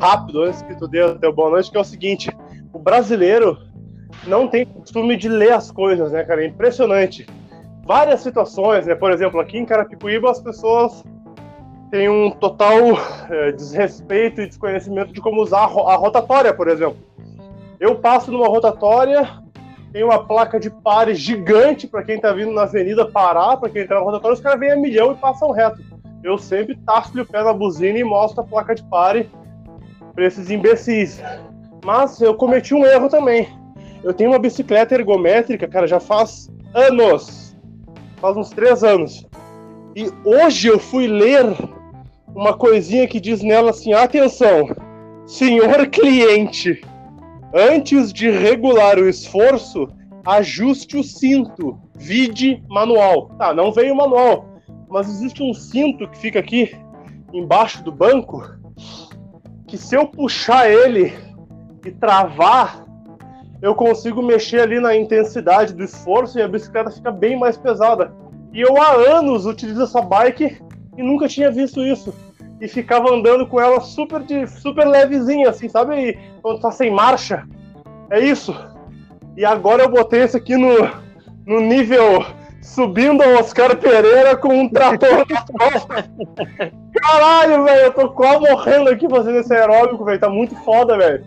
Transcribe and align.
rápido 0.00 0.42
antes 0.42 0.62
que 0.62 0.74
tu 0.74 0.88
dê 0.88 1.02
o 1.02 1.32
boa 1.32 1.50
noite, 1.50 1.70
que 1.70 1.76
é 1.76 1.80
o 1.80 1.84
seguinte: 1.84 2.30
o 2.72 2.78
brasileiro 2.78 3.58
não 4.26 4.48
tem 4.48 4.64
costume 4.64 5.16
de 5.16 5.28
ler 5.28 5.52
as 5.52 5.70
coisas, 5.70 6.10
né, 6.10 6.24
cara? 6.24 6.42
É 6.42 6.46
impressionante. 6.46 7.26
Várias 7.84 8.20
situações, 8.20 8.86
né? 8.86 8.94
Por 8.94 9.12
exemplo, 9.12 9.38
aqui 9.40 9.58
em 9.58 9.66
Carapicuíba 9.66 10.30
as 10.30 10.40
pessoas 10.40 11.04
têm 11.90 12.08
um 12.08 12.30
total 12.30 12.76
é, 13.28 13.52
desrespeito 13.52 14.40
e 14.40 14.46
desconhecimento 14.46 15.12
de 15.12 15.20
como 15.20 15.42
usar 15.42 15.62
a 15.62 15.96
rotatória, 15.96 16.54
por 16.54 16.68
exemplo. 16.68 16.98
Eu 17.78 17.96
passo 17.96 18.30
numa 18.30 18.46
rotatória, 18.46 19.28
tem 19.92 20.04
uma 20.04 20.24
placa 20.24 20.60
de 20.60 20.70
pare 20.70 21.14
gigante 21.14 21.88
para 21.88 22.02
quem 22.02 22.20
tá 22.20 22.32
vindo 22.32 22.52
na 22.52 22.62
avenida 22.62 23.06
parar, 23.06 23.56
para 23.56 23.70
quem 23.70 23.86
tá 23.86 23.96
na 23.96 24.02
rotatória, 24.02 24.34
os 24.34 24.40
caras 24.40 24.60
vêm 24.60 24.70
a 24.70 24.76
milhão 24.76 25.12
e 25.12 25.16
passam 25.16 25.50
reto. 25.50 25.82
Eu 26.22 26.38
sempre 26.38 26.76
tasco 26.76 27.18
o 27.18 27.26
pé 27.26 27.42
na 27.42 27.52
buzina 27.52 27.98
e 27.98 28.04
mostro 28.04 28.42
a 28.42 28.44
placa 28.44 28.74
de 28.74 28.84
pare 28.84 29.28
para 30.14 30.26
esses 30.26 30.50
imbecis. 30.50 31.22
Mas 31.84 32.20
eu 32.20 32.34
cometi 32.34 32.74
um 32.74 32.84
erro 32.84 33.08
também. 33.08 33.48
Eu 34.02 34.14
tenho 34.14 34.30
uma 34.30 34.38
bicicleta 34.38 34.94
ergométrica, 34.94 35.68
cara, 35.68 35.86
já 35.86 36.00
faz 36.00 36.50
anos. 36.74 37.56
Faz 38.16 38.36
uns 38.36 38.50
três 38.50 38.82
anos. 38.82 39.26
E 39.94 40.10
hoje 40.24 40.68
eu 40.68 40.78
fui 40.78 41.06
ler 41.06 41.44
uma 42.34 42.54
coisinha 42.54 43.06
que 43.06 43.20
diz 43.20 43.42
nela 43.42 43.70
assim: 43.70 43.92
atenção, 43.92 44.68
senhor 45.26 45.88
cliente, 45.88 46.82
antes 47.54 48.12
de 48.12 48.30
regular 48.30 48.98
o 48.98 49.08
esforço, 49.08 49.88
ajuste 50.24 50.96
o 50.96 51.04
cinto. 51.04 51.78
Vide 51.96 52.62
manual. 52.68 53.28
Tá, 53.36 53.52
não 53.52 53.72
veio 53.72 53.92
o 53.92 53.96
manual, 53.96 54.46
mas 54.88 55.08
existe 55.08 55.42
um 55.42 55.52
cinto 55.52 56.08
que 56.08 56.18
fica 56.18 56.38
aqui 56.38 56.74
embaixo 57.32 57.82
do 57.84 57.92
banco 57.92 58.42
que 59.70 59.78
se 59.78 59.94
eu 59.94 60.04
puxar 60.04 60.68
ele 60.68 61.16
e 61.86 61.92
travar, 61.92 62.84
eu 63.62 63.72
consigo 63.72 64.20
mexer 64.20 64.62
ali 64.62 64.80
na 64.80 64.96
intensidade 64.96 65.72
do 65.72 65.84
esforço 65.84 66.36
e 66.38 66.42
a 66.42 66.48
bicicleta 66.48 66.90
fica 66.90 67.12
bem 67.12 67.38
mais 67.38 67.56
pesada. 67.56 68.12
E 68.52 68.60
eu 68.60 68.76
há 68.82 68.94
anos 68.94 69.46
utilizo 69.46 69.84
essa 69.84 70.02
bike 70.02 70.60
e 70.98 71.02
nunca 71.02 71.28
tinha 71.28 71.52
visto 71.52 71.80
isso. 71.82 72.12
E 72.60 72.66
ficava 72.66 73.14
andando 73.14 73.46
com 73.46 73.60
ela 73.60 73.80
super, 73.80 74.24
de, 74.24 74.44
super 74.48 74.88
levezinha, 74.88 75.50
assim, 75.50 75.68
sabe? 75.68 76.18
Quando 76.42 76.60
tá 76.60 76.72
sem 76.72 76.90
marcha. 76.90 77.46
É 78.10 78.18
isso. 78.18 78.52
E 79.36 79.44
agora 79.44 79.84
eu 79.84 79.88
botei 79.88 80.22
esse 80.22 80.36
aqui 80.36 80.56
no, 80.56 80.90
no 81.46 81.60
nível 81.60 82.26
subindo 82.62 83.22
ao 83.22 83.40
Oscar 83.40 83.76
Pereira 83.76 84.36
com 84.36 84.48
um 84.48 84.68
trator 84.68 85.26
nas 85.28 85.44
costas. 85.50 86.10
Caralho, 86.94 87.64
velho, 87.64 87.84
eu 87.86 87.92
tô 87.92 88.10
quase 88.10 88.40
morrendo 88.40 88.90
aqui 88.90 89.08
fazendo 89.08 89.38
esse 89.38 89.52
aeróbico, 89.52 90.04
velho. 90.04 90.20
Tá 90.20 90.28
muito 90.28 90.54
foda, 90.56 90.96
velho. 90.96 91.24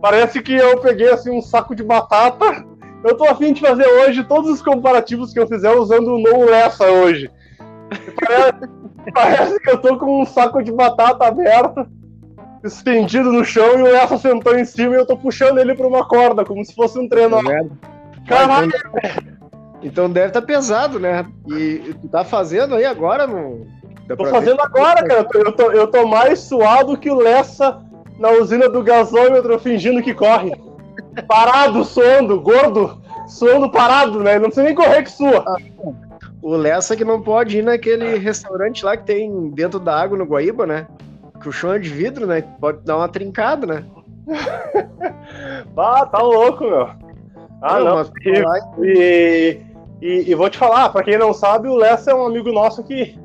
Parece 0.00 0.40
que 0.42 0.54
eu 0.54 0.78
peguei 0.80 1.10
assim 1.10 1.30
um 1.30 1.42
saco 1.42 1.74
de 1.74 1.82
batata. 1.82 2.64
Eu 3.04 3.16
tô 3.16 3.24
afim 3.24 3.52
de 3.52 3.60
fazer 3.60 3.86
hoje 3.86 4.24
todos 4.24 4.50
os 4.50 4.62
comparativos 4.62 5.32
que 5.32 5.38
eu 5.38 5.46
fizer 5.46 5.70
usando 5.72 6.14
o 6.14 6.18
No 6.18 6.44
Lessa 6.44 6.84
hoje. 6.84 7.30
Parece, 8.20 8.68
parece, 9.14 9.60
que 9.60 9.70
eu 9.70 9.78
tô 9.78 9.96
com 9.96 10.22
um 10.22 10.26
saco 10.26 10.62
de 10.62 10.72
batata 10.72 11.26
aberto, 11.26 11.86
estendido 12.64 13.30
no 13.30 13.44
chão, 13.44 13.78
e 13.78 13.82
o 13.82 13.92
Lessa 13.92 14.18
sentou 14.18 14.58
em 14.58 14.64
cima 14.64 14.94
e 14.94 14.98
eu 14.98 15.06
tô 15.06 15.16
puxando 15.16 15.58
ele 15.58 15.74
pra 15.74 15.86
uma 15.86 16.06
corda, 16.06 16.44
como 16.44 16.64
se 16.64 16.74
fosse 16.74 16.98
um 16.98 17.08
treino. 17.08 17.36
Tá 17.42 17.64
Caralho! 18.26 18.72
Então 19.82 20.10
deve 20.10 20.28
estar 20.28 20.40
tá 20.40 20.46
pesado, 20.46 20.98
né? 20.98 21.26
E 21.46 21.94
tu 22.00 22.08
tá 22.08 22.24
fazendo 22.24 22.74
aí 22.74 22.84
agora 22.84 23.26
no. 23.26 23.66
Tô 24.16 24.26
fazendo 24.26 24.60
agora, 24.60 25.02
cara. 25.02 25.26
Eu 25.34 25.52
tô, 25.52 25.72
eu 25.72 25.86
tô 25.88 26.06
mais 26.06 26.38
suado 26.40 26.96
que 26.96 27.10
o 27.10 27.16
Lessa 27.16 27.82
na 28.18 28.30
usina 28.30 28.68
do 28.68 28.82
gasômetro 28.82 29.58
fingindo 29.58 30.02
que 30.02 30.14
corre. 30.14 30.52
Parado, 31.26 31.84
suando, 31.84 32.40
gordo, 32.40 33.00
suando 33.26 33.70
parado, 33.70 34.22
né? 34.22 34.34
Não 34.34 34.44
precisa 34.46 34.64
nem 34.64 34.74
correr 34.74 35.02
que 35.02 35.10
sua. 35.10 35.44
Ah, 35.46 35.56
o 36.40 36.56
Lessa 36.56 36.96
que 36.96 37.04
não 37.04 37.20
pode 37.20 37.58
ir 37.58 37.62
naquele 37.62 38.16
restaurante 38.18 38.84
lá 38.84 38.96
que 38.96 39.04
tem 39.04 39.50
dentro 39.50 39.80
da 39.80 40.00
água 40.00 40.16
no 40.16 40.24
Guaíba, 40.24 40.66
né? 40.66 40.86
Que 41.40 41.48
o 41.48 41.52
chão 41.52 41.72
é 41.72 41.78
de 41.78 41.88
vidro, 41.88 42.26
né? 42.26 42.42
Pode 42.60 42.84
dar 42.84 42.96
uma 42.96 43.08
trincada, 43.08 43.66
né? 43.66 43.84
bah, 45.74 46.06
tá 46.06 46.18
louco, 46.18 46.64
meu. 46.64 46.88
Ah, 47.60 47.80
não. 47.80 47.96
não. 47.96 48.10
E, 48.84 48.86
e, 48.86 49.65
e, 50.00 50.34
vou 50.34 50.50
te 50.50 50.58
falar, 50.58 50.90
pra 50.90 51.02
quem 51.02 51.16
não 51.16 51.32
sabe, 51.32 51.68
o 51.68 51.76
Lessa 51.76 52.10
é 52.10 52.14
um 52.14 52.26
amigo 52.26 52.52
nosso 52.52 52.82
que, 52.82 53.18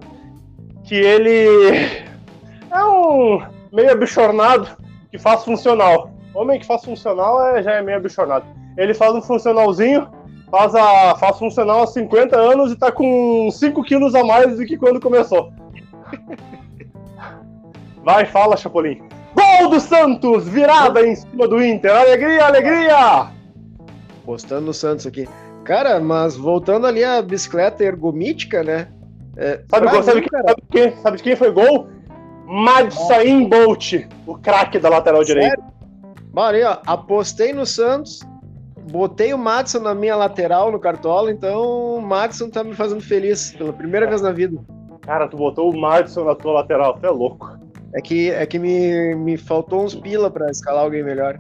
que 0.84 0.96
ele 0.96 1.46
é 2.72 2.84
um 2.84 3.42
meio 3.72 3.92
abichornado 3.92 4.70
que 5.09 5.18
faz 5.18 5.44
funcional. 5.44 6.12
Homem 6.34 6.59
que 6.59 6.66
faz 6.66 6.86
funcional 6.86 7.46
é, 7.46 7.62
já 7.62 7.74
é 7.74 7.82
meio 7.82 7.98
abichornado. 7.98 8.46
Ele 8.78 8.94
faz 8.94 9.14
um 9.14 9.22
funcionalzinho, 9.22 10.08
faz, 10.50 10.74
a, 10.74 11.16
faz 11.16 11.38
funcional 11.38 11.84
há 11.84 11.88
50 11.88 12.38
anos 12.38 12.72
e 12.72 12.78
tá 12.78 12.90
com 12.90 13.50
5 13.52 13.84
quilos 13.84 14.16
a 14.16 14.24
mais 14.24 14.58
do 14.58 14.66
que 14.66 14.78
quando 14.78 15.02
começou. 15.02 15.52
Vai, 18.03 18.26
fala, 18.26 18.56
Chapolin. 18.58 19.02
Gol 19.36 19.70
do 19.70 19.80
Santos! 19.80 20.48
Virada 20.48 21.06
em 21.06 21.16
cima 21.16 21.48
do 21.48 21.64
Inter. 21.64 21.96
Alegria, 21.96 22.46
alegria! 22.46 23.28
Postando 24.26 24.68
no 24.68 24.74
Santos 24.74 25.06
aqui. 25.06 25.28
Cara, 25.64 26.00
mas 26.00 26.36
voltando 26.36 26.88
ali 26.88 27.04
à 27.04 27.22
bicicleta 27.22 27.84
ergomítica, 27.84 28.64
né? 28.64 28.88
É, 29.38 29.62
sabe, 29.70 29.88
sabe, 29.90 30.04
sabe, 30.04 30.28
sabe, 30.30 30.64
quem, 30.72 30.96
sabe 30.98 31.18
de 31.18 31.24
quem 31.24 31.36
foi 31.36 31.52
gol? 31.52 31.88
Madsain 32.46 33.48
Bolt, 33.48 33.94
o 34.28 34.38
craque 34.38 34.78
da 34.78 34.90
lateral 34.90 35.24
direita. 35.24 35.62
Mano, 36.34 36.58
ó, 36.66 36.78
apostei 36.86 37.54
no 37.54 37.66
Santos, 37.66 38.20
botei 38.90 39.34
o 39.34 39.38
Madison 39.38 39.80
na 39.80 39.96
minha 39.96 40.16
lateral 40.16 40.72
no 40.72 40.80
cartola, 40.80 41.32
então 41.32 41.98
o 41.98 42.02
Madison 42.02 42.50
tá 42.50 42.64
me 42.64 42.74
fazendo 42.74 43.02
feliz 43.02 43.52
pela 43.52 43.72
primeira 43.72 44.08
vez 44.08 44.22
na 44.22 44.32
vida. 44.32 44.60
Cara, 45.02 45.28
tu 45.28 45.38
botou 45.38 45.72
o 45.72 45.80
Madison 45.80 46.26
na 46.26 46.36
tua 46.36 46.54
lateral, 46.54 46.98
tu 47.00 47.06
é 47.06 47.10
louco. 47.10 47.58
É 47.94 48.02
que, 48.02 48.32
é 48.32 48.46
que 48.46 48.58
me, 48.58 49.16
me 49.16 49.38
faltou 49.38 49.84
uns 49.84 49.96
pila 49.96 50.30
pra 50.30 50.50
escalar 50.50 50.84
alguém 50.84 51.04
melhor. 51.04 51.38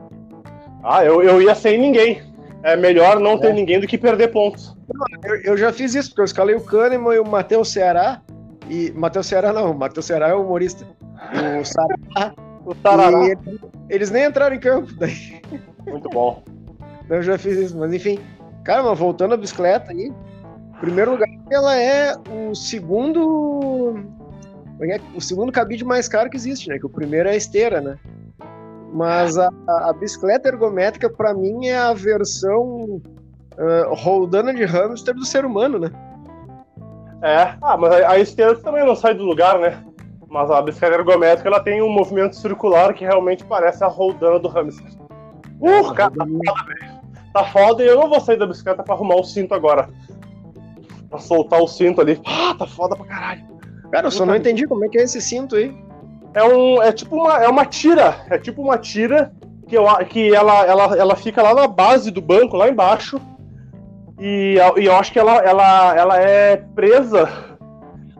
Ah, 0.83 1.05
eu, 1.05 1.21
eu 1.21 1.41
ia 1.41 1.55
sem 1.55 1.77
ninguém. 1.77 2.21
É 2.63 2.75
melhor 2.75 3.19
não 3.19 3.33
é. 3.33 3.37
ter 3.39 3.53
ninguém 3.53 3.79
do 3.79 3.87
que 3.87 3.97
perder 3.97 4.29
pontos. 4.29 4.75
Eu, 5.23 5.35
eu, 5.41 5.57
já 5.57 5.71
fiz 5.73 5.95
isso, 5.95 6.09
porque 6.09 6.21
eu 6.21 6.25
escalei 6.25 6.55
o 6.55 6.61
Kahneman 6.61 7.15
e 7.15 7.19
o 7.19 7.25
Matheus 7.25 7.71
Ceará. 7.71 8.21
E 8.69 8.91
Matheus 8.91 9.27
Ceará 9.27 9.51
não, 9.51 9.73
Matheus 9.73 10.05
Ceará 10.05 10.29
é 10.29 10.33
o 10.33 10.43
humorista 10.43 10.85
o 11.59 11.65
Sarará. 11.65 12.33
o 12.65 12.75
Sarará. 12.75 13.25
Eles, 13.25 13.59
eles 13.89 14.11
nem 14.11 14.25
entraram 14.25 14.55
em 14.55 14.59
campo 14.59 14.91
daí. 14.93 15.41
Muito 15.87 16.09
bom. 16.09 16.43
Eu 17.09 17.21
já 17.21 17.37
fiz 17.37 17.57
isso, 17.57 17.77
mas 17.77 17.93
enfim. 17.93 18.19
Cara, 18.63 18.83
mas 18.83 18.97
voltando 18.97 19.33
à 19.33 19.37
bicicleta 19.37 19.91
aí, 19.91 20.05
em 20.05 20.79
primeiro 20.79 21.11
lugar, 21.11 21.27
ela 21.49 21.75
é 21.75 22.15
o 22.29 22.53
segundo. 22.55 23.99
É, 24.79 24.95
é 24.95 25.01
o 25.15 25.21
segundo 25.21 25.51
cabide 25.51 25.83
mais 25.83 26.07
caro 26.07 26.29
que 26.29 26.37
existe, 26.37 26.69
né? 26.69 26.77
Que 26.77 26.85
o 26.85 26.89
primeiro 26.89 27.27
é 27.27 27.33
a 27.33 27.35
esteira, 27.35 27.81
né? 27.81 27.97
Mas 28.93 29.37
a, 29.37 29.49
a 29.67 29.93
bicicleta 29.93 30.49
ergométrica, 30.49 31.09
para 31.09 31.33
mim, 31.33 31.67
é 31.67 31.77
a 31.77 31.93
versão 31.93 33.01
uh, 33.57 34.53
de 34.53 34.65
hamster 34.65 35.15
do 35.15 35.25
ser 35.25 35.45
humano, 35.45 35.79
né? 35.79 35.91
É, 37.23 37.55
ah, 37.61 37.77
mas 37.77 37.93
a, 37.93 38.11
a 38.11 38.19
esteira 38.19 38.55
também 38.55 38.85
não 38.85 38.95
sai 38.95 39.13
do 39.13 39.23
lugar, 39.23 39.59
né? 39.59 39.81
Mas 40.27 40.49
a 40.49 40.61
bicicleta 40.61 40.95
ergométrica 40.95 41.47
ela 41.47 41.59
tem 41.59 41.81
um 41.81 41.89
movimento 41.89 42.35
circular 42.35 42.93
que 42.93 43.05
realmente 43.05 43.45
parece 43.45 43.83
a 43.83 43.87
roldana 43.87 44.39
do 44.39 44.47
hamster. 44.47 44.91
Uh, 45.59 45.93
cara, 45.93 46.11
tá 46.11 46.25
foda, 46.25 46.65
velho. 46.65 47.01
Tá 47.33 47.45
foda 47.45 47.83
e 47.83 47.87
eu 47.87 47.97
não 47.97 48.09
vou 48.09 48.19
sair 48.19 48.37
da 48.37 48.47
bicicleta 48.47 48.83
pra 48.83 48.93
arrumar 48.93 49.15
o 49.15 49.23
cinto 49.23 49.53
agora. 49.53 49.89
Pra 51.09 51.19
soltar 51.19 51.61
o 51.61 51.67
cinto 51.67 52.01
ali. 52.01 52.19
Ah, 52.25 52.55
tá 52.57 52.65
foda 52.65 52.95
pra 52.95 53.05
caralho. 53.05 53.43
Cara, 53.91 54.07
eu 54.07 54.11
só 54.11 54.25
não 54.25 54.35
entendi 54.35 54.65
como 54.65 54.85
é 54.85 54.89
que 54.89 54.97
é 54.97 55.03
esse 55.03 55.21
cinto 55.21 55.55
aí. 55.55 55.75
É 56.33 56.43
um. 56.43 56.81
É 56.81 56.91
tipo 56.91 57.15
uma. 57.15 57.43
É 57.43 57.47
uma 57.47 57.65
tira. 57.65 58.15
É 58.29 58.37
tipo 58.37 58.61
uma 58.61 58.77
tira 58.77 59.31
que, 59.67 59.77
eu, 59.77 59.85
que 60.09 60.33
ela, 60.33 60.65
ela, 60.65 60.97
ela 60.97 61.15
fica 61.15 61.41
lá 61.41 61.53
na 61.53 61.67
base 61.67 62.11
do 62.11 62.21
banco, 62.21 62.57
lá 62.57 62.69
embaixo. 62.69 63.19
E, 64.19 64.57
e 64.77 64.85
eu 64.85 64.95
acho 64.95 65.11
que 65.11 65.19
ela, 65.19 65.37
ela, 65.37 65.95
ela 65.97 66.17
é 66.17 66.57
presa 66.75 67.27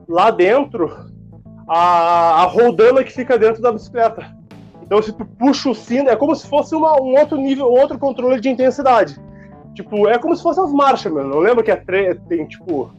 lá 0.08 0.32
dentro 0.32 1.12
a, 1.68 2.42
a 2.42 2.44
roldana 2.46 3.04
que 3.04 3.12
fica 3.12 3.38
dentro 3.38 3.62
da 3.62 3.72
bicicleta. 3.72 4.26
Então, 4.82 5.02
se 5.02 5.14
tu 5.14 5.26
puxa 5.26 5.70
o 5.70 5.76
cinto, 5.76 6.10
é 6.10 6.16
como 6.16 6.36
se 6.36 6.46
fosse 6.48 6.76
uma, 6.76 7.02
um 7.02 7.18
outro 7.18 7.38
nível, 7.38 7.68
outro 7.68 7.98
controle 7.98 8.42
de 8.42 8.50
intensidade. 8.50 9.18
Tipo, 9.74 10.10
é 10.10 10.18
como 10.18 10.36
se 10.36 10.44
fossem 10.44 10.64
as 10.64 10.74
marchas, 10.74 11.12
mano. 11.14 11.36
Eu 11.36 11.40
lembro 11.40 11.64
que 11.64 11.72
é 11.72 11.78
tem, 11.78 12.46
tipo, 12.46 12.92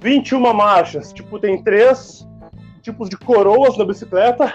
21 0.00 0.54
marchas. 0.54 1.12
Tipo, 1.12 1.40
tem 1.40 1.60
três 1.62 2.24
tipos 2.84 3.08
de 3.08 3.16
coroas 3.16 3.76
na 3.76 3.84
bicicleta. 3.84 4.54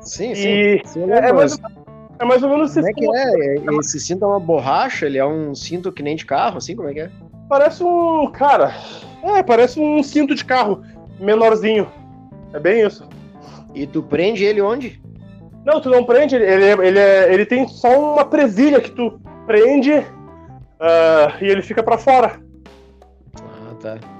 Sim, 0.00 0.32
e 0.32 0.36
sim. 0.36 0.80
sim 0.84 1.10
é, 1.10 1.28
é, 1.28 1.32
mais, 1.32 1.58
é 2.18 2.24
mais 2.24 2.42
ou 2.42 2.48
menos 2.48 2.72
Como 2.72 2.88
é 2.88 2.92
que 2.92 3.04
é? 3.04 3.56
é? 3.58 3.78
Esse 3.80 4.00
cinto 4.00 4.24
é 4.24 4.28
uma 4.28 4.40
borracha? 4.40 5.06
Ele 5.06 5.18
é 5.18 5.26
um 5.26 5.54
cinto 5.54 5.92
que 5.92 6.02
nem 6.02 6.16
de 6.16 6.24
carro, 6.24 6.58
assim? 6.58 6.76
Como 6.76 6.88
é 6.88 6.94
que 6.94 7.00
é? 7.00 7.10
Parece 7.48 7.82
um. 7.82 8.30
Cara. 8.30 8.72
É, 9.22 9.42
parece 9.42 9.80
um 9.80 10.02
cinto 10.02 10.34
de 10.34 10.44
carro 10.44 10.82
menorzinho. 11.18 11.90
É 12.52 12.60
bem 12.60 12.86
isso. 12.86 13.06
E 13.74 13.86
tu 13.86 14.02
prende 14.02 14.44
ele 14.44 14.62
onde? 14.62 15.02
Não, 15.64 15.80
tu 15.80 15.88
não 15.88 16.04
prende, 16.04 16.36
ele, 16.36 16.44
ele, 16.44 16.86
ele, 16.86 16.98
é, 16.98 17.32
ele 17.32 17.46
tem 17.46 17.66
só 17.66 18.14
uma 18.14 18.24
presilha 18.24 18.80
que 18.80 18.90
tu 18.90 19.18
prende 19.46 19.92
uh, 19.94 20.04
e 21.40 21.46
ele 21.46 21.62
fica 21.62 21.82
para 21.82 21.96
fora. 21.96 22.38
Ah, 23.40 23.74
tá. 23.80 24.13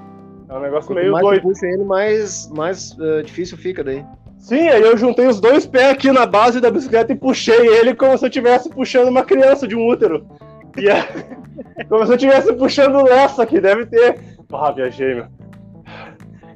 É 0.47 0.53
um 0.53 0.59
negócio 0.59 0.87
Quanto 0.89 0.99
meio 0.99 1.11
mais 1.11 1.25
doido. 1.25 1.41
puxa 1.41 1.65
ele, 1.65 1.83
mais, 1.83 2.49
mais 2.49 2.91
uh, 2.91 3.23
difícil 3.23 3.57
fica 3.57 3.83
daí. 3.83 4.05
Sim, 4.37 4.67
aí 4.67 4.81
eu 4.81 4.95
juntei 4.95 5.27
os 5.27 5.41
dois 5.41 5.65
pés 5.65 5.91
aqui 5.91 6.11
na 6.11 6.25
base 6.25 6.61
da 6.61 6.69
bicicleta 6.69 7.11
e 7.11 7.15
puxei 7.15 7.67
ele 7.67 7.95
como 7.95 8.15
se 8.17 8.25
eu 8.25 8.29
estivesse 8.29 8.69
puxando 8.69 9.07
uma 9.07 9.23
criança 9.23 9.67
de 9.67 9.75
um 9.75 9.87
útero. 9.87 10.25
E 10.77 10.87
é, 10.87 11.03
como 11.89 12.05
se 12.05 12.11
eu 12.11 12.15
estivesse 12.15 12.53
puxando 12.53 12.95
o 12.95 13.03
Lessa, 13.03 13.45
que 13.45 13.59
deve 13.59 13.87
ter. 13.87 14.19
Ah, 14.53 14.71
viajei, 14.71 15.15
meu. 15.15 15.25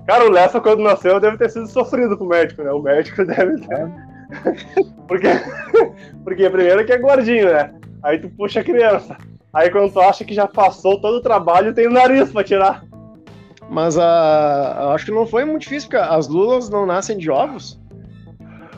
Cara, 0.06 0.25
o 0.25 0.31
Lessa, 0.31 0.62
quando 0.62 0.83
nasceu, 0.83 1.19
deve 1.19 1.38
ter 1.38 1.50
sido 1.50 1.68
sofrido 1.68 2.15
pro 2.15 2.27
médico, 2.27 2.63
né? 2.63 2.71
O 2.71 2.81
médico 2.81 3.25
deve 3.25 3.57
ter. 3.57 3.92
Porque, 5.07 5.27
porque 6.24 6.50
primeiro 6.50 6.85
que 6.85 6.94
é 6.94 6.97
gordinho, 6.97 7.51
né? 7.51 7.74
Aí 8.03 8.19
tu 8.19 8.30
puxa 8.30 8.59
a 8.59 8.63
criança. 8.63 9.18
Aí 9.51 9.69
quando 9.71 9.92
tu 9.92 10.00
acha 10.00 10.24
que 10.24 10.33
já 10.33 10.47
passou 10.47 11.01
todo 11.01 11.15
o 11.15 11.21
trabalho, 11.21 11.74
tem 11.74 11.88
o 11.88 11.92
nariz 11.92 12.31
pra 12.31 12.44
tirar. 12.44 12.83
Mas 13.69 13.98
a, 13.98 14.94
acho 14.94 15.06
que 15.06 15.12
não 15.12 15.27
foi 15.27 15.45
muito 15.45 15.62
difícil, 15.63 15.89
porque 15.89 16.04
as 16.04 16.27
lulas 16.27 16.69
não 16.69 16.86
nascem 16.86 17.18
de 17.18 17.30
ovos. 17.30 17.80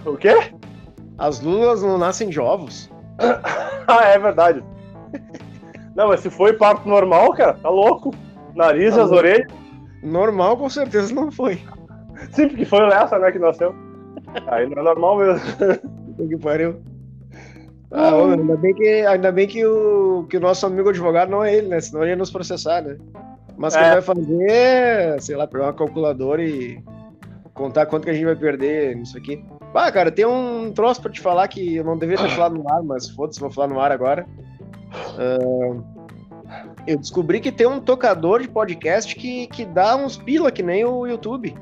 O 0.06 0.18
quê? 0.18 0.52
As 1.18 1.40
lulas 1.40 1.82
não 1.82 1.98
nascem 1.98 2.30
de 2.30 2.40
ovos. 2.40 2.92
ah, 3.88 4.04
é 4.06 4.20
verdade. 4.20 4.64
Não, 5.96 6.08
mas 6.10 6.20
se 6.22 6.30
foi 6.30 6.54
parto 6.54 6.88
normal, 6.88 7.34
cara, 7.34 7.54
tá 7.54 7.70
louco. 7.70 8.14
Nariz, 8.56 8.96
Tá 8.96 9.04
as 9.04 9.10
louco. 9.10 9.18
orelhas. 9.26 9.48
Normal, 10.04 10.58
com 10.58 10.70
certeza, 10.70 11.14
não 11.14 11.32
foi. 11.32 11.62
Sim, 12.32 12.48
porque 12.50 12.66
foi 12.66 12.80
o 12.82 12.88
Lessa, 12.88 13.18
né, 13.20 13.32
que 13.32 13.40
nasceu. 13.40 13.74
Aí 14.48 14.68
não 14.68 14.82
é 14.82 14.84
normal 14.84 15.18
mesmo. 15.18 15.42
Que 16.28 16.38
pariu. 16.38 16.82
Ah, 17.92 18.12
ainda 18.14 18.56
bem, 18.58 18.74
que, 18.74 18.88
ainda 19.06 19.32
bem 19.32 19.48
que, 19.48 19.66
o, 19.66 20.26
que 20.30 20.38
o 20.38 20.40
nosso 20.40 20.66
amigo 20.66 20.90
advogado 20.90 21.30
não 21.30 21.44
é 21.44 21.54
ele, 21.56 21.68
né? 21.68 21.80
Senão 21.82 22.02
ele 22.04 22.12
ia 22.12 22.16
nos 22.16 22.32
processar, 22.32 22.82
né? 22.82 22.98
Mas 23.62 23.76
o 23.76 23.78
que 23.78 23.84
É. 23.84 23.92
vai 23.92 24.02
fazer 24.02 24.50
é, 24.50 25.20
sei 25.20 25.36
lá, 25.36 25.46
pegar 25.46 25.66
uma 25.66 25.74
calculadora 25.74 26.44
e 26.44 26.84
contar 27.54 27.86
quanto 27.86 28.06
que 28.06 28.10
a 28.10 28.14
gente 28.14 28.26
vai 28.26 28.36
perder 28.36 28.96
nisso 28.96 29.16
aqui. 29.16 29.46
Ah, 29.74 29.92
cara, 29.92 30.12
tem 30.12 30.26
um 30.26 30.72
troço 30.74 31.00
pra 31.00 31.12
te 31.12 31.22
falar 31.22 31.48
que 31.48 31.76
eu 31.76 31.84
não 31.84 31.96
deveria 31.96 32.26
ter 32.26 32.32
falado 32.36 32.56
no 32.56 32.68
ar, 32.68 32.82
mas 32.82 33.08
foda-se, 33.10 33.40
vou 33.40 33.52
falar 33.52 33.68
no 33.68 33.80
ar 33.80 33.92
agora. 33.92 34.26
Ah, 35.20 35.78
eu 36.88 36.98
descobri 36.98 37.40
que 37.40 37.52
tem 37.52 37.68
um 37.68 37.80
tocador 37.80 38.42
de 38.42 38.48
podcast 38.48 39.16
que, 39.16 39.46
que 39.48 39.64
dá 39.64 39.96
uns 39.96 40.18
pila, 40.18 40.52
que 40.52 40.64
nem 40.64 40.84
o 40.84 41.06
YouTube. 41.06 41.56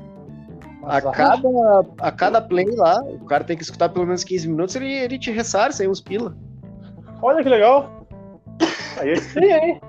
A 0.82 1.02
cada, 1.02 1.48
a 2.00 2.10
cada 2.10 2.40
play 2.40 2.64
lá, 2.74 3.02
o 3.02 3.26
cara 3.26 3.44
tem 3.44 3.58
que 3.58 3.62
escutar 3.62 3.90
pelo 3.90 4.06
menos 4.06 4.24
15 4.24 4.48
minutos, 4.48 4.74
ele, 4.74 4.90
ele 4.90 5.18
te 5.18 5.30
ressarce 5.30 5.82
aí 5.82 5.88
uns 5.88 6.00
pila. 6.00 6.34
Olha 7.20 7.42
que 7.42 7.48
legal. 7.50 8.06
Aí 8.98 9.16
sim, 9.16 9.44
hein? 9.44 9.80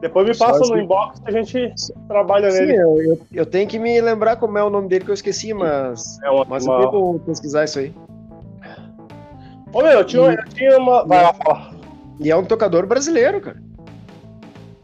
Depois 0.00 0.26
me 0.26 0.36
passa 0.36 0.60
no 0.66 0.78
inbox 0.80 1.20
que 1.20 1.28
a 1.28 1.32
gente 1.42 1.74
trabalha 2.08 2.50
Sim, 2.50 2.60
nele. 2.66 2.76
eu, 2.76 3.02
eu, 3.02 3.20
eu 3.32 3.46
tenho 3.46 3.68
que 3.68 3.78
me 3.78 4.00
lembrar 4.00 4.36
como 4.36 4.56
é 4.56 4.64
o 4.64 4.70
nome 4.70 4.88
dele 4.88 5.04
que 5.04 5.10
eu 5.10 5.14
esqueci, 5.14 5.52
mas. 5.52 6.18
É 6.24 6.30
uma, 6.30 6.44
Mas 6.46 6.66
eu 6.66 6.76
tenho 6.90 7.18
que 7.18 7.24
pesquisar 7.26 7.64
isso 7.64 7.78
aí. 7.80 7.94
Ô 9.72 9.82
meu, 9.82 9.90
eu 9.92 10.04
tinha, 10.04 10.22
eu 10.32 10.44
tinha 10.48 10.78
uma. 10.78 11.04
Vai 11.06 11.22
lá, 11.22 11.34
fala. 11.34 11.70
E 12.18 12.30
é 12.30 12.36
um 12.36 12.44
tocador 12.44 12.86
brasileiro, 12.86 13.40
cara. 13.40 13.62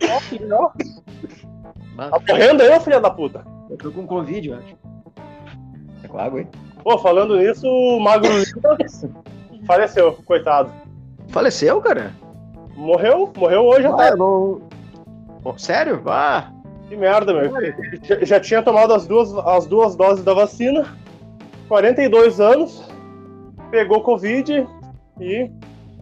Ó, 0.02 0.20
que 0.28 0.38
legal. 0.38 0.72
Ah, 1.98 2.10
Tá 2.10 2.20
morrendo 2.28 2.62
aí, 2.62 2.76
ô 2.76 2.80
filha 2.80 3.00
da 3.00 3.10
puta? 3.10 3.42
eu 3.70 3.76
tô 3.78 3.90
com 3.90 4.06
Covid, 4.06 4.48
eu 4.50 4.56
acho. 4.58 4.76
É 6.04 6.08
com 6.08 6.18
água, 6.18 6.40
hein? 6.40 6.48
Pô, 6.84 6.98
falando 6.98 7.36
nisso, 7.38 7.66
o 7.66 7.98
Magro 7.98 8.28
Lima 8.30 8.76
faleceu, 9.66 10.12
coitado. 10.24 10.70
Faleceu, 11.28 11.80
cara? 11.80 12.12
Morreu? 12.76 13.32
Morreu 13.36 13.64
hoje 13.64 13.86
Ah, 13.86 13.90
até. 13.94 14.10
eu 14.12 14.16
não. 14.18 14.60
Pô, 15.46 15.56
sério? 15.56 16.02
Ah, 16.06 16.50
Que 16.88 16.96
merda, 16.96 17.32
meu. 17.32 17.52
Já, 18.02 18.24
já 18.24 18.40
tinha 18.40 18.60
tomado 18.62 18.92
as 18.92 19.06
duas, 19.06 19.32
as 19.32 19.64
duas 19.64 19.94
doses 19.94 20.24
da 20.24 20.34
vacina, 20.34 20.84
42 21.68 22.40
anos, 22.40 22.90
pegou 23.70 24.00
Covid 24.00 24.66
e. 25.20 25.48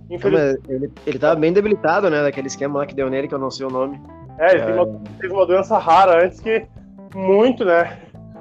Infelizmente. 0.08 0.61
mas 0.67 0.70
ele, 0.70 0.93
ele 1.06 1.19
tava 1.19 1.38
bem 1.38 1.52
debilitado, 1.52 2.08
né? 2.08 2.23
Daquele 2.23 2.46
esquema 2.46 2.79
lá 2.79 2.87
que 2.87 2.94
deu 2.94 3.11
nele, 3.11 3.29
que 3.29 3.35
eu 3.35 3.38
não 3.38 3.50
sei 3.50 3.67
o 3.67 3.70
nome. 3.70 4.00
É, 4.38 4.55
ele 4.55 4.64
teve 4.64 4.79
uma, 4.79 5.00
teve 5.20 5.35
uma 5.35 5.46
doença 5.46 5.76
rara 5.76 6.25
antes 6.25 6.41
que 6.41 6.67
muito, 7.14 7.67
né? 7.67 7.99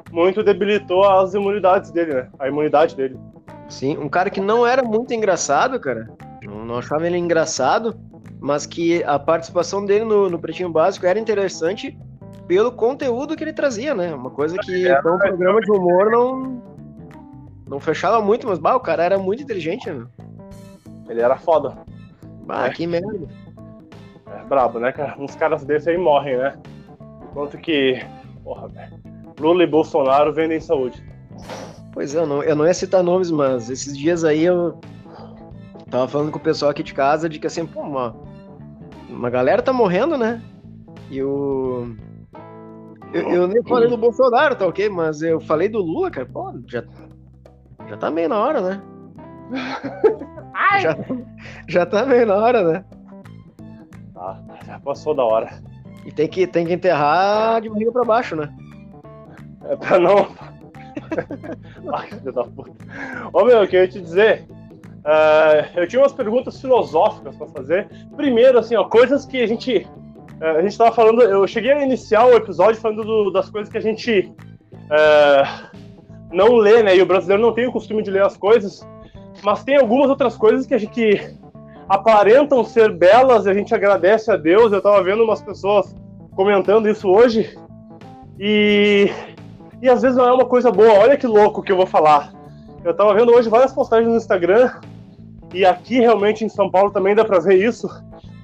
Muito 0.10 0.42
debilitou 0.42 1.04
as 1.04 1.34
imunidades 1.34 1.92
dele, 1.92 2.14
né? 2.14 2.30
A 2.40 2.48
imunidade 2.48 2.96
dele. 2.96 3.20
Sim, 3.68 3.98
um 3.98 4.08
cara 4.08 4.30
que 4.30 4.40
não 4.40 4.66
era 4.66 4.82
muito 4.82 5.14
engraçado, 5.14 5.78
cara. 5.82 6.08
Não, 6.46 6.64
não 6.64 6.78
achava 6.78 7.06
ele 7.06 7.18
engraçado, 7.18 7.94
mas 8.44 8.66
que 8.66 9.02
a 9.06 9.18
participação 9.18 9.86
dele 9.86 10.04
no, 10.04 10.30
no 10.30 10.38
Pretinho 10.38 10.70
Básico 10.70 11.06
era 11.06 11.18
interessante 11.18 11.98
pelo 12.46 12.74
conteúdo 12.74 13.38
que 13.38 13.44
ele 13.46 13.54
trazia, 13.54 13.96
né? 13.96 14.14
Uma 14.14 14.30
coisa 14.30 14.58
que 14.58 14.86
É, 14.86 15.00
um 15.00 15.18
programa 15.18 15.62
de 15.62 15.72
humor 15.72 16.12
não, 16.12 16.62
não 17.66 17.80
fechava 17.80 18.22
muito, 18.22 18.46
mas 18.46 18.60
bah, 18.60 18.76
o 18.76 18.82
cara 18.82 19.02
era 19.02 19.18
muito 19.18 19.42
inteligente, 19.42 19.90
né? 19.90 20.06
Ele 21.08 21.22
era 21.22 21.38
foda. 21.38 21.78
Bah, 22.46 22.68
É. 22.68 22.70
que 22.72 22.86
merda. 22.86 23.18
É 24.28 24.44
brabo, 24.44 24.78
né, 24.78 24.92
cara? 24.92 25.16
Uns 25.18 25.36
caras 25.36 25.64
desses 25.64 25.88
aí 25.88 25.98
morrem, 25.98 26.36
né? 26.36 26.54
Enquanto 27.32 27.58
que. 27.58 28.06
Porra, 28.44 28.68
velho. 28.68 28.92
Lula 29.40 29.64
e 29.64 29.68
Bolsonaro 29.68 30.34
vendem 30.34 30.60
saúde. 30.60 31.02
Pois 31.94 32.14
é, 32.14 32.20
eu 32.20 32.28
não, 32.28 32.44
eu 32.44 32.58
não 32.58 32.68
ia 32.68 32.74
citar 32.74 33.02
nomes, 33.02 33.32
mas 33.32 33.70
esses 33.70 33.98
dias 33.98 34.26
aí 34.26 34.44
eu 34.44 34.78
tava 35.90 36.10
falando 36.10 36.30
com 36.30 36.40
o 36.40 36.42
pessoal 36.42 36.72
aqui 36.72 36.84
de 36.84 36.94
casa 36.94 37.30
de 37.30 37.40
que 37.40 37.48
assim, 37.48 37.66
pô, 37.66 37.80
uma, 37.82 38.14
uma 39.14 39.30
galera 39.30 39.62
tá 39.62 39.72
morrendo, 39.72 40.18
né? 40.18 40.42
E 41.10 41.22
o. 41.24 41.96
Eu, 43.14 43.30
eu 43.30 43.48
nem 43.48 43.62
falei 43.64 43.88
do 43.88 43.98
Bolsonaro, 43.98 44.56
tá 44.56 44.66
ok? 44.66 44.90
Mas 44.90 45.22
eu 45.22 45.40
falei 45.40 45.70
do 45.70 45.80
Lula, 45.80 46.10
cara, 46.10 46.26
pô, 46.26 46.52
já, 46.68 46.84
já 47.88 47.98
tá 47.98 48.10
meio 48.10 48.28
na 48.28 48.40
hora, 48.40 48.62
né? 48.62 48.82
Já, 50.82 50.98
já 51.68 51.86
tá 51.86 52.06
meio 52.06 52.26
na 52.26 52.36
hora, 52.36 52.64
né? 52.64 52.86
Tá, 54.14 54.42
já 54.66 54.80
passou 54.80 55.14
da 55.14 55.24
hora. 55.24 55.50
E 56.06 56.12
tem 56.12 56.28
que, 56.28 56.48
tem 56.48 56.66
que 56.66 56.74
enterrar 56.74 57.62
de 57.62 57.70
barriga 57.70 57.92
pra 57.92 58.04
baixo, 58.04 58.36
né? 58.36 58.52
É 59.66 59.76
pra 59.76 60.00
não. 60.00 60.28
Ai, 61.94 62.08
filho 62.08 62.34
da 62.34 62.44
puta. 62.44 62.72
Ô 63.32 63.46
meu, 63.46 63.62
o 63.62 63.68
que 63.68 63.76
eu 63.76 63.82
ia 63.82 63.88
te 63.88 64.02
dizer? 64.02 64.48
É, 65.06 65.70
eu 65.76 65.88
tinha 65.88 66.02
umas 66.02 66.14
perguntas 66.14 66.60
filosóficas 66.62 67.36
pra 67.36 67.48
fazer. 67.48 67.88
Primeiro, 68.16 68.58
assim, 68.60 68.76
ó, 68.76 68.84
coisas 68.86 69.26
que 69.26 69.42
a 69.42 69.48
gente. 69.48 69.88
é, 70.42 70.50
a 70.52 70.62
gente 70.62 70.78
tava 70.78 70.92
falando. 70.94 71.22
Eu 71.22 71.46
cheguei 71.48 71.72
a 71.72 71.84
iniciar 71.84 72.26
o 72.26 72.34
episódio 72.36 72.80
falando 72.80 73.04
do- 73.04 73.32
das 73.32 73.50
coisas 73.50 73.72
que 73.72 73.78
a 73.78 73.82
gente 73.82 74.32
é, 74.92 75.44
não 76.32 76.56
lê, 76.56 76.82
né? 76.84 76.96
E 76.96 77.02
o 77.02 77.06
brasileiro 77.06 77.42
não 77.42 77.54
tem 77.54 77.68
o 77.68 77.72
costume 77.72 78.02
de 78.04 78.12
ler 78.12 78.24
as 78.24 78.38
coisas. 78.38 78.88
Mas 79.44 79.64
tem 79.64 79.78
algumas 79.78 80.10
outras 80.10 80.38
coisas 80.38 80.66
que 80.66 80.74
a 80.74 80.78
gente 80.78 80.92
que 80.94 81.36
aparentam 81.90 82.64
ser 82.64 82.92
belas 82.92 83.46
e 83.46 83.50
a 83.50 83.54
gente 83.54 83.74
agradece 83.76 84.32
a 84.32 84.38
Deus. 84.38 84.72
Eu 84.72 84.82
tava 84.82 85.04
vendo 85.04 85.24
umas 85.24 85.42
pessoas 85.42 85.94
comentando 86.36 86.88
isso 86.90 87.10
hoje. 87.10 87.58
E 88.40 89.10
e 89.82 89.90
às 89.90 90.02
vezes 90.02 90.18
não 90.18 90.26
é 90.26 90.32
uma 90.32 90.46
coisa 90.46 90.72
boa. 90.72 91.00
Olha 91.00 91.18
que 91.18 91.28
louco 91.28 91.62
que 91.62 91.72
eu 91.72 91.76
vou 91.76 91.86
falar. 91.86 92.32
Eu 92.86 92.94
tava 92.96 93.14
vendo 93.14 93.34
hoje 93.34 93.50
várias 93.50 93.74
postagens 93.74 94.10
no 94.10 94.16
Instagram 94.18 94.72
e 95.54 95.66
aqui 95.66 96.00
realmente 96.00 96.44
em 96.44 96.50
São 96.50 96.70
Paulo 96.70 96.92
também 96.92 97.16
dá 97.16 97.24
pra 97.24 97.40
ver 97.40 97.64
isso. 97.64 97.88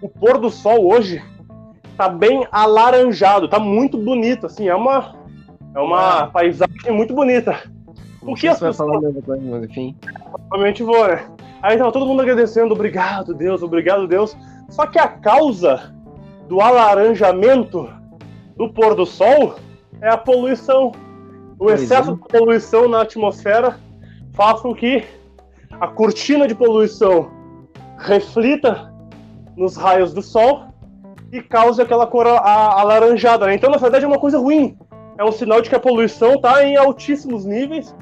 O 0.01 0.07
pôr 0.07 0.37
do 0.37 0.49
sol 0.49 0.85
hoje 0.85 1.21
tá 1.97 2.07
bem 2.07 2.47
alaranjado, 2.51 3.49
tá 3.49 3.59
muito 3.59 3.97
bonito, 3.97 4.45
assim, 4.45 4.69
é 4.69 4.75
uma 4.75 5.15
é 5.75 5.79
uma 5.79 6.27
paisagem 6.27 6.91
muito 6.91 7.13
bonita. 7.13 7.61
O 8.21 8.35
que 8.35 8.47
as 8.47 8.59
pessoas 8.59 8.77
falar 8.77 8.99
coisa, 9.21 9.43
mas 9.43 9.63
enfim. 9.63 9.95
Provavelmente 10.31 10.83
vou, 10.83 11.07
né? 11.07 11.27
Aí 11.61 11.77
tava 11.77 11.91
todo 11.91 12.05
mundo 12.05 12.21
agradecendo, 12.21 12.73
obrigado 12.73 13.33
Deus, 13.33 13.61
obrigado 13.61 14.07
Deus. 14.07 14.35
Só 14.69 14.85
que 14.85 14.99
a 14.99 15.07
causa 15.07 15.93
do 16.47 16.61
alaranjamento 16.61 17.89
do 18.55 18.69
pôr 18.69 18.95
do 18.95 19.05
sol 19.05 19.55
é 20.01 20.09
a 20.09 20.17
poluição. 20.17 20.91
O 21.57 21.69
excesso 21.69 22.11
é. 22.11 22.13
de 22.13 22.19
poluição 22.19 22.87
na 22.87 23.01
atmosfera 23.01 23.77
faz 24.33 24.61
com 24.61 24.73
que 24.73 25.03
a 25.79 25.87
cortina 25.87 26.47
de 26.47 26.55
poluição 26.55 27.31
reflita 27.97 28.93
nos 29.55 29.75
raios 29.75 30.13
do 30.13 30.21
sol 30.21 30.65
e 31.31 31.41
cause 31.41 31.81
aquela 31.81 32.07
cor 32.07 32.27
alaranjada. 32.27 33.45
Né? 33.45 33.55
Então, 33.55 33.69
na 33.69 33.77
verdade, 33.77 34.05
é 34.05 34.07
uma 34.07 34.19
coisa 34.19 34.39
ruim. 34.39 34.77
É 35.17 35.23
um 35.23 35.31
sinal 35.31 35.61
de 35.61 35.69
que 35.69 35.75
a 35.75 35.79
poluição 35.79 36.35
está 36.35 36.63
em 36.63 36.75
altíssimos 36.75 37.45
níveis 37.45 37.93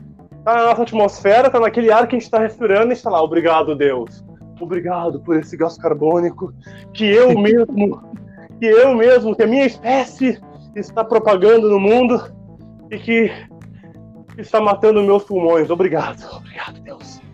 tá 0.47 0.55
na 0.55 0.65
nossa 0.67 0.83
atmosfera, 0.83 1.49
tá 1.49 1.59
naquele 1.59 1.91
ar 1.91 2.07
que 2.07 2.15
a 2.15 2.19
gente 2.19 2.31
tá 2.31 2.39
respirando 2.39 2.91
e 2.91 2.93
está 2.93 3.09
lá, 3.09 3.21
obrigado, 3.21 3.75
Deus. 3.75 4.23
Obrigado 4.61 5.19
por 5.19 5.35
esse 5.35 5.57
gás 5.57 5.77
carbônico 5.77 6.53
que 6.93 7.03
eu 7.03 7.35
mesmo, 7.37 8.01
que 8.57 8.65
eu 8.65 8.95
mesmo, 8.95 9.35
que 9.35 9.43
a 9.43 9.47
minha 9.47 9.65
espécie 9.65 10.39
está 10.73 11.03
propagando 11.03 11.69
no 11.69 11.77
mundo 11.77 12.31
e 12.89 12.97
que 12.97 13.31
está 14.37 14.61
matando 14.61 15.03
meus 15.03 15.25
pulmões. 15.25 15.69
Obrigado, 15.69 16.23
obrigado, 16.37 16.79
Deus. 16.79 17.26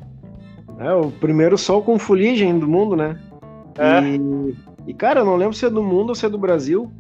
É, 0.80 0.94
o 0.94 1.12
primeiro 1.12 1.58
sol 1.58 1.82
com 1.82 2.00
fuligem 2.00 2.58
do 2.58 2.68
mundo, 2.68 2.96
né? 2.96 3.20
É. 3.78 4.02
E, 4.02 4.56
e, 4.88 4.94
cara, 4.94 5.22
eu 5.22 5.26
não 5.26 5.36
lembro 5.36 5.56
se 5.56 5.66
é 5.66 5.70
do 5.70 5.84
mundo 5.84 6.10
ou 6.10 6.16
se 6.16 6.26
é 6.26 6.30
do 6.30 6.38
Brasil. 6.38 6.92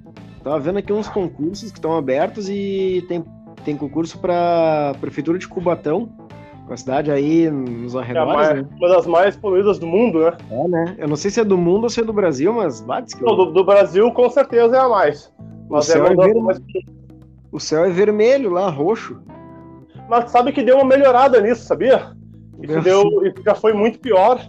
Tava 0.43 0.59
vendo 0.59 0.79
aqui 0.79 0.91
uns 0.91 1.07
concursos 1.07 1.71
que 1.71 1.77
estão 1.77 1.95
abertos 1.95 2.49
e 2.49 3.05
tem, 3.07 3.23
tem 3.63 3.77
concurso 3.77 4.19
para 4.19 4.93
Prefeitura 4.99 5.37
de 5.37 5.47
Cubatão, 5.47 6.09
com 6.67 6.73
a 6.73 6.77
cidade 6.77 7.11
aí 7.11 7.49
nos 7.49 7.95
arredores. 7.95 8.29
É 8.29 8.35
mais, 8.35 8.55
né? 8.55 8.69
uma 8.77 8.89
das 8.89 9.07
mais 9.07 9.35
poluídas 9.37 9.79
do 9.79 9.87
mundo, 9.87 10.19
né? 10.19 10.37
É, 10.51 10.67
né? 10.67 10.95
Eu 10.97 11.07
não 11.07 11.15
sei 11.15 11.31
se 11.31 11.39
é 11.39 11.45
do 11.45 11.57
mundo 11.57 11.83
ou 11.83 11.89
se 11.89 12.01
é 12.01 12.03
do 12.03 12.13
Brasil, 12.13 12.53
mas 12.53 12.81
bate 12.81 13.15
que. 13.15 13.23
Não, 13.23 13.35
do, 13.35 13.45
do, 13.51 13.63
Brasil 13.63 14.11
com 14.11 14.29
certeza 14.29 14.75
é 14.75 14.79
a 14.79 14.89
mais. 14.89 15.31
Mas 15.69 15.87
o, 15.87 15.91
é 15.91 15.93
céu 15.93 16.05
é 16.05 16.15
ver... 16.15 16.35
mais... 16.41 16.61
o 17.51 17.59
céu 17.59 17.85
é 17.85 17.89
vermelho 17.89 18.51
lá, 18.51 18.69
roxo. 18.69 19.21
Mas 20.09 20.29
sabe 20.29 20.51
que 20.51 20.63
deu 20.63 20.75
uma 20.75 20.85
melhorada 20.85 21.39
nisso, 21.39 21.65
sabia? 21.65 22.11
Isso, 22.61 22.81
deu, 22.81 23.25
isso 23.25 23.43
já 23.43 23.55
foi 23.55 23.73
muito 23.73 23.99
pior. 23.99 24.39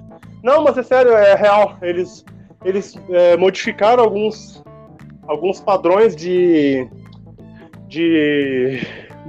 Não, 0.43 0.63
mas 0.63 0.77
é 0.77 0.83
sério, 0.83 1.13
é 1.13 1.35
real. 1.35 1.79
Eles, 1.81 2.25
eles 2.65 2.95
é, 3.11 3.37
modificaram 3.37 4.03
alguns 4.03 4.65
alguns 5.27 5.61
padrões 5.61 6.15
de. 6.15 6.87
de. 7.89 8.81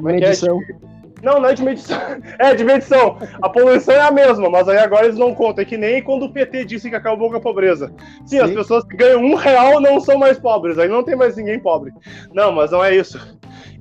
É 0.06 0.32
é? 0.32 0.86
Não, 1.24 1.40
não 1.40 1.50
é 1.50 1.54
de 1.54 1.64
medição. 1.64 2.00
É 2.38 2.54
de 2.54 2.64
medição. 2.64 3.18
A 3.42 3.50
poluição 3.50 3.96
é 3.96 4.02
a 4.02 4.12
mesma, 4.12 4.50
mas 4.50 4.68
aí 4.68 4.78
agora 4.78 5.06
eles 5.06 5.18
não 5.18 5.34
contam. 5.34 5.62
É 5.62 5.66
que 5.66 5.78
nem 5.78 6.04
quando 6.04 6.26
o 6.26 6.32
PT 6.32 6.66
disse 6.66 6.90
que 6.90 6.96
acabou 6.96 7.30
com 7.30 7.38
a 7.38 7.42
pobreza. 7.42 7.92
Sim, 8.26 8.38
Sim. 8.38 8.40
as 8.42 8.52
pessoas 8.52 8.84
que 8.84 8.96
ganham 8.96 9.24
um 9.24 9.36
real 9.36 9.80
não 9.80 10.00
são 10.00 10.18
mais 10.18 10.38
pobres. 10.38 10.78
Aí 10.78 10.88
não 10.88 11.04
tem 11.04 11.16
mais 11.16 11.36
ninguém 11.36 11.60
pobre. 11.60 11.94
Não, 12.34 12.52
mas 12.52 12.72
não 12.72 12.84
é 12.84 12.96
isso. 12.96 13.20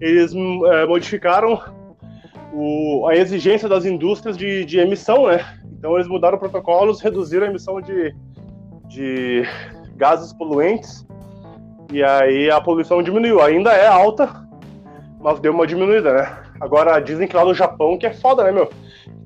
Eles 0.01 0.33
é, 0.35 0.87
modificaram 0.87 1.61
o, 2.55 3.07
a 3.09 3.17
exigência 3.17 3.69
das 3.69 3.85
indústrias 3.85 4.37
de, 4.37 4.65
de 4.65 4.79
emissão, 4.79 5.27
né? 5.27 5.45
Então 5.77 5.95
eles 5.97 6.07
mudaram 6.07 6.39
protocolos, 6.39 7.01
reduziram 7.01 7.47
a 7.47 7.51
emissão 7.51 7.81
de, 7.81 8.15
de 8.89 9.43
gases 9.97 10.33
poluentes 10.33 11.05
e 11.93 12.03
aí 12.03 12.51
a 12.51 12.61
poluição 12.61 13.03
diminuiu. 13.03 13.43
Ainda 13.43 13.73
é 13.73 13.87
alta, 13.87 14.47
mas 15.21 15.41
deu 15.41 15.53
uma 15.53 15.67
diminuída, 15.67 16.15
né? 16.15 16.39
Agora 16.61 17.01
dizem 17.01 17.27
que 17.27 17.37
lá 17.37 17.45
no 17.45 17.55
Japão 17.55 17.99
que 17.99 18.07
é 18.07 18.13
foda, 18.15 18.45
né, 18.45 18.53
meu? 18.53 18.71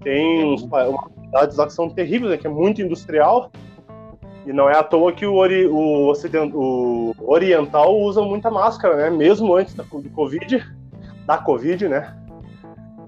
Tem 0.03 0.45
uns, 0.45 0.63
umas 0.63 0.97
cidades 1.25 1.57
lá 1.57 1.67
que 1.67 1.73
são 1.73 1.91
terríveis, 1.91 2.31
né? 2.31 2.39
Que 2.39 2.47
é 2.47 2.51
muito 2.51 2.81
industrial. 2.81 3.53
E 4.47 4.53
não 4.53 4.71
é 4.71 4.79
à 4.79 4.83
toa 4.83 5.13
que 5.13 5.27
o, 5.27 5.35
ori, 5.35 5.67
o, 5.67 6.07
ocident, 6.09 6.53
o 6.55 7.15
oriental 7.19 7.95
usa 8.01 8.23
muita 8.23 8.51
máscara, 8.51 8.97
né? 8.97 9.11
Mesmo 9.11 9.55
antes 9.55 9.75
da, 9.75 9.83
do 9.83 10.11
Covid, 10.11 10.65
da 11.27 11.37
Covid, 11.37 11.87
né? 11.87 12.17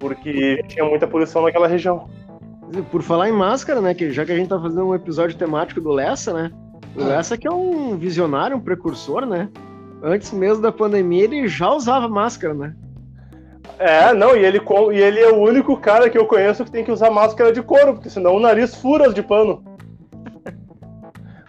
Porque 0.01 0.65
tinha 0.67 0.85
muita 0.85 1.07
poluição 1.07 1.43
naquela 1.43 1.69
região. 1.69 2.09
Por 2.91 3.03
falar 3.03 3.29
em 3.29 3.33
máscara, 3.33 3.81
né? 3.81 3.95
Que 3.95 4.11
já 4.11 4.25
que 4.25 4.33
a 4.33 4.37
gente 4.37 4.49
tá 4.49 4.59
fazendo 4.59 4.89
um 4.89 4.95
episódio 4.95 5.37
temático 5.37 5.81
do 5.81 5.91
Lessa, 5.91 6.33
né? 6.33 6.51
O 6.97 7.05
Lessa 7.05 7.37
que 7.37 7.47
é 7.47 7.53
um 7.53 7.97
visionário, 7.97 8.57
um 8.57 8.61
precursor, 8.61 9.27
né? 9.27 9.49
Antes 10.03 10.33
mesmo 10.33 10.63
da 10.63 10.73
pandemia, 10.73 11.25
ele 11.25 11.47
já 11.47 11.71
usava 11.71 12.09
máscara, 12.09 12.55
né? 12.55 12.75
É, 13.79 14.13
não, 14.13 14.37
e 14.37 14.45
ele, 14.45 14.61
e 14.93 14.99
ele 14.99 15.21
é 15.21 15.31
o 15.31 15.39
único 15.39 15.77
cara 15.77 16.11
que 16.11 16.19
eu 16.19 16.27
conheço 16.27 16.65
que 16.65 16.71
tem 16.71 16.85
que 16.85 16.93
usar 16.93 17.11
máscara 17.11 17.53
de 17.53 17.63
couro, 17.63 17.95
porque 17.95 18.11
senão 18.11 18.35
o 18.35 18.41
nariz 18.41 18.75
fura 18.75 19.13
de 19.13 19.23
pano. 19.23 19.63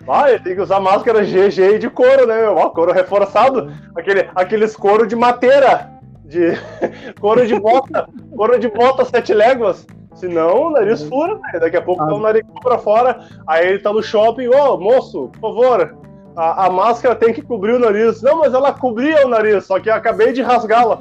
Ah, 0.08 0.30
ele 0.30 0.40
tem 0.40 0.56
que 0.56 0.62
usar 0.62 0.80
máscara 0.80 1.24
GG 1.24 1.80
de 1.80 1.90
couro, 1.90 2.26
né, 2.26 2.42
meu? 2.42 2.56
Ó, 2.56 2.70
couro 2.70 2.92
reforçado. 2.92 3.72
Aquele, 3.96 4.30
aqueles 4.36 4.76
couro 4.76 5.08
de 5.08 5.16
madeira. 5.16 5.90
De 6.32 6.58
couro 7.20 7.46
de 7.46 7.60
bota. 7.60 8.08
couro 8.34 8.58
de 8.58 8.70
bota 8.70 9.04
sete 9.04 9.34
léguas. 9.34 9.86
Senão 10.16 10.68
o 10.68 10.70
nariz 10.70 11.04
fura, 11.04 11.36
né? 11.36 11.60
Daqui 11.60 11.76
a 11.76 11.82
pouco 11.82 12.04
ah. 12.04 12.08
tá 12.08 12.14
o 12.14 12.20
nariz 12.20 12.44
pra 12.62 12.78
fora, 12.78 13.20
aí 13.48 13.68
ele 13.68 13.80
tá 13.80 13.92
no 13.92 14.02
shopping, 14.02 14.48
ô 14.48 14.74
oh, 14.74 14.78
moço, 14.78 15.30
por 15.40 15.54
favor, 15.54 15.98
a, 16.36 16.68
a, 16.68 16.70
máscara 16.70 17.16
tem 17.16 17.34
que 17.34 17.42
cobrir 17.42 17.74
o 17.74 17.80
nariz. 17.80 18.22
Não, 18.22 18.40
mas 18.40 18.54
ela 18.54 18.72
cobria 18.72 19.26
o 19.26 19.30
nariz, 19.30 19.66
só 19.66 19.80
que 19.80 19.90
eu 19.90 19.94
acabei 19.94 20.32
de 20.32 20.42
rasgá-la. 20.42 21.00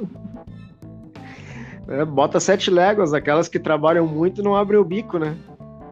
É, 1.87 2.03
bota 2.05 2.39
sete 2.39 2.71
léguas, 2.71 3.13
aquelas 3.13 3.47
que 3.47 3.59
trabalham 3.59 4.07
muito 4.07 4.41
não 4.41 4.55
abrem 4.55 4.79
o 4.79 4.85
bico, 4.85 5.17
né? 5.17 5.35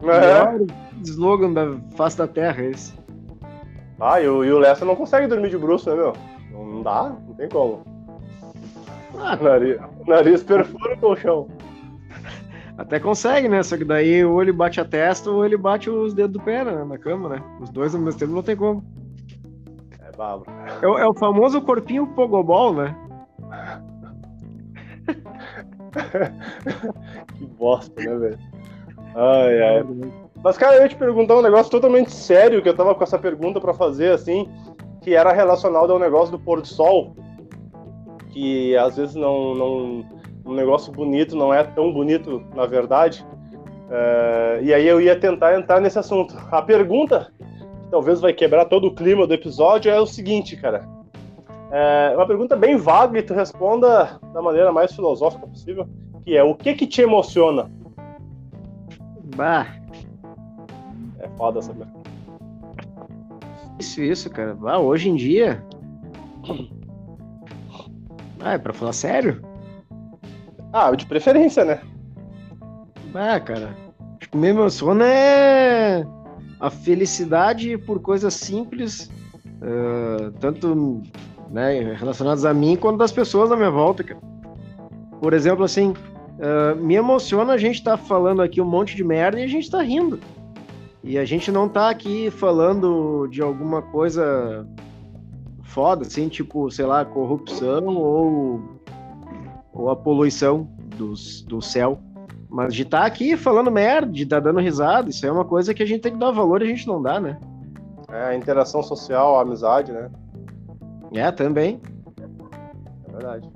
É. 0.04 1.04
slogan 1.04 1.54
da 1.54 1.78
face 1.96 2.18
da 2.18 2.28
terra, 2.28 2.62
é 2.62 2.72
esse. 2.72 2.94
Ah, 4.00 4.22
e 4.22 4.28
o, 4.28 4.44
e 4.46 4.52
o 4.52 4.60
Lessa 4.60 4.86
não 4.86 4.96
consegue 4.96 5.28
dormir 5.28 5.50
de 5.50 5.58
bruxo, 5.58 5.90
né, 5.90 5.96
meu? 5.96 6.14
Não 6.52 6.82
dá, 6.82 7.16
não 7.28 7.36
tem 7.36 7.50
como. 7.50 7.99
Ah, 9.20 9.36
nariz, 9.36 9.78
nariz 10.08 10.44
perfura 10.44 10.96
o 10.96 10.98
colchão. 10.98 11.48
Até 12.78 13.00
consegue, 13.00 13.50
né? 13.50 13.62
Só 13.62 13.76
que 13.76 13.84
daí 13.84 14.24
ou 14.24 14.42
ele 14.42 14.54
bate 14.54 14.80
a 14.80 14.86
testa 14.86 15.30
ou 15.30 15.46
ele 15.46 15.58
bate 15.58 15.90
os 15.90 16.14
dedos 16.14 16.32
do 16.32 16.40
pé 16.40 16.64
né? 16.64 16.86
na 16.86 16.98
cama, 16.98 17.28
né? 17.28 17.44
Os 17.60 17.70
dois 17.70 17.94
ao 17.94 18.00
mesmo 18.00 18.18
tempo 18.18 18.32
não 18.32 18.42
tem 18.42 18.56
como. 18.56 18.82
É 20.00 20.16
babo. 20.16 20.46
É, 20.82 20.86
é 20.86 21.06
o 21.06 21.14
famoso 21.14 21.62
corpinho 21.62 22.08
pogobol, 22.08 22.74
né? 22.74 22.96
que 27.38 27.46
bosta, 27.46 28.02
né, 28.02 28.16
velho? 28.16 28.40
Ai, 29.14 29.62
ai. 29.62 29.84
Mas, 30.42 30.58
cara, 30.58 30.78
eu 30.78 30.84
ia 30.84 30.90
te 30.90 30.96
perguntar 30.96 31.36
um 31.36 31.42
negócio 31.42 31.70
totalmente 31.70 32.12
sério, 32.12 32.62
que 32.62 32.70
eu 32.70 32.76
tava 32.76 32.96
com 32.96 33.04
essa 33.04 33.20
pergunta 33.20 33.60
para 33.60 33.74
fazer, 33.74 34.14
assim, 34.14 34.48
que 35.02 35.14
era 35.14 35.34
relacionado 35.34 35.92
ao 35.92 36.00
negócio 36.00 36.32
do 36.32 36.40
pôr 36.40 36.62
do 36.62 36.68
sol, 36.68 37.14
que 38.30 38.76
às 38.78 38.98
vezes 38.98 39.16
não, 39.16 39.56
não, 39.56 40.06
um 40.46 40.54
negócio 40.54 40.92
bonito 40.92 41.36
não 41.36 41.54
é 41.54 41.64
tão 41.64 41.92
bonito, 41.92 42.44
na 42.56 42.66
verdade. 42.66 43.26
É, 43.90 44.60
e 44.62 44.74
aí 44.74 44.88
eu 44.88 45.02
ia 45.02 45.20
tentar 45.20 45.58
entrar 45.58 45.82
nesse 45.82 46.00
assunto. 46.00 46.36
A 46.52 46.62
pergunta, 46.62 47.32
que 47.38 47.92
talvez 47.92 48.22
vai 48.22 48.34
quebrar 48.34 48.66
todo 48.66 48.88
o 48.88 48.94
clima 48.94 49.26
do 49.26 49.34
episódio, 49.34 49.92
é 49.92 50.00
o 50.00 50.06
seguinte, 50.06 50.56
cara. 50.56 50.88
É 51.72 52.14
uma 52.16 52.26
pergunta 52.26 52.56
bem 52.56 52.78
vaga 52.78 53.20
e 53.20 53.24
tu 53.24 53.34
responda 53.34 54.20
da 54.34 54.42
maneira 54.42 54.72
mais 54.72 54.94
filosófica 54.94 55.46
possível, 55.46 55.88
que 56.24 56.36
é 56.36 56.44
o 56.44 56.56
que 56.56 56.74
que 56.74 56.88
te 56.88 57.02
emociona? 57.02 57.70
Bah. 59.36 59.68
É 61.20 61.28
foda 61.38 61.60
essa 61.60 61.74
pergunta. 61.74 62.10
Isso, 63.80 64.02
isso, 64.02 64.30
cara. 64.30 64.56
Bah, 64.56 64.80
hoje 64.80 65.10
em 65.10 65.16
dia. 65.16 65.64
Ah, 68.42 68.54
é 68.54 68.58
pra 68.58 68.74
falar 68.74 68.94
sério? 68.94 69.42
Ah, 70.72 70.92
de 70.92 71.06
preferência, 71.06 71.66
né? 71.66 71.82
Ah, 73.14 73.40
cara. 73.40 73.76
Acho 74.20 74.30
que 74.30 74.38
o 74.38 74.40
meu 74.40 74.52
emociona 74.52 75.06
é 75.06 76.06
a 76.60 76.70
felicidade 76.70 77.78
por 77.78 78.02
coisas 78.02 78.34
simples, 78.34 79.10
uh, 79.62 80.32
tanto 80.40 81.02
né, 81.50 81.94
relacionadas 81.94 82.46
a 82.46 82.54
mim 82.54 82.76
quanto 82.76 82.98
das 82.98 83.12
pessoas 83.12 83.52
à 83.52 83.56
minha 83.56 83.72
volta, 83.72 84.04
cara. 84.04 84.20
Por 85.22 85.34
exemplo, 85.34 85.64
assim, 85.64 85.90
uh, 85.92 86.76
me 86.76 86.96
emociona 86.96 87.54
a 87.54 87.58
gente 87.58 87.76
estar 87.76 87.98
tá 87.98 88.04
falando 88.04 88.42
aqui 88.42 88.62
um 88.62 88.66
monte 88.66 88.96
de 88.96 89.04
merda 89.04 89.40
e 89.40 89.44
a 89.44 89.48
gente 89.48 89.70
tá 89.70 89.82
rindo. 89.82 90.20
E 91.04 91.18
a 91.18 91.26
gente 91.26 91.52
não 91.52 91.68
tá 91.68 91.90
aqui 91.90 92.30
falando 92.30 93.28
de 93.28 93.42
alguma 93.42 93.82
coisa 93.82 94.68
foda, 95.70 96.06
assim, 96.06 96.28
tipo, 96.28 96.70
sei 96.70 96.86
lá, 96.86 97.06
corrupção 97.06 97.96
ou 97.96 98.80
ou 99.72 99.90
a 99.90 99.96
poluição 99.96 100.68
dos, 100.98 101.42
do 101.44 101.62
céu. 101.62 102.00
Mas 102.50 102.74
de 102.74 102.82
estar 102.82 103.02
tá 103.02 103.06
aqui 103.06 103.38
falando 103.38 103.72
merda, 103.72 104.12
de 104.12 104.24
estar 104.24 104.38
tá 104.38 104.44
dando 104.48 104.60
risada, 104.60 105.10
isso 105.10 105.26
é 105.26 105.32
uma 105.32 105.46
coisa 105.46 105.74
que 105.74 105.84
a 105.84 105.86
gente 105.86 106.02
tem 106.02 106.12
que 106.12 106.18
dar 106.18 106.32
valor 106.32 106.62
e 106.62 106.66
a 106.66 106.68
gente 106.68 106.88
não 106.88 107.02
dá, 107.02 107.20
né? 107.20 107.40
É, 108.12 108.26
a 108.26 108.36
interação 108.36 108.82
social, 108.82 109.38
a 109.38 109.44
amizade, 109.44 109.92
né? 109.92 110.10
É, 111.14 111.32
também. 111.32 111.80
É 113.08 113.12
verdade. 113.12 113.50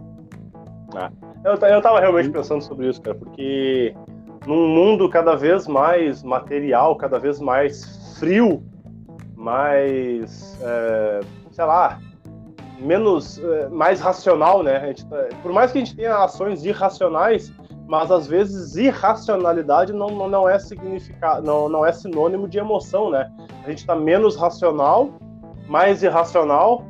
Ah, 0.96 1.12
eu, 1.43 1.53
eu 1.67 1.82
tava 1.82 2.00
realmente 2.00 2.29
pensando 2.29 2.62
sobre 2.62 2.88
isso, 2.88 3.01
cara, 3.01 3.17
porque 3.17 3.96
num 4.46 4.67
mundo 4.67 5.10
cada 5.10 5.36
vez 5.36 5.67
mais 5.67 6.22
material, 6.22 6.96
cada 6.96 7.17
vez 7.17 7.39
mais 7.39 8.17
frio, 8.20 8.63
mais, 9.36 10.58
é, 10.62 11.20
sei 11.53 11.65
lá, 11.65 12.00
menos, 12.79 13.38
eh, 13.39 13.69
mais 13.69 14.01
racional, 14.01 14.63
né? 14.63 14.88
Gente, 14.88 15.05
tá, 15.05 15.17
por 15.41 15.53
mais 15.53 15.72
que 15.72 15.77
a 15.77 15.81
gente 15.81 15.95
tenha 15.95 16.17
ações 16.17 16.65
irracionais, 16.65 17.53
mas 17.88 18.12
às 18.12 18.27
vezes 18.27 18.75
irracionalidade 18.75 19.93
não, 19.93 20.07
não, 20.07 20.27
não 20.27 20.50
é 20.50 20.57
significado, 20.57 21.45
não, 21.45 21.69
não 21.69 21.86
é 21.86 21.91
sinônimo 21.91 22.48
de 22.48 22.57
emoção, 22.57 23.10
né? 23.10 23.31
A 23.63 23.69
gente 23.69 23.79
está 23.79 23.95
menos 23.95 24.36
racional, 24.36 25.12
mais 25.67 26.01
irracional, 26.03 26.86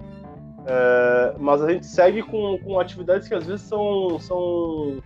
é, 0.65 1.36
mas 1.38 1.62
a 1.62 1.72
gente 1.72 1.86
segue 1.86 2.24
com, 2.24 2.58
com 2.63 2.79
atividades 2.79 3.27
que 3.27 3.36
às 3.36 3.46
vezes 3.46 3.65
são, 3.65 4.17
são, 4.20 4.98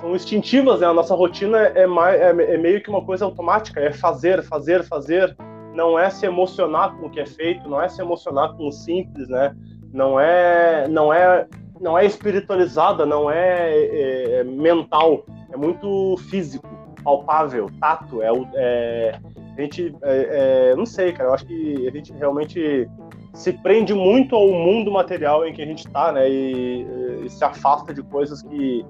são 0.00 0.14
instintivas, 0.14 0.80
né? 0.80 0.86
A 0.86 0.94
nossa 0.94 1.14
rotina 1.14 1.58
é, 1.58 1.86
mais, 1.86 2.20
é, 2.20 2.54
é 2.54 2.58
meio 2.58 2.82
que 2.82 2.88
uma 2.88 3.04
coisa 3.04 3.24
automática, 3.24 3.80
é 3.80 3.92
fazer, 3.92 4.42
fazer, 4.44 4.84
fazer. 4.84 5.36
Não 5.74 5.98
é 5.98 6.10
se 6.10 6.26
emocionar 6.26 6.96
com 6.96 7.06
o 7.06 7.10
que 7.10 7.20
é 7.20 7.26
feito, 7.26 7.68
não 7.68 7.80
é 7.80 7.88
se 7.88 8.00
emocionar 8.00 8.54
com 8.54 8.68
o 8.68 8.72
simples, 8.72 9.28
né? 9.28 9.54
não 9.92 10.18
é 10.18 10.88
não 10.88 11.12
é 11.12 11.46
não 11.80 11.98
é 11.98 12.04
espiritualizada, 12.04 13.06
não 13.06 13.30
é, 13.30 13.72
é, 13.74 14.32
é 14.40 14.44
mental, 14.44 15.24
é 15.50 15.56
muito 15.56 16.14
físico, 16.28 16.68
palpável, 17.02 17.70
tato, 17.80 18.22
é, 18.22 18.28
é, 18.54 19.20
A 19.56 19.60
gente, 19.60 19.96
é, 20.02 20.72
é, 20.72 20.76
não 20.76 20.84
sei, 20.84 21.10
cara, 21.12 21.30
eu 21.30 21.34
acho 21.34 21.46
que 21.46 21.88
a 21.88 21.90
gente 21.90 22.12
realmente 22.12 22.86
se 23.32 23.50
prende 23.54 23.94
muito 23.94 24.36
ao 24.36 24.48
mundo 24.48 24.90
material 24.90 25.46
em 25.46 25.54
que 25.54 25.62
a 25.62 25.66
gente 25.66 25.86
está, 25.86 26.12
né? 26.12 26.28
E, 26.28 26.86
e, 27.24 27.30
se 27.30 27.42
afasta 27.42 27.94
de 27.94 28.02
coisas 28.02 28.42
que, 28.42 28.84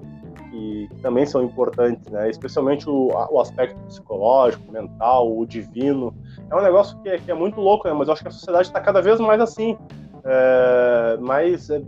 que, 0.49 0.89
também 1.01 1.25
são 1.25 1.43
importantes, 1.43 2.11
né? 2.11 2.29
Especialmente 2.29 2.89
o, 2.89 3.07
o, 3.07 3.39
aspecto 3.39 3.79
psicológico, 3.85 4.69
mental, 4.69 5.37
o 5.37 5.45
divino. 5.45 6.13
É 6.51 6.55
um 6.55 6.61
negócio 6.61 6.99
que 7.01 7.07
é, 7.07 7.17
que 7.17 7.31
é 7.31 7.33
muito 7.33 7.61
louco, 7.61 7.87
né? 7.87 7.93
Mas 7.93 8.07
eu 8.07 8.13
acho 8.13 8.21
que 8.21 8.27
a 8.27 8.31
sociedade 8.31 8.67
está 8.67 8.81
cada 8.81 9.01
vez 9.01 9.19
mais 9.21 9.39
assim, 9.39 9.77
é, 10.25 11.17
mais 11.21 11.69
é, 11.69 11.81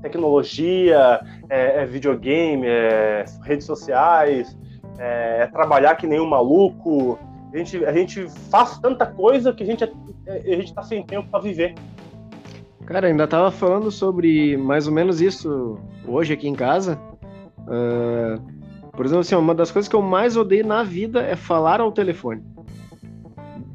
tecnologia, 0.00 1.20
é, 1.50 1.82
é, 1.82 1.86
videogame, 1.86 2.66
é 2.68 3.24
redes 3.42 3.66
sociais, 3.66 4.56
é, 4.98 5.42
é, 5.42 5.46
trabalhar 5.48 5.96
que 5.96 6.06
nem 6.06 6.20
um 6.20 6.26
maluco. 6.26 7.18
A 7.52 7.58
gente, 7.58 7.84
a 7.84 7.92
gente 7.92 8.28
faz 8.48 8.78
tanta 8.78 9.06
coisa 9.06 9.52
que 9.52 9.64
a 9.64 9.66
gente 9.66 9.82
a 9.82 10.54
gente 10.56 10.72
tá 10.72 10.82
sem 10.82 11.04
tempo 11.04 11.28
para 11.28 11.40
viver. 11.40 11.74
Cara, 12.86 13.08
ainda 13.08 13.26
tava 13.26 13.50
falando 13.50 13.90
sobre 13.90 14.56
mais 14.56 14.86
ou 14.86 14.92
menos 14.92 15.20
isso 15.20 15.78
hoje 16.06 16.32
aqui 16.32 16.48
em 16.48 16.54
casa. 16.54 16.96
Uh, 17.62 18.40
por 18.92 19.04
exemplo, 19.04 19.20
assim, 19.20 19.34
uma 19.34 19.54
das 19.54 19.72
coisas 19.72 19.88
que 19.88 19.96
eu 19.96 20.02
mais 20.02 20.36
odeio 20.36 20.66
na 20.66 20.84
vida 20.84 21.20
é 21.20 21.34
falar 21.34 21.80
ao 21.80 21.90
telefone. 21.90 22.42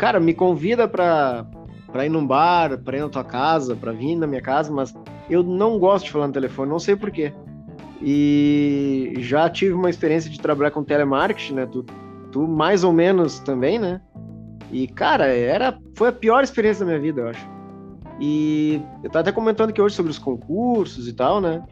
Cara, 0.02 0.20
me 0.20 0.34
convida 0.34 0.88
pra, 0.88 1.46
pra 1.92 2.08
ir 2.08 2.10
num 2.10 2.26
bar, 2.26 2.76
pra 2.80 2.98
ir 2.98 3.02
na 3.02 3.08
tua 3.08 3.24
casa, 3.24 3.76
pra 3.76 3.92
vir 3.92 4.16
na 4.16 4.26
minha 4.26 4.42
casa, 4.42 4.72
mas 4.72 4.96
eu 5.30 5.44
não 5.44 5.78
gosto 5.78 6.06
de 6.06 6.12
falar 6.12 6.26
no 6.26 6.34
telefone, 6.34 6.72
não 6.72 6.80
sei 6.80 6.96
porquê. 6.96 7.32
E 8.02 9.14
já 9.20 9.48
tive 9.48 9.74
uma 9.74 9.92
experiência 9.92 10.32
de 10.32 10.42
trabalhar 10.42 10.72
com 10.72 10.84
telemarketing, 10.84 11.54
né? 11.54 11.68
Tu, 11.68 11.86
tu 12.32 12.48
mais 12.48 12.84
ou 12.84 12.92
menos 12.92 13.38
também, 13.42 13.78
né? 13.78 14.02
E, 14.72 14.88
cara, 14.88 15.28
era, 15.28 15.78
foi 15.94 16.10
a 16.10 16.12
pior 16.12 16.44
experiência 16.44 16.84
da 16.84 16.90
minha 16.90 17.00
vida, 17.00 17.22
eu 17.22 17.28
acho. 17.28 17.48
E 18.20 18.82
eu 19.04 19.10
tava 19.12 19.22
até 19.22 19.32
comentando 19.32 19.70
aqui 19.70 19.84
hoje 19.84 19.94
sobre 19.94 20.10
os 20.10 20.18
concursos 20.18 21.08
e 21.08 21.14
tal, 21.14 21.40
né? 21.40 21.64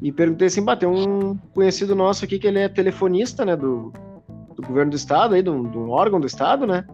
E 0.00 0.12
perguntei 0.12 0.46
assim, 0.46 0.64
bateu 0.64 0.92
um 0.92 1.36
conhecido 1.52 1.96
nosso 1.96 2.24
aqui 2.24 2.38
que 2.38 2.46
ele 2.46 2.60
é 2.60 2.68
telefonista, 2.68 3.44
né, 3.44 3.56
do, 3.56 3.92
do 4.54 4.62
governo 4.62 4.92
do 4.92 4.96
estado, 4.96 5.34
aí, 5.34 5.42
de 5.42 5.50
um 5.50 5.90
órgão 5.90 6.20
do 6.20 6.26
estado, 6.28 6.68
né? 6.68 6.86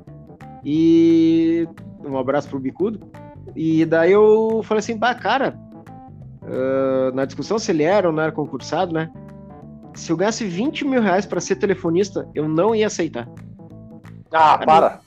E 0.65 1.67
um 2.05 2.19
abraço 2.19 2.49
pro 2.49 2.59
Bicudo. 2.59 3.01
E 3.55 3.85
daí 3.85 4.13
eu 4.13 4.63
falei 4.65 4.81
assim, 4.81 4.97
bah, 4.97 5.15
cara, 5.15 5.59
uh, 6.43 7.15
na 7.15 7.25
discussão 7.25 7.59
se 7.59 7.71
ele 7.71 7.83
era 7.83 8.09
ou 8.09 8.15
não 8.15 8.23
era 8.23 8.33
concursado, 8.33 8.93
né? 8.93 9.11
Se 9.95 10.13
eu 10.13 10.17
ganhasse 10.17 10.45
20 10.45 10.85
mil 10.85 11.03
reais 11.03 11.27
pra 11.27 11.41
ser 11.41 11.57
telefonista, 11.57 12.29
eu 12.35 12.49
não 12.49 12.75
ia 12.75 12.87
aceitar. 12.87 13.29
Ah, 14.33 14.59
cara, 14.59 14.67
para! 14.67 15.01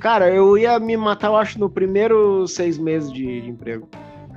Cara, 0.00 0.30
eu 0.30 0.58
ia 0.58 0.78
me 0.78 0.96
matar, 0.96 1.28
eu 1.28 1.36
acho, 1.36 1.58
no 1.58 1.70
primeiro 1.70 2.46
seis 2.46 2.76
meses 2.76 3.10
de, 3.10 3.40
de 3.40 3.48
emprego. 3.48 3.88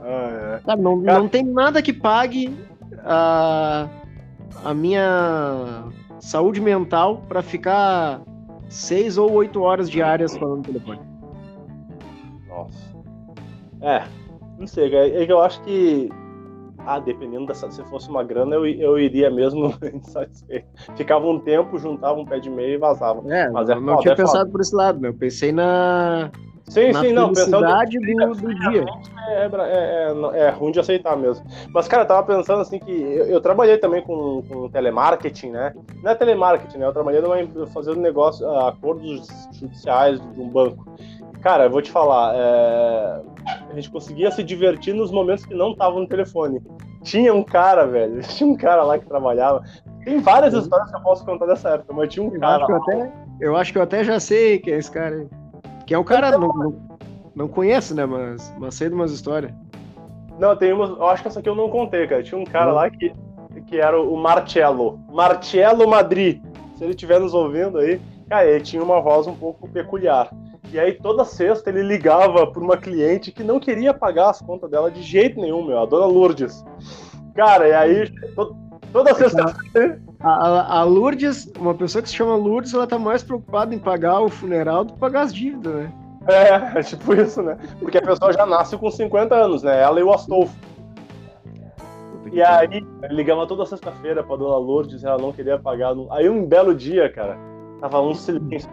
ah, 0.00 0.60
é. 0.66 0.76
não, 0.76 1.02
Cara... 1.02 1.18
não 1.18 1.28
tem 1.28 1.44
nada 1.44 1.82
que 1.82 1.92
pague 1.92 2.56
a, 3.04 3.88
a 4.64 4.72
minha 4.72 5.84
saúde 6.20 6.60
mental 6.60 7.24
para 7.28 7.42
ficar 7.42 8.22
seis 8.68 9.18
ou 9.18 9.32
oito 9.32 9.62
horas 9.62 9.90
diárias 9.90 10.36
falando 10.36 10.58
no 10.58 10.62
telefone. 10.64 11.00
Nossa. 12.48 12.96
É, 13.80 14.04
não 14.58 14.66
sei, 14.66 14.94
é 14.94 15.24
que 15.24 15.32
eu 15.32 15.40
acho 15.40 15.62
que 15.62 16.10
ah, 16.88 16.98
dependendo 16.98 17.46
dessa, 17.46 17.70
se 17.70 17.84
fosse 17.84 18.08
uma 18.08 18.24
grana, 18.24 18.54
eu, 18.54 18.64
eu 18.64 18.98
iria 18.98 19.30
mesmo 19.30 19.74
insatisfeito. 19.92 20.66
Ficava 20.96 21.26
um 21.26 21.38
tempo, 21.38 21.78
juntava 21.78 22.18
um 22.18 22.24
pé 22.24 22.40
de 22.40 22.48
meio 22.48 22.74
e 22.74 22.78
vazava. 22.78 23.20
É, 23.30 23.50
Mas 23.50 23.68
é 23.68 23.74
não 23.74 23.88
foda, 23.88 24.00
tinha 24.00 24.12
é 24.12 24.16
pensado 24.16 24.38
foda. 24.38 24.50
por 24.52 24.60
esse 24.62 24.74
lado, 24.74 24.98
né? 24.98 25.08
Eu 25.08 25.14
pensei 25.14 25.52
na. 25.52 26.30
Sim, 26.68 26.92
na 26.92 27.00
sim, 27.00 27.12
não, 27.12 27.32
pensando 27.32 27.66
do, 27.66 28.34
do 28.34 28.54
dia. 28.70 28.84
É, 29.28 29.44
é, 29.44 30.12
é, 30.34 30.40
é, 30.40 30.50
ruim 30.50 30.70
de 30.70 30.80
aceitar 30.80 31.16
mesmo. 31.16 31.44
Mas, 31.72 31.88
cara, 31.88 32.02
eu 32.02 32.06
tava 32.06 32.26
pensando 32.26 32.60
assim 32.60 32.78
que 32.78 32.90
eu, 32.90 33.26
eu 33.26 33.40
trabalhei 33.40 33.78
também 33.78 34.02
com, 34.02 34.42
com, 34.42 34.68
telemarketing, 34.68 35.50
né? 35.50 35.74
Não 36.02 36.10
é 36.10 36.14
telemarketing, 36.14 36.78
né? 36.78 36.86
Eu 36.86 36.92
trabalhei 36.92 37.20
numa, 37.20 37.66
fazendo 37.68 38.00
negócio, 38.00 38.48
acordos 38.58 39.26
judiciais 39.52 40.20
de 40.20 40.40
um 40.40 40.48
banco. 40.48 40.86
Cara, 41.40 41.64
eu 41.64 41.70
vou 41.70 41.80
te 41.80 41.90
falar, 41.90 42.34
é... 42.34 43.22
a 43.70 43.74
gente 43.74 43.90
conseguia 43.90 44.30
se 44.30 44.42
divertir 44.42 44.94
nos 44.94 45.10
momentos 45.10 45.46
que 45.46 45.54
não 45.54 45.74
tava 45.74 45.98
no 45.98 46.06
telefone. 46.06 46.60
Tinha 47.02 47.32
um 47.32 47.44
cara, 47.44 47.86
velho, 47.86 48.20
tinha 48.28 48.48
um 48.48 48.56
cara 48.56 48.82
lá 48.82 48.98
que 48.98 49.06
trabalhava. 49.06 49.62
Tem 50.04 50.20
várias 50.20 50.54
uhum. 50.54 50.60
histórias 50.60 50.90
que 50.90 50.96
eu 50.96 51.00
posso 51.00 51.24
contar 51.24 51.46
dessa 51.46 51.70
época, 51.70 51.92
mas 51.94 52.12
tinha 52.12 52.24
um 52.24 52.34
eu 52.34 52.40
cara. 52.40 52.64
Acho 52.64 52.72
eu, 52.72 52.76
até, 52.76 53.12
eu 53.40 53.56
acho 53.56 53.72
que 53.72 53.78
eu 53.78 53.82
até 53.82 54.04
já 54.04 54.18
sei 54.18 54.58
quem 54.58 54.74
é 54.74 54.78
esse 54.78 54.90
cara 54.90 55.14
aí. 55.14 55.26
Que 55.88 55.94
é 55.94 55.98
um 55.98 56.04
cara, 56.04 56.36
não, 56.36 56.48
não, 56.48 56.74
não 57.34 57.48
conheço, 57.48 57.94
né, 57.94 58.04
mas, 58.04 58.54
mas 58.58 58.74
sei 58.74 58.90
de 58.90 58.94
umas 58.94 59.10
histórias. 59.10 59.54
Não, 60.38 60.54
tem 60.54 60.70
umas. 60.70 60.90
Eu 60.90 61.08
acho 61.08 61.22
que 61.22 61.28
essa 61.28 61.40
aqui 61.40 61.48
eu 61.48 61.54
não 61.54 61.70
contei, 61.70 62.06
cara. 62.06 62.22
Tinha 62.22 62.38
um 62.38 62.44
cara 62.44 62.70
lá 62.70 62.90
que, 62.90 63.10
que 63.66 63.78
era 63.78 63.98
o 63.98 64.14
Marcello. 64.14 65.00
Marcello 65.10 65.88
Madrid. 65.88 66.42
Se 66.76 66.84
ele 66.84 66.90
estiver 66.90 67.18
nos 67.18 67.32
ouvindo 67.32 67.78
aí, 67.78 67.98
cara, 68.28 68.44
ele 68.46 68.60
tinha 68.62 68.82
uma 68.82 69.00
voz 69.00 69.26
um 69.26 69.34
pouco 69.34 69.66
peculiar. 69.66 70.30
E 70.70 70.78
aí 70.78 70.92
toda 70.92 71.24
sexta 71.24 71.70
ele 71.70 71.82
ligava 71.82 72.46
para 72.46 72.62
uma 72.62 72.76
cliente 72.76 73.32
que 73.32 73.42
não 73.42 73.58
queria 73.58 73.94
pagar 73.94 74.28
as 74.28 74.42
contas 74.42 74.70
dela 74.70 74.90
de 74.90 75.00
jeito 75.00 75.40
nenhum, 75.40 75.64
meu, 75.64 75.78
a 75.78 75.86
dona 75.86 76.04
Lourdes. 76.04 76.62
Cara, 77.34 77.66
e 77.66 77.72
aí 77.72 78.10
to, 78.34 78.54
toda 78.92 79.14
sexta 79.14 79.54
a, 80.20 80.78
a, 80.78 80.82
Lourdes, 80.82 81.50
uma 81.58 81.74
pessoa 81.74 82.02
que 82.02 82.08
se 82.08 82.16
chama 82.16 82.34
Lourdes, 82.34 82.74
ela 82.74 82.86
tá 82.86 82.98
mais 82.98 83.22
preocupada 83.22 83.74
em 83.74 83.78
pagar 83.78 84.20
o 84.20 84.28
funeral 84.28 84.84
do 84.84 84.94
que 84.94 84.98
pagar 84.98 85.22
as 85.22 85.34
dívidas, 85.34 85.74
né? 85.74 85.92
É, 86.26 86.52
é 86.78 86.82
tipo 86.82 87.14
isso, 87.14 87.42
né? 87.42 87.56
Porque 87.78 87.98
a 87.98 88.02
pessoa 88.02 88.32
já 88.32 88.44
nasce 88.44 88.76
com 88.76 88.90
50 88.90 89.34
anos, 89.34 89.62
né? 89.62 89.80
Ela 89.80 90.00
e 90.00 90.02
o 90.02 90.12
Astolfo. 90.12 90.56
E 92.32 92.42
aí, 92.42 92.84
ligava 93.10 93.46
toda 93.46 93.64
sexta-feira 93.64 94.22
pra 94.22 94.36
dona 94.36 94.56
Lourdes, 94.56 95.02
ela 95.02 95.16
não 95.16 95.32
queria 95.32 95.58
pagar. 95.58 95.94
Aí 96.10 96.28
um 96.28 96.44
belo 96.44 96.74
dia, 96.74 97.08
cara, 97.10 97.38
tava 97.80 98.02
um 98.02 98.12
silêncio 98.12 98.68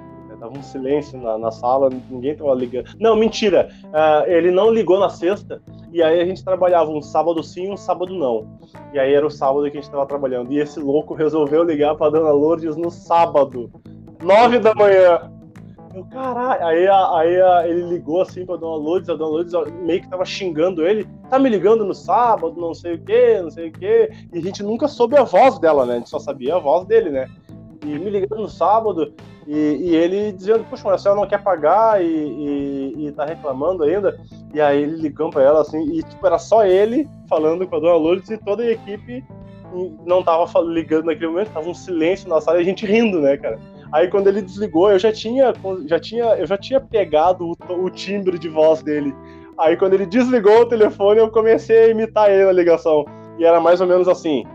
Tava 0.45 0.60
um 0.60 0.62
silêncio 0.62 1.19
na, 1.19 1.39
na 1.39 1.49
sala, 1.49 1.89
ninguém 2.08 2.36
tava 2.36 2.53
ligando. 2.53 2.88
Não, 2.99 3.15
mentira. 3.15 3.67
Uh, 3.86 4.29
ele 4.29 4.51
não 4.51 4.71
ligou 4.71 4.99
na 4.99 5.10
sexta, 5.10 5.60
e 5.91 6.03
aí 6.03 6.21
a 6.21 6.25
gente 6.25 6.45
trabalhava 6.45 6.91
um 6.91 7.01
sábado 7.01 7.41
sim 7.41 7.71
um 7.71 7.77
sábado 7.77 8.13
não. 8.13 8.60
E 8.93 8.99
aí 8.99 9.12
era 9.12 9.25
o 9.25 9.31
sábado 9.31 9.63
que 9.71 9.75
a 9.75 9.81
gente 9.81 9.89
tava 9.89 10.05
trabalhando. 10.05 10.53
E 10.53 10.60
esse 10.60 10.79
louco 10.79 11.15
resolveu 11.15 11.63
ligar 11.63 11.95
pra 11.95 12.12
dona 12.12 12.31
Lourdes 12.31 12.75
no 12.75 12.91
sábado, 12.91 13.71
nove 14.21 14.60
da 14.60 14.75
manhã. 14.75 15.31
Eu, 15.95 16.05
caralho. 16.05 16.63
Aí, 16.63 16.88
aí 16.88 17.69
ele 17.71 17.84
ligou 17.89 18.21
assim 18.21 18.45
pra 18.45 18.58
Dona 18.58 18.75
Lourdes, 18.75 19.10
a 19.10 19.15
Dona 19.15 19.31
Lourdes 19.31 19.53
meio 19.81 20.01
que 20.01 20.10
tava 20.10 20.25
xingando 20.25 20.86
ele. 20.86 21.08
Tá 21.27 21.39
me 21.39 21.49
ligando 21.49 21.84
no 21.84 21.93
sábado, 21.95 22.53
não 22.62 22.75
sei 22.75 22.95
o 22.95 22.99
que, 22.99 23.41
não 23.41 23.49
sei 23.49 23.69
o 23.69 23.71
que. 23.71 24.12
E 24.31 24.38
a 24.38 24.41
gente 24.41 24.62
nunca 24.62 24.88
soube 24.88 25.17
a 25.17 25.23
voz 25.23 25.58
dela, 25.58 25.88
né? 25.88 25.93
A 25.93 25.97
gente 25.97 26.10
só 26.10 26.19
sabia 26.19 26.58
a 26.58 26.60
voz 26.60 26.86
dele, 26.86 27.10
né? 27.10 27.27
E 27.84 27.97
me 27.97 28.10
ligando 28.10 28.41
no 28.41 28.49
sábado, 28.49 29.13
e, 29.47 29.55
e, 29.55 29.95
ele 29.95 30.31
dizendo, 30.31 30.63
puxa, 30.63 30.84
mas 30.86 30.95
a 30.95 30.97
senhora 30.97 31.21
não 31.21 31.27
quer 31.27 31.43
pagar 31.43 32.03
e, 32.03 32.08
e, 32.08 33.08
e 33.08 33.12
tá 33.12 33.25
reclamando 33.25 33.84
ainda. 33.84 34.19
E 34.53 34.60
aí 34.60 34.81
ele 34.81 34.97
ligou 34.97 35.29
pra 35.29 35.43
ela 35.43 35.62
assim, 35.62 35.84
e 35.91 36.01
tipo, 36.01 36.25
era 36.25 36.39
só 36.39 36.65
ele 36.65 37.08
falando 37.29 37.67
com 37.67 37.75
a 37.75 37.79
dona 37.79 37.95
Lourdes 37.95 38.29
e 38.31 38.38
toda 38.38 38.63
a 38.63 38.71
equipe 38.71 39.23
não 40.05 40.23
tava 40.23 40.47
ligando 40.62 41.05
naquele 41.05 41.27
momento, 41.27 41.51
tava 41.51 41.69
um 41.69 41.73
silêncio 41.73 42.29
na 42.29 42.39
sala 42.39 42.58
e 42.58 42.62
a 42.62 42.65
gente 42.65 42.86
rindo, 42.86 43.19
né, 43.19 43.38
cara? 43.38 43.60
Aí 43.91 44.08
quando 44.08 44.27
ele 44.27 44.41
desligou, 44.41 44.91
eu 44.91 44.99
já 44.99 45.12
tinha, 45.12 45.53
já 45.88 45.99
tinha, 45.99 46.25
eu 46.36 46.47
já 46.47 46.58
tinha 46.58 46.79
pegado 46.79 47.51
o, 47.51 47.73
o 47.73 47.89
timbre 47.89 48.39
de 48.39 48.49
voz 48.49 48.81
dele. 48.81 49.13
Aí 49.58 49.77
quando 49.77 49.93
ele 49.93 50.05
desligou 50.05 50.62
o 50.62 50.65
telefone, 50.65 51.19
eu 51.19 51.29
comecei 51.29 51.86
a 51.86 51.89
imitar 51.89 52.29
ele 52.29 52.45
na 52.45 52.51
ligação. 52.51 53.05
E 53.38 53.45
era 53.45 53.60
mais 53.60 53.79
ou 53.81 53.88
menos 53.88 54.08
assim: 54.08 54.45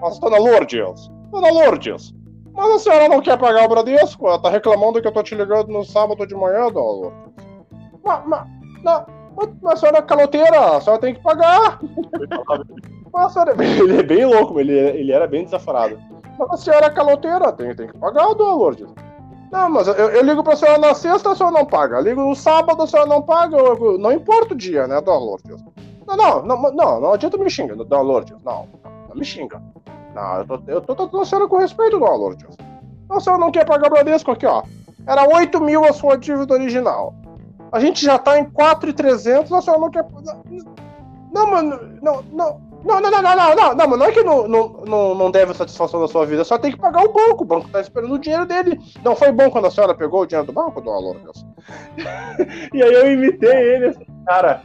Mas, 0.00 0.18
dona 0.18 0.38
Lourdes, 0.38 1.10
dona 1.30 1.50
Lourdes, 1.50 2.14
mas 2.62 2.74
a 2.74 2.78
senhora 2.78 3.08
não 3.08 3.20
quer 3.20 3.36
pagar 3.36 3.64
o 3.64 3.68
Bradesco? 3.68 4.26
Ela 4.26 4.38
tá 4.38 4.48
reclamando 4.48 5.00
que 5.00 5.08
eu 5.08 5.12
tô 5.12 5.22
te 5.22 5.34
ligando 5.34 5.68
no 5.68 5.84
sábado 5.84 6.26
de 6.26 6.34
manhã, 6.34 6.70
dona 6.70 7.12
Mas, 8.04 8.26
mas, 8.26 8.46
não, 8.84 9.06
mas 9.60 9.72
a 9.72 9.76
senhora 9.76 9.98
é 9.98 10.02
caloteira, 10.02 10.76
a 10.76 10.80
senhora 10.80 11.00
tem 11.00 11.14
que 11.14 11.22
pagar. 11.22 11.80
mas 13.12 13.32
senhora, 13.32 13.56
ele 13.62 13.98
é 13.98 14.02
bem 14.02 14.24
louco, 14.24 14.60
ele, 14.60 14.72
ele 14.72 15.12
era 15.12 15.26
bem 15.26 15.44
desaforado. 15.44 15.98
Mas 16.38 16.50
a 16.50 16.56
senhora 16.56 16.86
é 16.86 16.90
caloteira, 16.90 17.52
tem, 17.52 17.74
tem 17.74 17.88
que 17.88 17.98
pagar, 17.98 18.32
dona 18.34 18.54
Lourdes. 18.54 18.88
Não, 19.50 19.68
mas 19.68 19.86
eu, 19.86 19.94
eu, 19.94 20.22
ligo 20.22 20.42
pra 20.42 20.56
senhora 20.56 20.78
na 20.78 20.94
sexta, 20.94 21.32
a 21.32 21.36
senhora 21.36 21.54
não 21.54 21.66
paga. 21.66 21.96
Eu 21.96 22.02
ligo 22.02 22.22
no 22.22 22.34
sábado, 22.34 22.82
a 22.82 22.86
senhora 22.86 23.06
não 23.06 23.20
paga. 23.20 23.54
Eu, 23.54 23.76
eu, 23.76 23.98
não 23.98 24.10
importa 24.10 24.54
o 24.54 24.56
dia, 24.56 24.86
né, 24.86 24.98
dona 25.02 25.18
Lourdes? 25.18 25.62
Não, 26.06 26.16
não, 26.16 26.42
não, 26.42 26.72
não, 26.72 27.00
não 27.00 27.12
adianta 27.12 27.36
me 27.36 27.50
xingar, 27.50 27.76
dona 27.76 28.00
Lourdes. 28.00 28.34
Não, 28.42 28.66
não 29.08 29.14
me 29.14 29.24
xinga. 29.24 29.60
Não, 30.14 30.38
eu 30.66 30.80
tô, 30.80 30.92
eu 30.92 31.08
tô 31.08 31.20
a 31.20 31.24
senhora 31.24 31.48
com 31.48 31.58
respeito, 31.58 31.98
dona 31.98 32.14
Lourdes. 32.14 32.56
A 33.10 33.20
senhora 33.20 33.40
não 33.40 33.50
quer 33.50 33.64
pagar 33.64 33.88
o 33.88 33.90
Bradesco 33.90 34.30
aqui, 34.30 34.46
ó. 34.46 34.62
Era 35.06 35.26
8 35.28 35.60
mil 35.60 35.84
a 35.84 35.92
sua 35.92 36.16
dívida 36.16 36.54
original. 36.54 37.14
A 37.70 37.80
gente 37.80 38.04
já 38.04 38.18
tá 38.18 38.38
em 38.38 38.44
4,300, 38.44 39.52
a 39.52 39.62
senhora 39.62 39.80
não 39.80 39.90
quer. 39.90 40.06
Não, 41.32 41.50
mano, 41.50 41.80
não, 42.02 42.22
não. 42.32 42.72
Não, 42.84 43.00
não, 43.00 43.10
não, 43.12 43.22
não, 43.22 43.36
não, 43.54 43.74
não, 43.76 43.96
não, 43.96 44.06
é 44.06 44.10
que 44.10 44.24
não, 44.24 44.48
não, 44.48 45.14
não, 45.14 45.30
deve 45.30 45.54
satisfação 45.54 46.00
da 46.00 46.08
sua 46.08 46.26
vida, 46.26 46.42
só 46.42 46.58
tem 46.58 46.72
que 46.72 46.78
pagar 46.78 47.04
o 47.04 47.12
banco. 47.12 47.44
O 47.44 47.46
banco 47.46 47.68
tá 47.68 47.80
esperando 47.80 48.12
o 48.12 48.18
dinheiro 48.18 48.44
dele. 48.44 48.78
Não 49.04 49.14
foi 49.14 49.30
bom 49.30 49.48
quando 49.50 49.66
a 49.66 49.70
senhora 49.70 49.94
pegou 49.94 50.22
o 50.22 50.26
dinheiro 50.26 50.46
do 50.46 50.52
banco, 50.52 50.80
dona 50.80 50.98
Lourdes? 50.98 51.46
e 52.74 52.82
aí 52.82 52.92
eu 52.92 53.12
imitei 53.12 53.50
ele, 53.50 53.96
cara. 54.26 54.62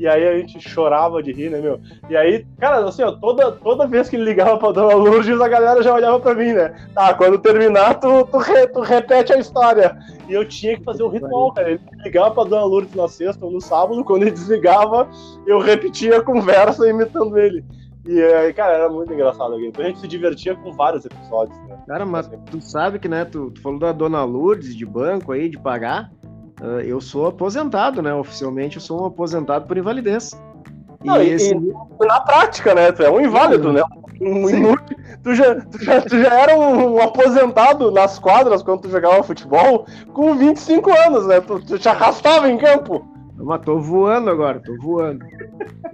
E 0.00 0.08
aí 0.08 0.26
a 0.26 0.38
gente 0.38 0.58
chorava 0.66 1.22
de 1.22 1.30
rir, 1.30 1.50
né, 1.50 1.60
meu? 1.60 1.78
E 2.08 2.16
aí, 2.16 2.46
cara, 2.58 2.88
assim, 2.88 3.02
ó, 3.02 3.12
toda, 3.12 3.52
toda 3.52 3.86
vez 3.86 4.08
que 4.08 4.16
ele 4.16 4.24
ligava 4.24 4.56
pra 4.56 4.72
Dona 4.72 4.94
Lourdes, 4.94 5.38
a 5.38 5.46
galera 5.46 5.82
já 5.82 5.92
olhava 5.92 6.18
pra 6.18 6.34
mim, 6.34 6.54
né? 6.54 6.74
Tá, 6.94 7.12
quando 7.12 7.38
terminar, 7.38 8.00
tu, 8.00 8.24
tu, 8.24 8.38
re, 8.38 8.66
tu 8.68 8.80
repete 8.80 9.30
a 9.34 9.38
história. 9.38 9.98
E 10.26 10.32
eu 10.32 10.48
tinha 10.48 10.78
que 10.78 10.84
fazer 10.84 11.02
um 11.02 11.10
ritual, 11.10 11.52
cara. 11.52 11.72
Ele 11.72 11.80
ligava 12.02 12.30
pra 12.30 12.44
Dona 12.44 12.64
Lourdes 12.64 12.94
na 12.94 13.08
sexta 13.08 13.44
ou 13.44 13.52
no 13.52 13.60
sábado, 13.60 14.02
quando 14.02 14.22
ele 14.22 14.30
desligava, 14.30 15.06
eu 15.46 15.58
repetia 15.58 16.16
a 16.16 16.24
conversa 16.24 16.88
imitando 16.88 17.38
ele. 17.38 17.62
E, 18.06 18.22
aí, 18.22 18.54
cara, 18.54 18.72
era 18.72 18.88
muito 18.88 19.12
engraçado 19.12 19.52
aqui. 19.52 19.66
Então 19.66 19.84
a 19.84 19.88
gente 19.88 20.00
se 20.00 20.08
divertia 20.08 20.56
com 20.56 20.72
vários 20.72 21.04
episódios, 21.04 21.58
né? 21.68 21.78
Cara, 21.86 22.06
mas 22.06 22.26
tu 22.50 22.58
sabe 22.62 22.98
que, 22.98 23.06
né, 23.06 23.26
tu, 23.26 23.50
tu 23.50 23.60
falou 23.60 23.78
da 23.78 23.92
Dona 23.92 24.24
Lourdes 24.24 24.74
de 24.74 24.86
banco 24.86 25.30
aí, 25.30 25.50
de 25.50 25.58
pagar. 25.58 26.10
Uh, 26.60 26.80
eu 26.80 27.00
sou 27.00 27.26
aposentado, 27.26 28.02
né? 28.02 28.14
Oficialmente 28.14 28.76
eu 28.76 28.82
sou 28.82 29.02
um 29.02 29.06
aposentado 29.06 29.66
por 29.66 29.78
invalidez. 29.78 30.38
Não, 31.02 31.22
e, 31.22 31.30
esse... 31.30 31.54
e, 31.54 32.06
na 32.06 32.20
prática, 32.20 32.74
né? 32.74 32.92
Tu 32.92 33.02
é 33.02 33.10
um 33.10 33.20
inválido, 33.20 33.72
né? 33.72 33.82
Um 34.20 34.48
inútil. 34.50 34.98
Tu 35.22 35.34
já, 35.34 35.54
tu, 35.54 35.82
já, 35.82 36.02
tu 36.02 36.20
já 36.20 36.40
era 36.40 36.58
um, 36.58 36.96
um, 36.96 37.02
aposentado 37.02 37.90
nas 37.90 38.18
quadras 38.18 38.62
quando 38.62 38.82
tu 38.82 38.90
jogava 38.90 39.22
futebol 39.22 39.86
com 40.12 40.34
25 40.34 40.90
anos, 41.06 41.26
né? 41.26 41.40
Tu, 41.40 41.60
tu 41.60 41.78
te 41.78 41.88
arrastava 41.88 42.50
em 42.50 42.58
campo. 42.58 43.08
Mas 43.36 43.62
tô 43.62 43.78
voando 43.78 44.28
agora, 44.28 44.60
tô 44.60 44.76
voando. 44.76 45.24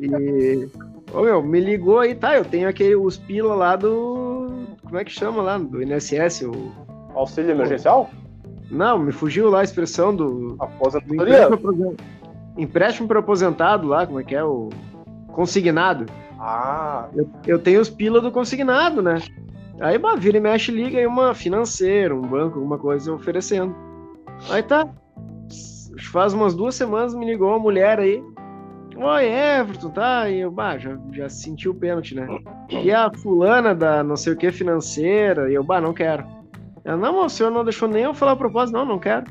E. 0.00 0.68
Ô 1.12 1.22
meu, 1.22 1.40
me 1.40 1.60
ligou 1.60 2.00
aí, 2.00 2.16
tá? 2.16 2.36
Eu 2.36 2.44
tenho 2.44 2.68
aquele, 2.68 2.96
os 2.96 3.16
pila 3.16 3.54
lá 3.54 3.76
do. 3.76 4.66
Como 4.82 4.98
é 4.98 5.04
que 5.04 5.12
chama 5.12 5.40
lá? 5.40 5.56
Do 5.56 5.80
INSS, 5.80 6.42
o. 6.42 6.72
Auxílio 7.14 7.52
emergencial? 7.52 8.10
Não, 8.70 8.98
me 8.98 9.12
fugiu 9.12 9.48
lá 9.48 9.60
a 9.60 9.64
expressão 9.64 10.14
do. 10.14 10.56
Aposentadoria? 10.58 11.48
Empréstimo 12.56 13.06
para 13.06 13.20
aposentado 13.20 13.86
lá, 13.86 14.06
como 14.06 14.20
é 14.20 14.24
que 14.24 14.34
é? 14.34 14.42
O 14.42 14.70
consignado. 15.28 16.06
Ah. 16.38 17.08
Eu, 17.14 17.28
eu 17.46 17.58
tenho 17.58 17.80
os 17.80 17.90
pila 17.90 18.20
do 18.20 18.30
consignado, 18.30 19.02
né? 19.02 19.20
Aí, 19.80 19.98
bah, 19.98 20.14
vira 20.16 20.38
e 20.38 20.40
mexe, 20.40 20.72
liga 20.72 20.98
aí 20.98 21.06
uma 21.06 21.34
financeira, 21.34 22.14
um 22.14 22.22
banco, 22.22 22.58
alguma 22.58 22.78
coisa 22.78 23.12
oferecendo. 23.12 23.74
Aí 24.50 24.62
tá. 24.62 24.88
Faz 26.10 26.32
umas 26.32 26.54
duas 26.54 26.74
semanas 26.74 27.14
me 27.14 27.26
ligou 27.26 27.48
uma 27.50 27.58
mulher 27.58 27.98
aí. 27.98 28.22
Oi, 28.96 29.26
Everton, 29.26 29.90
tá? 29.90 30.28
E 30.30 30.40
eu, 30.40 30.50
bah, 30.50 30.78
já, 30.78 30.98
já 31.12 31.28
senti 31.28 31.68
o 31.68 31.74
pênalti, 31.74 32.14
né? 32.14 32.26
E 32.70 32.90
a 32.90 33.10
fulana 33.10 33.74
da 33.74 34.02
não 34.02 34.16
sei 34.16 34.32
o 34.32 34.36
que 34.36 34.50
financeira, 34.50 35.50
e 35.50 35.54
eu, 35.54 35.62
bah, 35.62 35.80
não 35.80 35.92
quero. 35.92 36.24
Ela, 36.86 36.96
não, 36.96 37.26
o 37.26 37.28
senhor 37.28 37.50
não 37.50 37.64
deixou 37.64 37.88
nem 37.88 38.04
eu 38.04 38.14
falar 38.14 38.32
a 38.32 38.36
propósito, 38.36 38.76
não, 38.76 38.84
não 38.84 38.98
quero. 38.98 39.26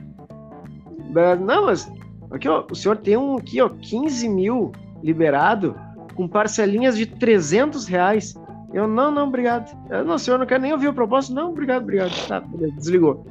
Não, 1.39 1.65
mas 1.65 1.89
aqui, 2.29 2.49
ó, 2.49 2.65
o 2.69 2.75
senhor 2.75 2.97
tem 2.97 3.15
um 3.15 3.37
aqui, 3.37 3.61
ó, 3.61 3.69
15 3.69 4.27
mil 4.27 4.73
liberado 5.01 5.73
com 6.15 6.27
parcelinhas 6.27 6.97
de 6.97 7.05
300 7.05 7.87
reais. 7.87 8.35
Eu, 8.73 8.89
não, 8.89 9.09
não, 9.09 9.29
obrigado. 9.29 9.73
Eu, 9.89 10.03
não, 10.03 10.17
senhor, 10.17 10.37
não 10.37 10.45
quer 10.45 10.59
nem 10.59 10.73
ouvir 10.73 10.89
o 10.89 10.93
propósito? 10.93 11.33
Não, 11.33 11.51
obrigado, 11.51 11.83
obrigado. 11.83 12.11
Tá, 12.27 12.43
desligou. 12.75 13.25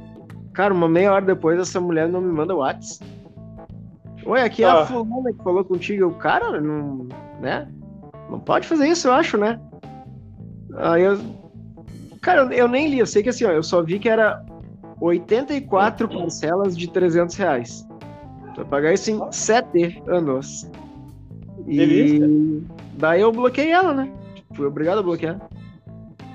Cara, 0.53 0.73
uma 0.73 0.89
meia 0.89 1.13
hora 1.13 1.25
depois, 1.25 1.59
essa 1.59 1.79
mulher 1.79 2.09
não 2.09 2.19
me 2.19 2.31
manda 2.31 2.55
o 2.55 2.59
WhatsApp. 2.59 3.05
Oi, 4.25 4.41
aqui 4.41 4.63
é 4.63 4.67
ah. 4.67 4.81
a 4.81 4.85
fulana 4.87 5.31
que 5.31 5.43
falou 5.43 5.63
contigo. 5.63 6.07
O 6.07 6.15
cara, 6.15 6.59
não, 6.59 7.07
né? 7.39 7.67
Não 8.27 8.39
pode 8.39 8.67
fazer 8.67 8.87
isso, 8.87 9.07
eu 9.07 9.13
acho, 9.13 9.37
né? 9.37 9.59
Aí 10.77 11.03
eu, 11.03 11.19
Cara, 12.25 12.51
eu 12.55 12.67
nem 12.67 12.87
li, 12.87 12.97
eu 12.97 13.05
sei 13.05 13.21
que 13.21 13.29
assim, 13.29 13.45
ó, 13.45 13.51
eu 13.51 13.61
só 13.61 13.83
vi 13.83 13.99
que 13.99 14.09
era 14.09 14.43
84 14.99 16.09
parcelas 16.09 16.75
de 16.75 16.89
300 16.89 17.35
reais. 17.35 17.87
Tu 18.55 18.61
vai 18.61 18.65
pagar 18.65 18.93
isso 18.93 19.11
em 19.11 19.31
7 19.31 20.01
anos. 20.07 20.67
E 21.67 21.77
Delícia. 21.77 22.27
daí 22.93 23.21
eu 23.21 23.31
bloqueei 23.31 23.69
ela, 23.69 23.93
né? 23.93 24.11
Fui 24.55 24.65
obrigado 24.65 24.97
a 24.97 25.03
bloquear. 25.03 25.39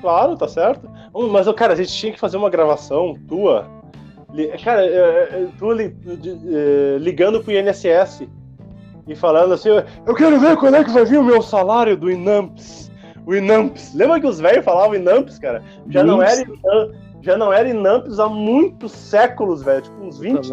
Claro, 0.00 0.36
tá 0.36 0.46
certo. 0.46 0.88
Mas, 1.12 1.52
cara, 1.54 1.72
a 1.72 1.76
gente 1.76 1.92
tinha 1.92 2.12
que 2.12 2.20
fazer 2.20 2.36
uma 2.36 2.50
gravação 2.50 3.18
tua. 3.26 3.68
Cara, 4.62 4.86
é, 4.86 4.92
é, 4.92 5.48
tu 5.58 5.72
é, 5.72 6.98
ligando 7.00 7.42
pro 7.42 7.52
INSS 7.52 8.28
e 9.08 9.16
falando 9.16 9.54
assim: 9.54 9.70
Eu 10.06 10.14
quero 10.14 10.38
ver 10.38 10.56
quando 10.56 10.76
é 10.76 10.84
que 10.84 10.90
vai 10.92 11.04
vir 11.04 11.18
o 11.18 11.24
meu 11.24 11.42
salário 11.42 11.96
do 11.96 12.08
INAMPS 12.08 12.89
o 13.26 13.34
Inamps. 13.34 13.94
Lembra 13.94 14.20
que 14.20 14.26
os 14.26 14.40
velhos 14.40 14.64
falavam 14.64 14.94
Inamps, 14.94 15.38
cara? 15.38 15.62
Já 15.88 16.02
não, 16.02 16.22
era, 16.22 16.44
já 17.22 17.36
não 17.36 17.52
era 17.52 17.68
Inamps 17.68 18.18
há 18.18 18.28
muitos 18.28 18.92
séculos, 18.92 19.62
velho. 19.62 19.82
Tipo, 19.82 20.02
uns 20.02 20.18
20. 20.18 20.50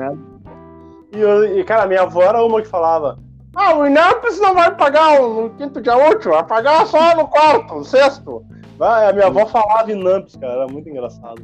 E, 1.13 1.19
eu, 1.19 1.59
e, 1.59 1.63
cara, 1.63 1.87
minha 1.87 2.01
avó 2.01 2.23
era 2.23 2.43
uma 2.43 2.61
que 2.61 2.67
falava: 2.67 3.17
Ah, 3.55 3.75
o 3.75 3.85
Inamps 3.85 4.39
não 4.39 4.53
vai 4.53 4.75
pagar 4.75 5.19
no 5.21 5.49
quinto 5.51 5.81
dia 5.81 5.95
útil, 5.95 6.31
vai 6.31 6.45
pagar 6.45 6.85
só 6.85 7.15
no 7.15 7.27
quarto, 7.27 7.75
no 7.75 7.83
sexto. 7.83 8.45
Vai, 8.77 9.09
a 9.09 9.13
minha 9.13 9.27
avó 9.27 9.45
falava 9.45 9.91
Inamps, 9.91 10.35
cara, 10.35 10.53
era 10.53 10.67
muito 10.67 10.89
engraçado. 10.89 11.41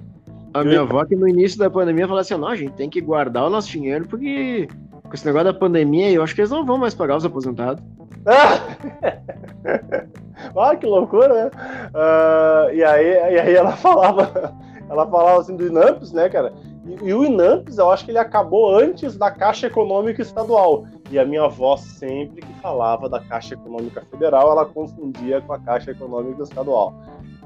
A 0.53 0.63
minha 0.63 0.81
avó 0.81 1.03
que 1.03 1.15
no 1.15 1.27
início 1.27 1.57
da 1.57 1.69
pandemia 1.69 2.05
falava 2.05 2.21
assim: 2.21 2.35
Não, 2.35 2.47
a 2.47 2.55
gente 2.55 2.73
tem 2.73 2.89
que 2.89 3.01
guardar 3.01 3.45
o 3.45 3.49
nosso 3.49 3.69
dinheiro 3.69 4.05
porque 4.07 4.67
com 5.03 5.13
esse 5.13 5.25
negócio 5.25 5.45
da 5.45 5.53
pandemia, 5.53 6.11
eu 6.11 6.23
acho 6.23 6.35
que 6.35 6.41
eles 6.41 6.51
não 6.51 6.65
vão 6.65 6.77
mais 6.77 6.93
pagar 6.93 7.17
os 7.17 7.25
aposentados. 7.25 7.83
ah, 10.55 10.75
que 10.75 10.85
loucura, 10.85 11.33
né? 11.33 11.51
Uh, 11.93 12.73
e, 12.73 12.83
aí, 12.83 13.07
e 13.33 13.39
aí 13.39 13.55
ela 13.55 13.71
falava, 13.77 14.53
ela 14.89 15.07
falava 15.07 15.41
assim 15.41 15.55
do 15.55 15.65
Inamps, 15.65 16.11
né, 16.11 16.29
cara? 16.29 16.53
E, 16.85 17.09
e, 17.09 17.13
o 17.13 17.23
Inamps, 17.23 17.77
eu 17.77 17.89
acho 17.89 18.05
que 18.05 18.11
ele 18.11 18.17
acabou 18.17 18.75
antes 18.75 19.15
da 19.17 19.31
Caixa 19.31 19.67
Econômica 19.67 20.21
Estadual. 20.21 20.85
E 21.09 21.17
a 21.17 21.25
minha 21.25 21.43
avó 21.43 21.77
sempre 21.77 22.41
que 22.41 22.53
falava 22.61 23.07
da 23.07 23.19
Caixa 23.19 23.53
Econômica 23.53 24.03
Federal, 24.09 24.51
ela 24.51 24.65
confundia 24.65 25.41
com 25.41 25.53
a 25.53 25.59
Caixa 25.59 25.91
Econômica 25.91 26.43
Estadual. 26.43 26.93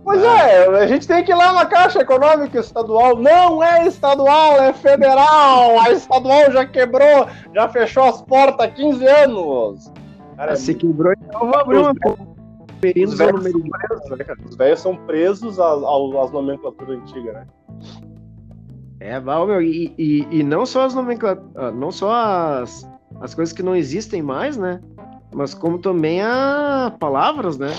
Pois 0.03 0.23
é, 0.23 0.65
a 0.65 0.87
gente 0.87 1.05
tem 1.05 1.21
que 1.21 1.33
ir 1.33 1.35
lá 1.35 1.51
na 1.51 1.65
Caixa 1.65 1.99
Econômica 1.99 2.57
Estadual. 2.57 3.17
Não 3.17 3.61
é 3.61 3.85
estadual, 3.85 4.55
é 4.63 4.71
federal. 4.71 5.79
A 5.81 5.91
estadual 5.91 6.49
já 6.49 6.65
quebrou, 6.65 7.27
já 7.53 7.67
fechou 7.67 8.03
as 8.03 8.21
portas 8.21 8.67
há 8.67 8.71
15 8.71 9.05
anos. 9.05 9.91
Cara, 10.37 10.55
Se 10.55 10.73
quebrou, 10.73 11.11
então 11.11 11.51
vou 11.51 11.59
abrir 11.59 11.79
uma. 11.79 11.93
Os 12.77 13.17
velhos, 13.17 13.17
são 13.17 13.61
presos, 13.61 14.09
né, 14.09 14.23
cara? 14.23 14.39
Os 14.45 14.55
velhos 14.55 14.79
são 14.79 14.95
presos 14.95 15.59
às, 15.59 16.31
nomenclaturas 16.31 16.99
antigas, 16.99 17.33
né? 17.33 17.47
É, 18.99 19.19
Val, 19.19 19.47
meu, 19.47 19.61
e, 19.61 19.93
e, 19.97 20.27
e, 20.31 20.43
não 20.43 20.65
só 20.65 20.85
as 20.85 20.93
nomenclaturas, 20.93 21.51
ah, 21.55 21.71
não 21.71 21.91
só 21.91 22.11
as, 22.61 22.89
as 23.21 23.33
coisas 23.33 23.53
que 23.53 23.63
não 23.63 23.75
existem 23.75 24.21
mais, 24.21 24.57
né? 24.57 24.81
Mas 25.33 25.53
como 25.53 25.79
também 25.79 26.21
as 26.21 26.93
palavras, 26.99 27.57
né? 27.57 27.71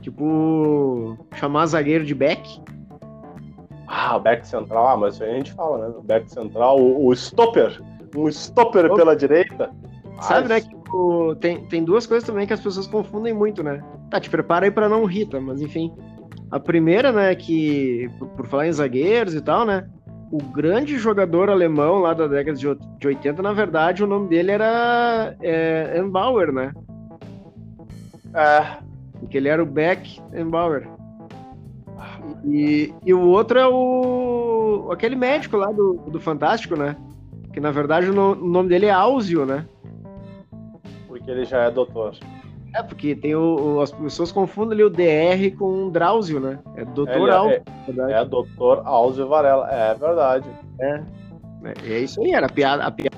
Tipo, 0.00 1.16
chamar 1.34 1.66
zagueiro 1.66 2.04
de 2.04 2.14
back. 2.14 2.62
Ah, 3.88 4.16
o 4.16 4.20
back 4.20 4.46
central, 4.46 4.88
ah, 4.88 4.96
mas 4.96 5.14
isso 5.14 5.24
aí 5.24 5.30
a 5.30 5.34
gente 5.34 5.52
fala, 5.52 5.88
né? 5.88 5.94
O 5.96 6.02
back 6.02 6.30
central, 6.30 6.80
o, 6.80 7.06
o 7.06 7.12
stopper. 7.12 7.80
Um 8.16 8.28
stopper 8.28 8.92
pela 8.94 9.14
direita. 9.14 9.70
Sabe, 10.20 10.48
né? 10.48 10.60
Que 10.60 10.75
tipo, 10.86 11.34
tem, 11.40 11.64
tem 11.64 11.84
duas 11.84 12.06
coisas 12.06 12.26
também 12.26 12.46
que 12.46 12.52
as 12.52 12.60
pessoas 12.60 12.86
confundem 12.86 13.34
muito, 13.34 13.62
né? 13.62 13.82
Tá, 14.08 14.20
te 14.20 14.30
prepara 14.30 14.66
aí 14.66 14.70
pra 14.70 14.88
não 14.88 15.04
rir, 15.04 15.26
tá? 15.26 15.40
Mas 15.40 15.60
enfim. 15.60 15.92
A 16.50 16.60
primeira, 16.60 17.10
né, 17.10 17.34
que, 17.34 18.08
por, 18.18 18.28
por 18.28 18.46
falar 18.46 18.68
em 18.68 18.72
zagueiros 18.72 19.34
e 19.34 19.40
tal, 19.40 19.66
né? 19.66 19.88
O 20.30 20.38
grande 20.38 20.96
jogador 20.96 21.50
alemão 21.50 21.98
lá 21.98 22.14
da 22.14 22.26
década 22.28 22.56
de, 22.56 22.66
de 22.98 23.06
80, 23.06 23.42
na 23.42 23.52
verdade, 23.52 24.04
o 24.04 24.06
nome 24.06 24.28
dele 24.28 24.52
era 24.52 25.36
é, 25.42 26.00
Bauer, 26.02 26.52
né? 26.52 26.72
É, 28.32 28.78
porque 29.18 29.36
ele 29.36 29.48
era 29.48 29.62
o 29.62 29.66
Beck 29.66 30.20
Bauer. 30.48 30.88
E, 32.44 32.92
e 33.04 33.12
o 33.12 33.20
outro 33.20 33.58
é 33.58 33.66
o 33.66 34.88
aquele 34.92 35.16
médico 35.16 35.56
lá 35.56 35.72
do, 35.72 35.94
do 36.10 36.20
Fantástico, 36.20 36.76
né? 36.76 36.96
Que 37.52 37.60
na 37.60 37.70
verdade 37.70 38.10
o, 38.10 38.34
nome 38.34 38.68
dele 38.68 38.86
é 38.86 38.90
Áuzio, 38.90 39.46
né? 39.46 39.64
Porque 41.26 41.30
ele 41.32 41.44
já 41.44 41.64
é 41.64 41.70
doutor. 41.72 42.14
É, 42.72 42.82
porque 42.84 43.16
tem 43.16 43.34
o, 43.34 43.80
as 43.80 43.90
pessoas 43.90 44.30
confundem 44.30 44.74
ali 44.74 44.84
o 44.84 44.90
DR 44.90 45.56
com 45.58 45.86
o 45.86 45.90
Drauzio, 45.90 46.38
né? 46.38 46.60
É 46.76 46.84
doutor 46.84 47.28
Áuzio. 47.30 47.62
É, 48.06 48.12
é 48.12 48.24
doutor 48.24 48.82
Áuzio 48.84 49.26
Varela, 49.26 49.68
é 49.68 49.92
verdade. 49.94 50.48
É. 50.78 51.02
É, 51.64 51.94
é 51.94 51.98
isso 51.98 52.22
aí, 52.22 52.30
era 52.30 52.46
a 52.46 52.48
piada. 52.48 52.84
A 52.84 52.90
piada. 52.92 53.16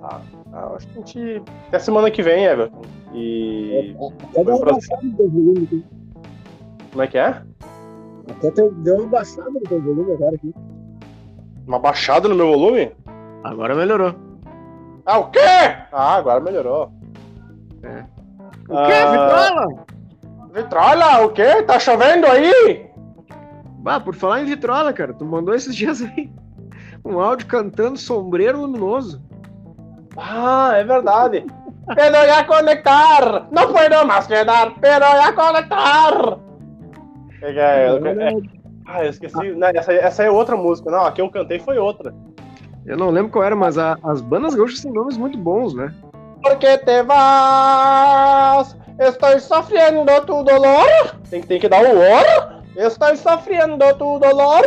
Tá. 0.00 0.22
Ah, 0.50 0.72
acho 0.76 0.86
que 0.88 0.92
a 0.92 1.04
gente. 1.04 1.42
Até 1.66 1.78
semana 1.78 2.10
que 2.10 2.22
vem, 2.22 2.44
Everton. 2.44 2.80
E. 3.12 3.94
Até 4.30 4.44
deu 4.44 4.56
uma 4.56 4.64
baixada 4.64 5.02
no 5.02 5.14
teu 5.14 5.28
volume 5.28 5.64
aqui. 5.64 5.84
Como 6.90 7.02
é 7.02 7.06
que 7.06 7.18
é? 7.18 7.42
Até 8.30 8.50
deu 8.50 8.96
uma 8.96 9.08
baixada 9.08 9.50
no 9.50 9.60
teu 9.60 9.82
volume 9.82 10.12
agora 10.12 10.36
aqui. 10.36 10.54
Uma 11.66 11.78
baixada 11.78 12.28
no 12.30 12.34
meu 12.34 12.46
volume? 12.46 12.92
Agora 13.44 13.74
melhorou. 13.74 14.27
Ah, 15.08 15.18
o 15.18 15.30
quê? 15.30 15.38
Ah, 15.90 16.16
agora 16.16 16.38
melhorou. 16.38 16.92
É. 17.82 18.04
O 18.68 18.86
quê, 18.86 18.92
Ah, 18.92 19.10
Vitrola? 19.10 19.86
Vitrola, 20.52 21.24
o 21.24 21.30
quê? 21.30 21.62
Tá 21.62 21.78
chovendo 21.78 22.26
aí? 22.26 22.86
Bah, 23.78 24.00
por 24.00 24.14
falar 24.14 24.42
em 24.42 24.44
Vitrola, 24.44 24.92
cara, 24.92 25.14
tu 25.14 25.24
mandou 25.24 25.54
esses 25.54 25.74
dias 25.76 26.02
aí 26.02 26.30
um 27.04 27.18
áudio 27.20 27.46
cantando 27.46 27.98
Sombreiro 27.98 28.60
Luminoso. 28.60 29.22
Ah, 30.16 30.72
é 30.74 30.84
verdade. 30.84 31.46
Pero 31.94 32.16
ya 32.16 32.44
conectar. 32.44 33.48
Não 33.50 33.72
puedo 33.72 34.06
mais 34.06 34.26
quedar. 34.26 34.74
Pero 34.78 35.04
ya 35.06 35.32
conectar. 35.32 36.38
É, 37.40 37.50
é, 37.50 37.86
é, 37.86 38.32
é. 38.32 38.40
Ah, 38.86 39.04
eu 39.04 39.10
esqueci. 39.10 39.52
Não, 39.52 39.68
essa, 39.68 39.92
essa 39.92 40.22
é 40.22 40.30
outra 40.30 40.54
música. 40.56 40.90
Não, 40.90 41.06
a 41.06 41.12
que 41.12 41.22
eu 41.22 41.30
cantei 41.30 41.58
foi 41.58 41.78
outra. 41.78 42.14
Eu 42.86 42.96
não 42.96 43.10
lembro 43.10 43.30
qual 43.30 43.44
era, 43.44 43.54
mas 43.56 43.76
a- 43.78 43.98
as 44.02 44.20
bandas 44.20 44.54
gaúchas 44.54 44.80
têm 44.80 44.92
nomes 44.92 45.16
muito 45.16 45.36
bons, 45.38 45.74
né? 45.74 45.92
Porque 46.42 46.78
te 46.78 47.02
vas? 47.02 48.76
Estou 48.98 49.38
sofrendo 49.40 50.04
tu 50.26 50.42
dolor. 50.42 50.86
Tem, 51.30 51.42
tem 51.42 51.60
que 51.60 51.68
dar 51.68 51.82
o 51.84 51.98
or. 51.98 52.62
Estou 52.76 53.14
sofrendo 53.16 53.76
tu 53.98 54.18
dolor. 54.18 54.62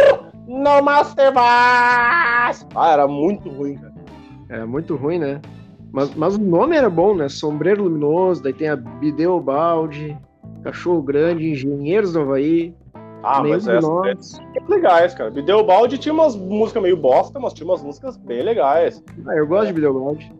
Não 0.47 0.81
mais 0.81 1.13
te 1.13 1.31
vas. 1.31 2.67
Ah, 2.75 2.91
era 2.91 3.07
muito 3.07 3.49
ruim, 3.49 3.75
cara. 3.75 3.93
É 4.49 4.65
muito 4.65 4.95
ruim, 4.95 5.17
né? 5.17 5.39
Mas, 5.93 6.13
mas 6.15 6.35
o 6.35 6.41
nome 6.41 6.75
era 6.75 6.89
bom, 6.89 7.15
né? 7.15 7.27
Sombreiro 7.29 7.83
Luminoso, 7.83 8.43
daí 8.43 8.53
tem 8.53 8.69
a 8.69 8.75
Bideu 8.75 9.39
Balde, 9.39 10.17
Cachorro 10.63 11.01
Grande, 11.01 11.49
Engenheiros 11.51 12.13
do 12.13 12.21
Havaí. 12.21 12.73
Ah, 13.23 13.41
Nenhum 13.41 13.55
mas 13.55 13.67
essas 13.67 13.83
são 13.85 14.01
legais, 14.67 15.13
cara. 15.13 15.31
Balde 15.63 15.97
tinha 15.97 16.13
umas 16.13 16.35
músicas 16.35 16.81
meio 16.81 16.97
bosta, 16.97 17.39
mas 17.39 17.53
tinha 17.53 17.67
umas 17.67 17.83
músicas 17.83 18.17
bem 18.17 18.41
legais. 18.41 19.03
Ah, 19.27 19.35
eu 19.35 19.47
gosto 19.47 19.67
de 19.67 19.73
Bideu 19.73 19.93
Balde. 19.93 20.31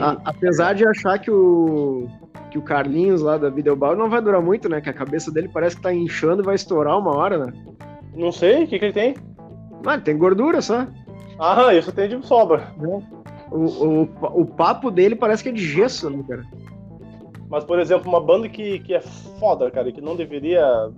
A- 0.00 0.16
apesar 0.24 0.74
de 0.74 0.86
achar 0.86 1.18
que 1.18 1.30
o, 1.30 2.06
que 2.50 2.58
o 2.58 2.62
Carlinhos 2.62 3.22
lá 3.22 3.38
da 3.38 3.50
Bideu 3.50 3.74
Balde 3.74 3.98
não 4.00 4.10
vai 4.10 4.20
durar 4.20 4.40
muito, 4.40 4.68
né? 4.68 4.80
Que 4.80 4.90
a 4.90 4.94
cabeça 4.94 5.32
dele 5.32 5.48
parece 5.48 5.76
que 5.76 5.82
tá 5.82 5.92
inchando 5.92 6.42
e 6.42 6.44
vai 6.44 6.54
estourar 6.54 6.98
uma 6.98 7.16
hora, 7.16 7.46
né? 7.46 7.52
Não 8.14 8.30
sei, 8.30 8.64
o 8.64 8.68
que, 8.68 8.78
que 8.78 8.84
ele 8.84 8.92
tem? 8.92 9.14
Mas 9.84 9.94
ele 9.94 10.02
tem 10.02 10.18
gordura 10.18 10.60
só. 10.60 10.86
Ah, 11.38 11.72
isso 11.74 11.92
tem 11.92 12.08
de 12.08 12.26
sobra. 12.26 12.72
O, 13.50 13.58
o, 13.58 14.08
o 14.42 14.46
papo 14.46 14.90
dele 14.90 15.14
parece 15.14 15.42
que 15.42 15.48
é 15.48 15.52
de 15.52 15.64
gesso, 15.64 16.10
né, 16.10 16.22
cara? 16.28 16.42
Mas, 17.48 17.64
por 17.64 17.78
exemplo, 17.78 18.08
uma 18.08 18.20
banda 18.20 18.48
que, 18.48 18.80
que 18.80 18.92
é 18.94 19.00
foda, 19.00 19.70
cara, 19.70 19.88
e 19.88 19.92
que 19.92 20.00
não 20.00 20.14
deveria. 20.16 20.90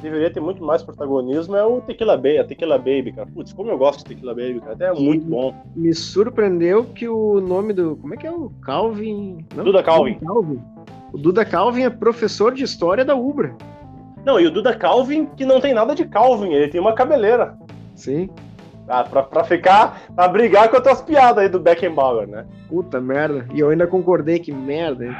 Deveria 0.00 0.30
ter 0.30 0.40
muito 0.40 0.64
mais 0.64 0.82
protagonismo 0.82 1.54
é 1.54 1.64
o 1.64 1.80
Tequila 1.80 2.16
Baby, 2.16 2.38
a 2.38 2.44
Tequila 2.44 2.78
Baby, 2.78 3.12
cara. 3.12 3.28
Putz, 3.32 3.52
como 3.52 3.70
eu 3.70 3.78
gosto 3.78 3.98
de 3.98 4.06
Tequila 4.06 4.34
Baby, 4.34 4.60
cara. 4.60 4.72
Até 4.72 4.86
é 4.86 4.92
muito 4.92 5.24
bom. 5.26 5.54
Me 5.76 5.94
surpreendeu 5.94 6.84
que 6.84 7.08
o 7.08 7.40
nome 7.40 7.72
do. 7.72 7.96
Como 7.96 8.14
é 8.14 8.16
que 8.16 8.26
é 8.26 8.30
o 8.30 8.50
Calvin? 8.62 9.44
Não? 9.54 9.64
Duda 9.64 9.82
Calvin. 9.82 10.14
Calvin. 10.14 10.60
O 11.12 11.18
Duda 11.18 11.44
Calvin 11.44 11.82
é 11.82 11.90
professor 11.90 12.52
de 12.52 12.64
história 12.64 13.04
da 13.04 13.14
Ubra. 13.14 13.54
Não, 14.24 14.40
e 14.40 14.46
o 14.46 14.50
Duda 14.50 14.74
Calvin, 14.74 15.26
que 15.26 15.44
não 15.44 15.60
tem 15.60 15.74
nada 15.74 15.94
de 15.94 16.04
Calvin, 16.04 16.52
ele 16.52 16.68
tem 16.68 16.80
uma 16.80 16.94
cabeleira. 16.94 17.58
Sim. 17.94 18.30
Ah, 18.88 19.04
pra, 19.04 19.22
pra 19.22 19.44
ficar. 19.44 20.02
pra 20.14 20.28
brigar 20.28 20.68
com 20.68 20.76
as 20.76 20.82
tuas 20.82 21.02
piadas 21.02 21.38
aí 21.38 21.48
do 21.48 21.60
Beckenbauer, 21.60 22.26
né? 22.26 22.46
Puta 22.68 23.00
merda. 23.00 23.46
E 23.54 23.60
eu 23.60 23.70
ainda 23.70 23.86
concordei 23.86 24.38
que 24.38 24.52
merda, 24.52 25.04
hein? 25.06 25.16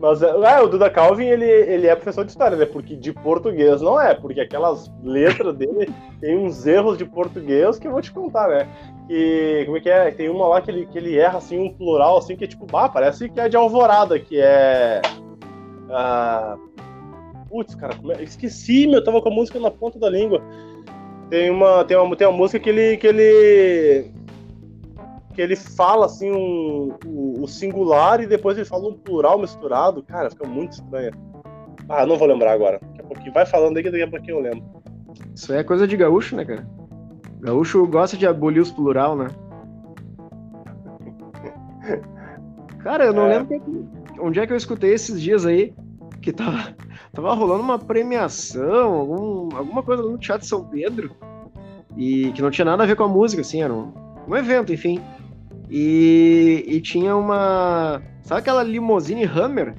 Mas 0.00 0.22
é, 0.22 0.60
o 0.62 0.66
Duda 0.66 0.88
Calvin, 0.88 1.26
ele, 1.26 1.44
ele 1.44 1.86
é 1.86 1.94
professor 1.94 2.24
de 2.24 2.30
história, 2.30 2.56
né? 2.56 2.64
Porque 2.64 2.96
de 2.96 3.12
português 3.12 3.82
não 3.82 4.00
é, 4.00 4.14
porque 4.14 4.40
aquelas 4.40 4.90
letras 5.02 5.54
dele 5.54 5.92
tem 6.20 6.38
uns 6.38 6.66
erros 6.66 6.96
de 6.96 7.04
português 7.04 7.78
que 7.78 7.86
eu 7.86 7.92
vou 7.92 8.00
te 8.00 8.10
contar, 8.10 8.48
né? 8.48 8.68
Que, 9.06 9.64
como 9.66 9.76
é 9.76 9.80
que 9.80 9.90
é? 9.90 10.10
Tem 10.10 10.30
uma 10.30 10.48
lá 10.48 10.62
que 10.62 10.70
ele, 10.70 10.86
que 10.86 10.96
ele 10.96 11.18
erra, 11.18 11.36
assim, 11.36 11.58
um 11.58 11.72
plural, 11.74 12.16
assim, 12.16 12.34
que 12.34 12.44
é 12.44 12.46
tipo, 12.46 12.64
bah, 12.64 12.88
parece 12.88 13.28
que 13.28 13.38
é 13.38 13.48
de 13.48 13.56
Alvorada, 13.56 14.18
que 14.18 14.40
é... 14.40 15.02
ah, 15.90 16.56
Putz, 17.50 17.74
cara, 17.74 17.94
é? 18.16 18.22
esqueci, 18.22 18.86
meu, 18.86 19.00
eu 19.00 19.04
tava 19.04 19.20
com 19.20 19.28
a 19.28 19.34
música 19.34 19.58
na 19.58 19.70
ponta 19.70 19.98
da 19.98 20.08
língua. 20.08 20.40
Tem 21.28 21.50
uma, 21.50 21.84
tem 21.84 21.96
uma, 21.96 22.16
tem 22.16 22.26
uma 22.26 22.36
música 22.36 22.60
que 22.60 22.70
ele, 22.70 22.96
que 22.96 23.06
ele, 23.06 24.10
que 25.40 25.44
ele 25.44 25.56
fala 25.56 26.04
assim 26.04 26.30
um, 26.30 26.92
o, 27.06 27.42
o 27.44 27.48
singular 27.48 28.20
e 28.20 28.26
depois 28.26 28.58
ele 28.58 28.66
fala 28.66 28.86
um 28.88 28.92
plural 28.92 29.38
misturado. 29.38 30.02
Cara, 30.02 30.28
fica 30.28 30.46
muito 30.46 30.72
estranho. 30.72 31.12
Ah, 31.88 32.04
não 32.04 32.18
vou 32.18 32.28
lembrar 32.28 32.52
agora. 32.52 32.78
Daqui 32.82 33.00
a 33.00 33.04
pouquinho. 33.04 33.32
Vai 33.32 33.46
falando 33.46 33.78
aí 33.78 33.82
que 33.82 33.90
daqui 33.90 34.02
a 34.02 34.10
pouquinho 34.10 34.36
eu 34.36 34.42
lembro. 34.42 34.62
Isso 35.34 35.50
aí 35.50 35.60
é 35.60 35.64
coisa 35.64 35.88
de 35.88 35.96
gaúcho, 35.96 36.36
né, 36.36 36.44
cara? 36.44 36.68
Gaúcho 37.40 37.86
gosta 37.86 38.18
de 38.18 38.26
abolir 38.26 38.60
os 38.60 38.70
plural, 38.70 39.16
né? 39.16 39.28
Cara, 42.84 43.06
eu 43.06 43.14
não 43.14 43.26
É. 43.26 43.38
lembro 43.38 43.88
onde 44.20 44.40
é 44.40 44.46
que 44.46 44.52
eu 44.52 44.56
escutei 44.58 44.92
esses 44.92 45.18
dias 45.20 45.46
aí 45.46 45.72
que 46.20 46.32
tava, 46.32 46.74
tava 47.14 47.32
rolando 47.32 47.62
uma 47.62 47.78
premiação, 47.78 48.92
algum- 48.92 49.56
alguma 49.56 49.82
coisa 49.82 50.02
no 50.02 50.18
Teatro 50.18 50.46
São 50.46 50.64
Pedro, 50.66 51.10
e 51.96 52.30
que 52.32 52.42
não 52.42 52.50
tinha 52.50 52.66
nada 52.66 52.82
a 52.82 52.86
ver 52.86 52.94
com 52.94 53.04
a 53.04 53.08
música, 53.08 53.40
assim, 53.40 53.62
era 53.62 53.72
um, 53.72 53.90
um 54.28 54.36
evento, 54.36 54.70
enfim. 54.72 55.00
E, 55.70 56.64
e 56.66 56.80
tinha 56.80 57.16
uma. 57.16 58.02
Sabe 58.22 58.40
aquela 58.40 58.62
limousine 58.62 59.24
Hammer? 59.24 59.74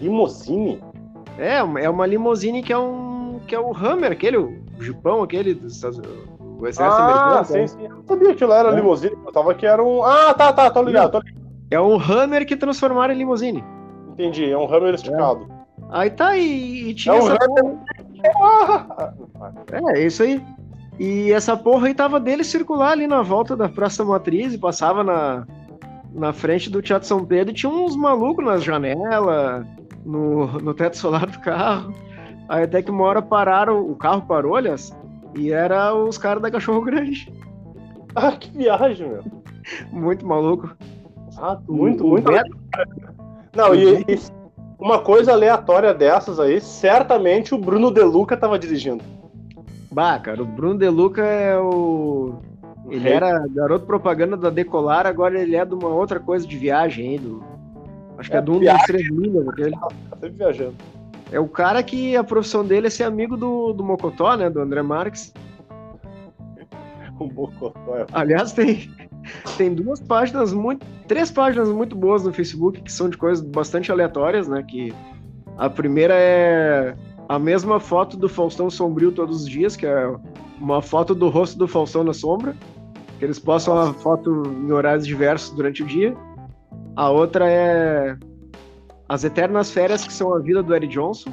Limousine? 0.00 0.80
É, 1.38 1.56
é 1.58 1.90
uma 1.90 2.06
limousine 2.06 2.62
que 2.62 2.72
é 2.72 2.78
um. 2.78 3.40
que 3.46 3.54
é 3.54 3.60
o 3.60 3.74
Hammer, 3.76 4.12
aquele, 4.12 4.36
o 4.36 4.62
Jupão, 4.78 5.22
aquele 5.22 5.54
dos 5.54 5.74
Estados 5.74 6.00
o 6.58 6.66
exército 6.66 7.02
Ah, 7.02 7.04
americano. 7.04 7.44
sim, 7.44 7.52
sabe? 7.66 7.68
sim. 7.68 7.84
Eu 7.90 7.96
não 7.96 8.04
sabia 8.04 8.26
que 8.28 8.32
aquilo 8.34 8.52
era 8.52 8.68
É. 8.70 8.74
limousine. 8.76 9.16
Eu 9.26 9.32
tava 9.32 9.52
que 9.54 9.66
era 9.66 9.82
um. 9.82 10.02
Ah, 10.04 10.32
tá, 10.32 10.52
tá, 10.52 10.70
tô 10.70 10.82
ligado. 10.82 11.10
Tô 11.10 11.18
ligado. 11.18 11.42
É 11.70 11.80
um 11.80 11.96
Hammer 11.98 12.46
que 12.46 12.54
transformaram 12.56 13.12
em 13.12 13.18
limousine. 13.18 13.64
Entendi. 14.12 14.48
É 14.50 14.56
um 14.56 14.72
Hammer 14.72 14.94
esticado. 14.94 15.48
Aí 15.90 16.08
tá, 16.10 16.36
e, 16.36 16.90
e 16.90 16.94
tinha 16.94 17.16
É 17.16 17.18
um 17.20 17.26
essa 17.26 17.38
Hammer. 17.44 17.76
É, 19.72 19.98
é 19.98 20.06
isso 20.06 20.22
aí. 20.22 20.40
E 21.04 21.32
essa 21.32 21.56
porra 21.56 21.88
aí 21.88 21.94
tava 21.94 22.20
dele 22.20 22.44
circular 22.44 22.92
ali 22.92 23.08
na 23.08 23.22
volta 23.22 23.56
da 23.56 23.68
Praça 23.68 24.04
Matriz 24.04 24.54
e 24.54 24.58
passava 24.58 25.02
na, 25.02 25.44
na 26.14 26.32
frente 26.32 26.70
do 26.70 26.80
Teatro 26.80 27.08
São 27.08 27.24
Pedro 27.24 27.50
e 27.50 27.56
tinha 27.56 27.72
uns 27.72 27.96
malucos 27.96 28.44
nas 28.44 28.62
janelas, 28.62 29.66
no, 30.04 30.46
no 30.60 30.72
teto 30.72 30.96
solar 30.96 31.26
do 31.26 31.40
carro. 31.40 31.92
Aí 32.48 32.62
até 32.62 32.80
que 32.82 32.90
uma 32.92 33.02
hora 33.02 33.20
pararam, 33.20 33.80
o 33.80 33.96
carro 33.96 34.22
parou, 34.22 34.54
aliás, 34.54 34.96
e 35.34 35.50
era 35.50 35.92
os 35.92 36.16
caras 36.16 36.40
da 36.40 36.52
Cachorro 36.52 36.82
Grande. 36.82 37.32
Ah, 38.14 38.30
que 38.32 38.50
viagem, 38.50 39.08
meu. 39.08 39.24
Muito 39.90 40.24
maluco. 40.26 40.76
Ah, 41.38 41.58
muito, 41.66 42.06
muito. 42.06 42.30
Beto- 42.30 42.54
Não, 43.56 43.74
e, 43.74 44.00
e 44.06 44.20
uma 44.78 44.98
coisa 44.98 45.32
aleatória 45.32 45.94
dessas 45.94 46.38
aí, 46.38 46.60
certamente 46.60 47.54
o 47.54 47.58
Bruno 47.58 47.90
De 47.90 48.02
Luca 48.02 48.36
tava 48.36 48.58
dirigindo. 48.58 49.02
Bah, 49.92 50.18
cara, 50.18 50.42
o 50.42 50.46
Bruno 50.46 50.78
De 50.78 50.88
Luca 50.88 51.22
é 51.22 51.58
o. 51.58 52.34
Ele 52.88 53.08
era 53.08 53.46
garoto 53.48 53.86
propaganda 53.86 54.36
da 54.36 54.50
Decolar, 54.50 55.06
agora 55.06 55.38
ele 55.40 55.54
é 55.54 55.64
de 55.64 55.74
uma 55.74 55.88
outra 55.88 56.18
coisa 56.18 56.46
de 56.46 56.56
viagem 56.56 57.10
aí. 57.10 57.18
Do... 57.18 57.42
Acho 58.18 58.30
que 58.30 58.36
é, 58.36 58.38
É, 58.38 58.42
do 58.42 58.52
um 58.54 58.58
viagem. 58.58 58.78
dos 58.78 58.86
três 58.86 59.10
milhas 59.10 59.48
aquele. 59.48 59.70
Tá 59.72 59.88
sempre 60.14 60.30
viajando. 60.30 60.74
É 61.30 61.38
o 61.40 61.48
cara 61.48 61.82
que 61.82 62.16
a 62.16 62.24
profissão 62.24 62.64
dele 62.64 62.88
é 62.88 62.90
ser 62.90 63.04
amigo 63.04 63.36
do, 63.36 63.72
do 63.72 63.84
Mocotó, 63.84 64.36
né? 64.36 64.50
Do 64.50 64.60
André 64.60 64.82
Marques. 64.82 65.32
O 67.18 67.26
Bocotó. 67.26 67.96
é. 67.96 68.06
Aliás, 68.12 68.52
tem, 68.52 68.90
tem 69.56 69.74
duas 69.74 70.00
páginas 70.00 70.52
muito. 70.52 70.84
Três 71.06 71.30
páginas 71.30 71.68
muito 71.68 71.94
boas 71.94 72.24
no 72.24 72.32
Facebook 72.32 72.80
que 72.80 72.92
são 72.92 73.08
de 73.08 73.16
coisas 73.16 73.44
bastante 73.44 73.92
aleatórias, 73.92 74.48
né? 74.48 74.62
Que 74.62 74.92
a 75.56 75.70
primeira 75.70 76.14
é 76.14 76.94
a 77.28 77.38
mesma 77.38 77.80
foto 77.80 78.16
do 78.16 78.28
Faustão 78.28 78.68
Sombrio 78.68 79.12
todos 79.12 79.42
os 79.42 79.48
dias, 79.48 79.76
que 79.76 79.86
é 79.86 80.14
uma 80.60 80.82
foto 80.82 81.14
do 81.14 81.28
rosto 81.28 81.58
do 81.58 81.68
Faustão 81.68 82.04
na 82.04 82.12
sombra. 82.12 82.54
Que 83.18 83.24
eles 83.24 83.38
postam 83.38 83.78
a 83.78 83.94
foto 83.94 84.42
em 84.46 84.72
horários 84.72 85.06
diversos 85.06 85.54
durante 85.54 85.82
o 85.82 85.86
dia. 85.86 86.16
A 86.96 87.10
outra 87.10 87.48
é 87.48 88.16
As 89.08 89.24
Eternas 89.24 89.70
Férias, 89.70 90.04
que 90.04 90.12
são 90.12 90.34
a 90.34 90.40
vida 90.40 90.62
do 90.62 90.74
Eric 90.74 90.92
Johnson, 90.92 91.30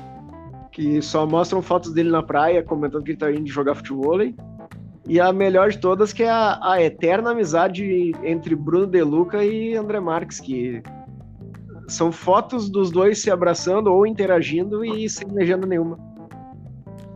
que 0.72 1.02
só 1.02 1.26
mostram 1.26 1.62
fotos 1.62 1.92
dele 1.94 2.10
na 2.10 2.24
praia, 2.24 2.64
comentando 2.64 3.04
que 3.04 3.12
ele 3.12 3.18
tá 3.18 3.32
indo 3.32 3.48
jogar 3.48 3.76
futebol. 3.76 4.20
E 5.08 5.20
a 5.20 5.34
melhor 5.34 5.72
de 5.72 5.80
todas, 5.80 6.14
que 6.14 6.24
é 6.24 6.30
a, 6.30 6.60
a 6.62 6.82
eterna 6.82 7.32
amizade 7.32 8.14
entre 8.24 8.56
Bruno 8.56 8.86
De 8.86 9.02
Luca 9.02 9.44
e 9.44 9.76
André 9.76 10.00
Marques, 10.00 10.40
que 10.40 10.84
são 11.90 12.12
fotos 12.12 12.70
dos 12.70 12.92
dois 12.92 13.20
se 13.22 13.30
abraçando 13.32 13.88
ou 13.94 14.06
interagindo 14.06 14.84
e 14.86 15.10
sem 15.10 15.28
legenda 15.30 15.66
nenhuma. 15.68 15.98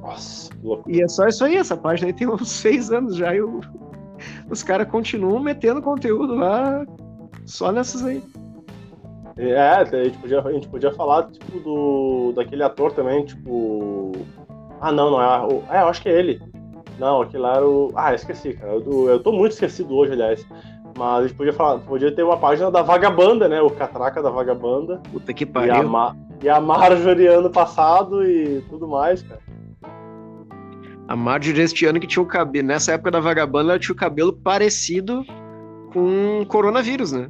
Nossa, 0.02 0.50
que 0.52 0.66
louco. 0.66 0.90
E 0.92 1.02
é 1.02 1.08
só 1.08 1.28
isso 1.28 1.44
aí, 1.46 1.56
essa 1.56 1.78
página 1.78 2.08
aí 2.10 2.14
tem 2.14 2.28
uns 2.28 2.50
seis 2.52 2.92
anos 2.92 3.16
já 3.16 3.34
e 3.36 3.42
o- 3.42 3.62
os 4.50 4.62
caras 4.64 4.88
continuam 4.90 5.40
metendo 5.40 5.82
conteúdo 5.82 6.36
lá 6.36 6.86
só 7.46 7.72
nessas 7.72 8.04
aí. 8.06 8.24
É, 9.36 9.58
a 9.60 9.84
gente 9.86 10.18
podia, 10.20 10.42
a 10.42 10.52
gente 10.52 10.68
podia 10.68 10.92
falar, 10.94 11.24
tipo, 11.32 11.60
do, 11.60 12.34
daquele 12.36 12.62
ator 12.64 12.92
também, 12.92 13.26
tipo... 13.26 14.12
Ah, 14.80 14.92
não, 14.92 15.10
não 15.12 15.22
é... 15.22 15.42
o- 15.48 15.64
É, 15.72 15.82
eu 15.82 15.88
acho 15.88 16.02
que 16.02 16.10
é 16.10 16.20
ele. 16.20 16.40
Não, 17.00 17.22
aquele 17.22 17.42
lá 17.42 17.56
era 17.56 17.68
o... 17.68 17.92
Ah, 17.96 18.14
esqueci, 18.14 18.54
cara. 18.54 18.74
Eu, 18.74 19.10
eu 19.10 19.20
tô 19.24 19.32
muito 19.32 19.54
esquecido 19.54 19.96
hoje, 19.96 20.12
aliás. 20.14 20.46
Mas 20.98 21.20
a 21.20 21.28
gente 21.28 21.36
podia 21.36 21.54
falar, 21.54 21.80
podia 21.80 22.14
ter 22.14 22.24
uma 22.24 22.38
página 22.38 22.70
da 22.70 22.82
Vagabanda, 22.82 23.48
né? 23.48 23.62
O 23.62 23.70
Catraca 23.70 24.22
da 24.22 24.30
Vagabanda. 24.30 25.02
Puta 25.12 25.34
que 25.34 25.44
E 25.44 25.48
a, 25.48 25.52
pariu. 25.52 25.90
Ma 25.90 26.16
e 26.42 26.50
a 26.50 26.60
Marjorie 26.60 27.28
ano 27.28 27.50
passado 27.50 28.24
e 28.24 28.62
tudo 28.70 28.88
mais, 28.88 29.24
cara. 29.24 29.42
A 31.08 31.16
Marjorie 31.16 31.62
este 31.62 31.86
ano 31.86 32.00
que 32.00 32.08
tinha 32.08 32.22
o 32.22 32.28
cabelo. 32.28 32.68
Nessa 32.68 32.94
época 32.94 33.12
da 33.12 33.20
vagabanda, 33.20 33.72
ela 33.72 33.80
tinha 33.80 33.94
o 33.94 33.98
cabelo 33.98 34.34
parecido 34.34 35.26
com 35.92 36.46
coronavírus, 36.48 37.12
né? 37.12 37.30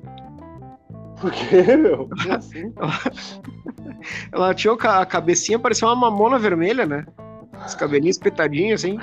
Por 1.20 1.32
quê, 1.32 1.76
meu? 1.76 2.10
Como 2.10 2.34
assim? 2.34 2.74
Ela 4.32 4.54
tinha 4.54 4.74
a 4.74 5.06
cabecinha, 5.06 5.58
parecia 5.58 5.88
uma 5.88 5.96
mamona 5.96 6.38
vermelha, 6.38 6.86
né? 6.86 7.06
Os 7.66 7.76
cabelinhos 7.76 8.18
espetadinhos, 8.18 8.84
assim. 8.84 8.98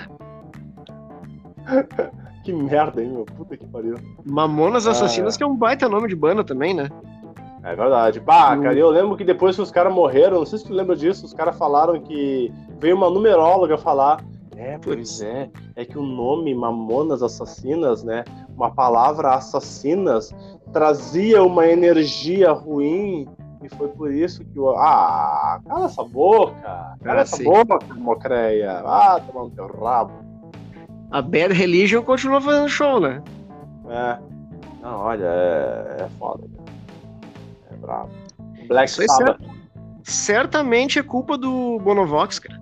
Que 2.42 2.52
merda, 2.52 3.02
hein, 3.02 3.10
meu? 3.10 3.24
Puta 3.24 3.56
que 3.56 3.66
pariu. 3.66 3.96
Mamonas 4.24 4.86
Ah. 4.86 4.92
Assassinas, 4.92 5.36
que 5.36 5.42
é 5.42 5.46
um 5.46 5.54
baita 5.56 5.88
nome 5.88 6.08
de 6.08 6.16
banda 6.16 6.42
também, 6.42 6.72
né? 6.74 6.88
É 7.62 7.76
verdade. 7.76 8.20
Bah, 8.20 8.54
Hum. 8.56 8.62
cara, 8.62 8.74
eu 8.78 8.88
lembro 8.88 9.16
que 9.16 9.24
depois 9.24 9.54
que 9.56 9.60
os 9.62 9.70
caras 9.70 9.92
morreram, 9.92 10.38
não 10.38 10.46
sei 10.46 10.58
se 10.58 10.64
tu 10.64 10.72
lembra 10.72 10.96
disso, 10.96 11.26
os 11.26 11.34
caras 11.34 11.56
falaram 11.58 12.00
que 12.00 12.50
veio 12.78 12.96
uma 12.96 13.10
numeróloga 13.10 13.76
falar. 13.76 14.24
É, 14.56 14.78
pois 14.78 15.20
é, 15.22 15.48
é 15.76 15.84
que 15.86 15.98
o 15.98 16.02
nome 16.02 16.54
Mamonas 16.54 17.22
Assassinas, 17.22 18.02
né? 18.02 18.24
Uma 18.54 18.70
palavra 18.70 19.32
assassinas 19.34 20.34
trazia 20.72 21.42
uma 21.42 21.66
energia 21.66 22.52
ruim 22.52 23.26
e 23.62 23.68
foi 23.70 23.88
por 23.88 24.12
isso 24.12 24.44
que 24.44 24.58
o. 24.58 24.70
Ah, 24.70 25.60
cala 25.66 25.86
essa 25.86 26.02
boca! 26.02 26.60
Cala 26.62 27.18
Ah, 27.18 27.20
essa 27.20 27.36
sim. 27.36 27.44
boca, 27.44 27.78
mocreia! 27.96 28.82
Ah, 28.84 29.20
tomar 29.26 29.44
no 29.44 29.50
teu 29.50 29.66
rabo! 29.66 30.12
A 31.10 31.20
Bad 31.20 31.52
Religion 31.52 32.02
continua 32.02 32.40
fazendo 32.40 32.68
show, 32.68 33.00
né? 33.00 33.22
É. 33.88 34.18
Não, 34.82 34.98
olha, 34.98 35.24
é, 35.24 35.96
é 36.04 36.08
foda, 36.18 36.44
cara. 36.56 36.70
É 37.70 37.76
brabo. 37.76 38.10
Black 38.68 38.90
Sabbath. 38.90 39.40
Certamente 40.04 40.98
é 40.98 41.02
culpa 41.02 41.36
do 41.36 41.78
Bonovox, 41.80 42.38
cara. 42.38 42.60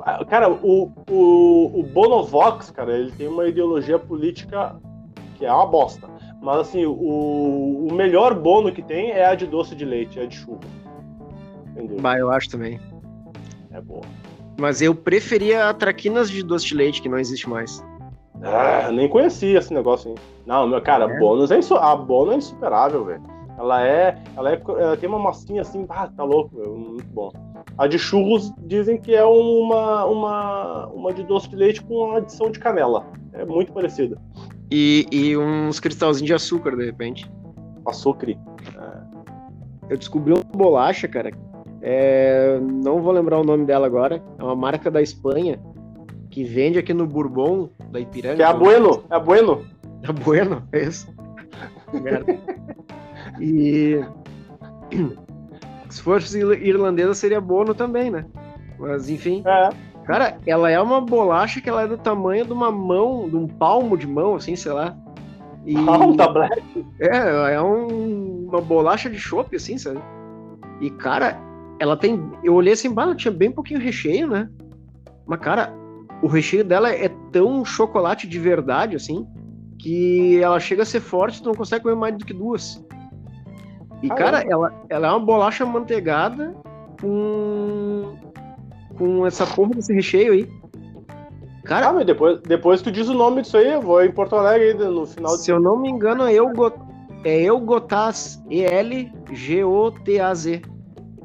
Ah, 0.00 0.24
Cara, 0.24 0.50
o, 0.50 0.92
o, 1.08 1.80
o 1.80 1.82
Bonovox, 1.82 2.70
cara, 2.70 2.96
ele 2.96 3.12
tem 3.12 3.28
uma 3.28 3.46
ideologia 3.48 3.98
política 3.98 4.76
que 5.36 5.46
é 5.46 5.52
uma 5.52 5.66
bosta. 5.66 6.08
Mas 6.42 6.58
assim, 6.58 6.84
o, 6.84 7.86
o 7.90 7.94
melhor 7.94 8.34
bono 8.34 8.70
que 8.70 8.82
tem 8.82 9.10
é 9.10 9.24
a 9.24 9.34
de 9.34 9.46
doce 9.46 9.74
de 9.74 9.84
leite, 9.84 10.18
é 10.18 10.24
a 10.24 10.26
de 10.26 10.36
chuva. 10.36 10.60
Bah, 12.00 12.18
eu 12.18 12.30
acho 12.30 12.50
também. 12.50 12.78
É 13.70 13.80
boa. 13.80 14.02
Mas 14.58 14.80
eu 14.80 14.94
preferia 14.94 15.68
a 15.68 15.74
Traquinas 15.74 16.30
de 16.30 16.42
doce 16.42 16.66
de 16.66 16.74
leite, 16.74 17.02
que 17.02 17.08
não 17.08 17.18
existe 17.18 17.48
mais. 17.48 17.84
Ah, 18.42 18.90
nem 18.92 19.08
conhecia 19.08 19.58
esse 19.58 19.72
negócio 19.72 20.10
aí. 20.10 20.16
Não, 20.46 20.66
meu 20.66 20.80
cara, 20.80 21.10
É? 21.10 21.18
bônus 21.18 21.50
é 21.50 21.58
insu... 21.58 21.74
a 21.76 21.96
bono 21.96 22.32
é 22.32 22.36
insuperável, 22.36 23.04
velho. 23.04 23.22
Ela 23.56 23.86
é, 23.86 24.22
ela 24.36 24.52
é, 24.52 24.60
ela 24.78 24.96
tem 24.96 25.08
uma 25.08 25.18
massinha 25.18 25.62
assim, 25.62 25.86
ah, 25.88 26.08
tá 26.08 26.24
louco, 26.24 26.56
meu, 26.56 26.76
muito 26.76 27.06
bom. 27.06 27.32
A 27.78 27.86
de 27.86 27.98
churros 27.98 28.52
dizem 28.66 28.98
que 28.98 29.14
é 29.14 29.24
uma, 29.24 30.04
uma, 30.04 30.86
uma 30.88 31.12
de 31.12 31.22
doce 31.22 31.48
de 31.48 31.56
leite 31.56 31.82
com 31.82 32.12
adição 32.12 32.50
de 32.50 32.58
canela. 32.58 33.06
É 33.32 33.44
muito 33.44 33.72
parecida. 33.72 34.20
E, 34.70 35.06
e 35.10 35.36
uns 35.36 35.78
cristalzinhos 35.78 36.26
de 36.26 36.34
açúcar, 36.34 36.76
de 36.76 36.84
repente. 36.84 37.30
Açúcar. 37.86 38.36
Eu 39.88 39.96
descobri 39.96 40.32
uma 40.32 40.44
bolacha, 40.44 41.06
cara. 41.06 41.30
É, 41.86 42.58
não 42.62 43.02
vou 43.02 43.12
lembrar 43.12 43.38
o 43.38 43.44
nome 43.44 43.66
dela 43.66 43.86
agora. 43.86 44.22
É 44.38 44.42
uma 44.42 44.56
marca 44.56 44.90
da 44.90 45.02
Espanha 45.02 45.60
que 46.30 46.42
vende 46.42 46.78
aqui 46.78 46.94
no 46.94 47.06
Bourbon, 47.06 47.68
da 47.90 48.00
Ipiranga. 48.00 48.36
Que 48.36 48.42
é 48.42 48.46
a 48.46 48.52
Bueno, 48.54 49.04
é 49.10 49.14
a 49.14 49.18
Bueno. 49.20 49.60
É 50.02 50.12
bueno, 50.24 50.62
é 50.72 50.82
isso. 50.82 51.06
Merda. 51.92 52.36
E 53.40 54.02
se 55.90 56.02
fosse 56.02 56.38
ir- 56.40 56.62
irlandesa 56.66 57.14
seria 57.14 57.40
bono 57.40 57.74
também, 57.74 58.10
né? 58.10 58.24
Mas 58.78 59.08
enfim, 59.08 59.42
É. 59.46 59.68
cara, 60.04 60.38
ela 60.46 60.70
é 60.70 60.80
uma 60.80 61.00
bolacha 61.00 61.60
que 61.60 61.68
ela 61.68 61.82
é 61.82 61.86
do 61.86 61.96
tamanho 61.98 62.44
de 62.44 62.52
uma 62.52 62.70
mão, 62.72 63.28
de 63.28 63.36
um 63.36 63.46
palmo 63.46 63.96
de 63.96 64.06
mão, 64.06 64.34
assim, 64.34 64.56
sei 64.56 64.72
lá. 64.72 64.96
E 65.64 65.74
Ah, 65.76 65.98
um 66.04 66.16
tablete. 66.16 66.86
é, 67.00 67.54
é 67.54 67.62
um- 67.62 68.46
uma 68.48 68.60
bolacha 68.60 69.08
de 69.08 69.18
chopp, 69.18 69.54
assim, 69.56 69.78
sabe? 69.78 70.00
E 70.80 70.90
cara, 70.90 71.38
ela 71.78 71.96
tem, 71.96 72.30
eu 72.42 72.54
olhei 72.54 72.72
assim, 72.72 72.92
bah, 72.92 73.14
tinha 73.14 73.32
bem 73.32 73.50
pouquinho 73.50 73.80
recheio, 73.80 74.28
né? 74.28 74.48
Mas 75.26 75.40
cara, 75.40 75.72
o 76.22 76.26
recheio 76.26 76.64
dela 76.64 76.90
é 76.90 77.08
tão 77.32 77.64
chocolate 77.64 78.26
de 78.26 78.38
verdade, 78.38 78.96
assim, 78.96 79.26
que 79.78 80.40
ela 80.40 80.58
chega 80.60 80.82
a 80.82 80.86
ser 80.86 81.00
forte, 81.00 81.42
tu 81.42 81.46
não 81.46 81.54
consegue 81.54 81.82
comer 81.82 81.96
mais 81.96 82.16
do 82.16 82.24
que 82.24 82.32
duas. 82.32 82.84
E, 84.02 84.08
cara, 84.08 84.42
ela, 84.42 84.72
ela 84.88 85.06
é 85.08 85.10
uma 85.10 85.20
bolacha 85.20 85.64
manteigada 85.64 86.54
com. 87.00 88.14
com 88.96 89.26
essa 89.26 89.46
porra 89.46 89.74
desse 89.74 89.94
recheio 89.94 90.34
aí. 90.34 90.46
Cara, 91.64 91.88
Ah, 91.88 91.92
mas 91.94 92.04
depois, 92.04 92.40
depois 92.42 92.82
tu 92.82 92.92
diz 92.92 93.08
o 93.08 93.14
nome 93.14 93.40
disso 93.40 93.56
aí, 93.56 93.72
eu 93.72 93.80
vou 93.80 94.04
em 94.04 94.12
Porto 94.12 94.36
Alegre 94.36 94.68
aí 94.68 94.74
no 94.74 95.06
final 95.06 95.34
de 95.34 95.42
se 95.42 95.50
eu 95.50 95.58
não 95.58 95.78
me 95.80 95.88
engano, 95.88 96.24
é 96.24 96.34
Eugot... 96.34 96.74
é 97.24 97.44
Eugotaz. 97.44 98.42
E-L-G-O-T-A-Z. 98.50 99.14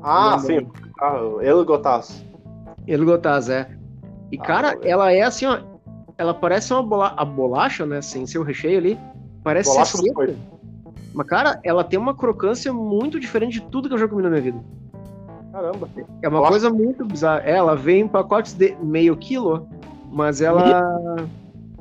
Ah, 0.01 0.31
Não, 0.31 0.39
sim. 0.39 0.67
Ah, 1.01 1.19
El 1.41 1.63
Gotas. 1.65 2.23
Elgotaz, 2.87 3.49
é. 3.49 3.69
E, 4.31 4.37
Ah, 4.39 4.43
cara, 4.43 4.75
não, 4.75 4.81
ela 4.83 5.11
é 5.11 5.21
assim, 5.21 5.45
ó. 5.45 5.59
Ela 6.17 6.33
parece 6.33 6.73
uma 6.73 6.83
bola... 6.83 7.13
a 7.15 7.23
bolacha, 7.23 7.85
né? 7.85 8.01
Sem 8.01 8.25
ser 8.25 8.39
o 8.39 8.43
recheio 8.43 8.77
ali. 8.77 8.99
Parece 9.43 9.69
Bolacha 9.71 9.97
ser 9.97 10.03
seca. 10.03 10.35
Mas, 11.13 11.27
cara, 11.27 11.59
ela 11.63 11.83
tem 11.83 11.97
uma 11.99 12.13
crocância 12.13 12.71
muito 12.73 13.19
diferente 13.19 13.53
de 13.53 13.61
tudo 13.67 13.87
que 13.87 13.93
eu 13.93 13.99
já 13.99 14.07
comi 14.07 14.21
na 14.21 14.29
minha 14.29 14.41
vida. 14.41 14.59
Caramba. 15.51 15.89
É 16.21 16.27
uma 16.27 16.37
Bolacha- 16.37 16.51
coisa 16.51 16.69
muito 16.69 17.05
bizarra. 17.05 17.41
É, 17.45 17.51
Ela 17.55 17.75
vem 17.75 18.01
em 18.01 18.07
pacotes 18.07 18.53
de 18.53 18.75
meio 18.81 19.15
quilo, 19.17 19.67
mas 20.11 20.41
ela. 20.41 21.25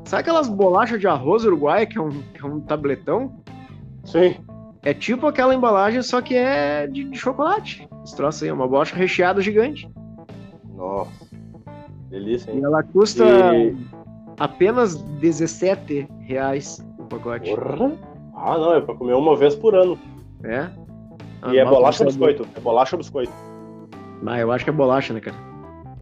Sabe 0.04 0.22
aquelas 0.22 0.48
bolachas 0.48 0.98
de 1.00 1.06
arroz 1.06 1.44
uruguaia, 1.44 1.84
que 1.84 1.98
é 1.98 2.00
um, 2.00 2.08
que 2.10 2.40
é 2.42 2.46
um 2.46 2.60
tabletão? 2.60 3.32
Sim. 4.04 4.36
É 4.82 4.94
tipo 4.94 5.26
aquela 5.26 5.54
embalagem, 5.54 6.00
só 6.02 6.20
que 6.22 6.34
é 6.36 6.86
de, 6.86 7.04
de 7.04 7.18
chocolate. 7.18 7.88
Esse 8.04 8.16
troço 8.16 8.44
aí, 8.44 8.50
é 8.50 8.52
uma 8.52 8.66
bolacha 8.66 8.94
recheada 8.96 9.40
gigante. 9.40 9.88
Nossa. 10.74 11.10
Delícia, 12.10 12.50
E 12.50 12.56
hein? 12.56 12.64
ela 12.64 12.82
custa 12.82 13.24
E- 13.54 13.76
apenas 14.38 14.94
17 15.02 16.08
reais 16.20 16.84
o 16.98 17.04
pacote. 17.04 17.50
Porra. 17.54 17.92
Ah, 18.34 18.56
não, 18.56 18.74
é 18.74 18.80
pra 18.80 18.94
comer 18.94 19.14
uma 19.14 19.36
vez 19.36 19.54
por 19.54 19.74
ano. 19.74 19.98
É? 20.44 20.68
E 21.50 21.58
é 21.58 21.62
Ah, 21.62 21.66
bolacha 21.66 22.02
ou 22.04 22.08
biscoito? 22.08 22.46
É 22.56 22.60
bolacha 22.60 22.94
ou 22.96 22.98
biscoito? 22.98 23.32
Ah, 24.26 24.38
eu 24.38 24.50
acho 24.52 24.64
que 24.64 24.70
é 24.70 24.72
bolacha, 24.72 25.12
né, 25.12 25.20
cara? 25.20 25.36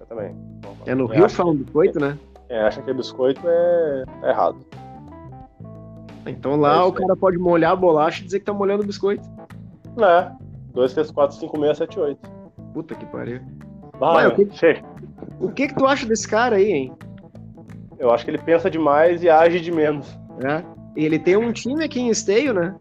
Eu 0.01 0.07
também. 0.07 0.37
É 0.87 0.95
no 0.95 1.07
Rio 1.07 1.29
falam 1.29 1.55
biscoito, 1.57 1.99
né? 1.99 2.17
É, 2.49 2.61
acha 2.63 2.81
que 2.83 2.91
é 2.91 2.95
biscoito 2.95 3.41
é, 3.45 4.05
é 4.23 4.29
errado. 4.31 4.57
Então 6.27 6.57
lá 6.57 6.77
É 6.77 6.83
o 6.83 6.93
cara 6.93 7.17
pode 7.17 7.39
molhar 7.39 7.73
a 7.73 7.77
bolacha 7.77 8.23
e 8.23 8.25
dizer 8.25 8.41
que 8.41 8.45
tá 8.45 8.53
molhando 8.53 8.83
o 8.83 8.87
biscoito. 8.87 9.29
Né? 9.97 10.37
2, 10.75 10.93
3, 10.95 11.11
4, 11.11 11.37
5, 11.37 11.59
6, 11.61 11.79
7, 11.79 12.01
8. 12.01 12.31
Puta 12.75 12.95
que 12.95 13.07
pariu. 13.07 13.41
Vai, 13.99 14.15
Vai, 14.15 14.27
o 14.29 14.35
que- 14.35 14.83
O 15.41 15.49
que 15.51 15.69
que 15.69 15.75
tu 15.75 15.87
acha 15.87 16.05
desse 16.07 16.29
cara 16.29 16.57
aí, 16.57 16.71
hein? 16.71 16.93
Eu 17.99 18.11
acho 18.11 18.25
que 18.25 18.31
ele 18.31 18.39
pensa 18.39 18.71
demais 18.71 19.23
e 19.23 19.29
age 19.31 19.61
de 19.61 19.73
menos. 19.73 20.07
É. 20.45 20.63
Ele 20.95 21.19
tem 21.19 21.37
um 21.37 21.53
time 21.53 21.83
aqui 21.85 22.01
em 22.01 22.09
Esteio, 22.11 22.53
né? 22.53 22.75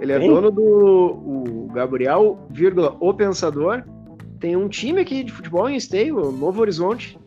Ele 0.00 0.12
é 0.12 0.18
Tem? 0.18 0.28
dono 0.28 0.50
do 0.50 0.62
o 0.62 1.68
Gabriel, 1.72 2.38
vírgula, 2.50 2.96
o 3.00 3.12
Pensador. 3.12 3.82
Tem 4.40 4.56
um 4.56 4.68
time 4.68 5.00
aqui 5.00 5.22
de 5.24 5.32
futebol 5.32 5.68
em 5.68 5.76
Esteio, 5.76 6.16
Novo 6.32 6.60
Horizonte. 6.60 7.18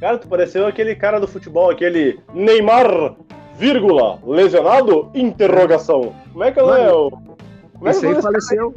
Cara, 0.00 0.18
tu 0.18 0.28
pareceu 0.28 0.66
aquele 0.66 0.94
cara 0.94 1.18
do 1.20 1.26
futebol, 1.28 1.70
aquele 1.70 2.20
Neymar, 2.32 3.16
vírgula, 3.56 4.18
lesionado, 4.24 5.10
interrogação. 5.14 6.14
Como 6.32 6.44
é 6.44 6.52
que 6.52 6.60
ele 6.60 6.70
é 6.70 6.92
o... 6.92 7.10
Como 7.10 7.88
é 7.88 7.90
Esse 7.90 8.00
que 8.00 8.06
aí 8.06 8.12
é 8.12 8.14
esse 8.14 8.22
cara? 8.22 8.22
faleceu. 8.22 8.74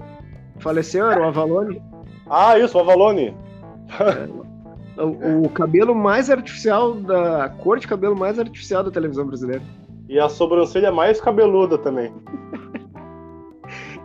Faleceu, 0.59 1.11
era 1.11 1.21
o 1.21 1.25
Avalone. 1.25 1.81
Ah, 2.29 2.57
isso, 2.57 2.77
o 2.77 2.81
Avalone. 2.81 3.35
O, 4.97 5.45
o 5.45 5.49
cabelo 5.49 5.93
mais 5.93 6.29
artificial 6.29 6.95
da. 6.95 7.45
A 7.45 7.49
cor 7.49 7.79
de 7.79 7.87
cabelo 7.87 8.15
mais 8.15 8.39
artificial 8.39 8.83
da 8.83 8.89
televisão 8.89 9.25
brasileira. 9.25 9.61
E 10.09 10.19
a 10.19 10.27
sobrancelha 10.27 10.91
mais 10.91 11.21
cabeluda 11.21 11.77
também. 11.77 12.11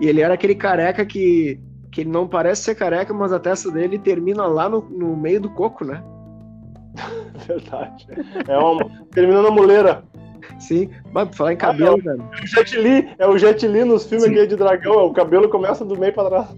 E 0.00 0.08
ele 0.08 0.20
era 0.20 0.34
aquele 0.34 0.56
careca 0.56 1.06
que. 1.06 1.60
que 1.92 2.00
ele 2.00 2.10
não 2.10 2.26
parece 2.26 2.62
ser 2.62 2.74
careca, 2.74 3.14
mas 3.14 3.32
a 3.32 3.38
testa 3.38 3.70
dele 3.70 4.00
termina 4.00 4.46
lá 4.46 4.68
no, 4.68 4.80
no 4.80 5.16
meio 5.16 5.40
do 5.40 5.50
coco, 5.50 5.84
né? 5.84 6.02
Verdade. 7.46 8.08
É 8.48 8.58
uma... 8.58 8.84
Terminando 9.12 9.46
a 9.46 9.50
muleira. 9.52 10.02
Sim. 10.58 10.90
Mas 11.12 11.28
pra 11.28 11.36
falar 11.36 11.52
em 11.52 11.56
cabelo, 11.56 12.02
cara. 12.02 12.18
O 12.42 12.46
Jet 12.46 12.76
Li, 12.78 13.08
é 13.18 13.26
o 13.26 13.36
Jet 13.38 13.66
Li 13.66 13.84
nos 13.84 14.04
filmes 14.06 14.26
aqui 14.26 14.46
de 14.46 14.56
dragão. 14.56 15.06
O 15.06 15.12
cabelo 15.12 15.48
começa 15.48 15.84
do 15.84 15.98
meio 15.98 16.12
pra 16.12 16.24
trás. 16.28 16.48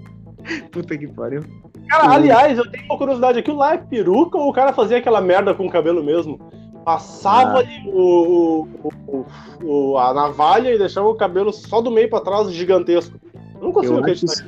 Puta 0.70 0.96
que 0.96 1.06
pariu. 1.08 1.42
Cara, 1.88 2.12
aliás, 2.14 2.58
eu 2.58 2.70
tenho 2.70 2.84
uma 2.84 2.98
curiosidade. 2.98 3.38
Aquilo 3.38 3.56
lá 3.58 3.74
é 3.74 3.78
peruca 3.78 4.36
ou 4.38 4.48
o 4.48 4.52
cara 4.52 4.72
fazia 4.72 4.98
aquela 4.98 5.20
merda 5.20 5.54
com 5.54 5.66
o 5.66 5.70
cabelo 5.70 6.02
mesmo? 6.04 6.38
Passava 6.84 7.58
ali 7.60 7.82
o, 7.86 8.68
o- 8.82 9.26
o- 9.62 9.96
a 9.98 10.12
navalha 10.12 10.74
e 10.74 10.78
deixava 10.78 11.08
o 11.08 11.14
cabelo 11.14 11.50
só 11.52 11.80
do 11.80 11.90
meio 11.90 12.10
pra 12.10 12.20
trás, 12.20 12.52
gigantesco. 12.52 13.18
Eu 13.54 13.60
não 13.62 13.72
consigo 13.72 13.94
Eu 13.94 14.00
acreditar. 14.00 14.32
isso, 14.32 14.44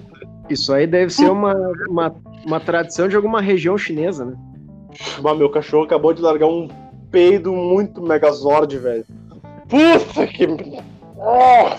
isso 0.50 0.72
aí 0.74 0.86
deve 0.86 1.10
ser 1.12 1.30
uma, 1.30 1.54
uma, 1.88 2.14
uma 2.44 2.60
tradição 2.60 3.08
de 3.08 3.16
alguma 3.16 3.40
região 3.40 3.78
chinesa, 3.78 4.24
né? 4.26 4.34
Mas 5.22 5.38
meu 5.38 5.48
cachorro 5.48 5.84
acabou 5.84 6.12
de 6.12 6.20
largar 6.20 6.46
um 6.46 6.68
peido 7.10 7.52
muito 7.52 8.02
megazord, 8.02 8.76
velho. 8.76 9.04
Puta 9.68 10.26
que. 10.26 10.46
Ah, 11.20 11.76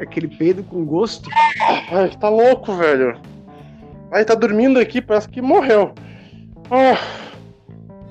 Aquele 0.00 0.28
peido 0.28 0.62
com 0.64 0.84
gosto. 0.84 1.28
ai, 1.90 2.10
tá 2.20 2.28
louco, 2.28 2.72
velho. 2.74 3.18
Aí 4.12 4.24
tá 4.24 4.34
dormindo 4.34 4.78
aqui, 4.78 5.00
parece 5.00 5.28
que 5.28 5.40
morreu. 5.42 5.92
Ah, 6.70 6.98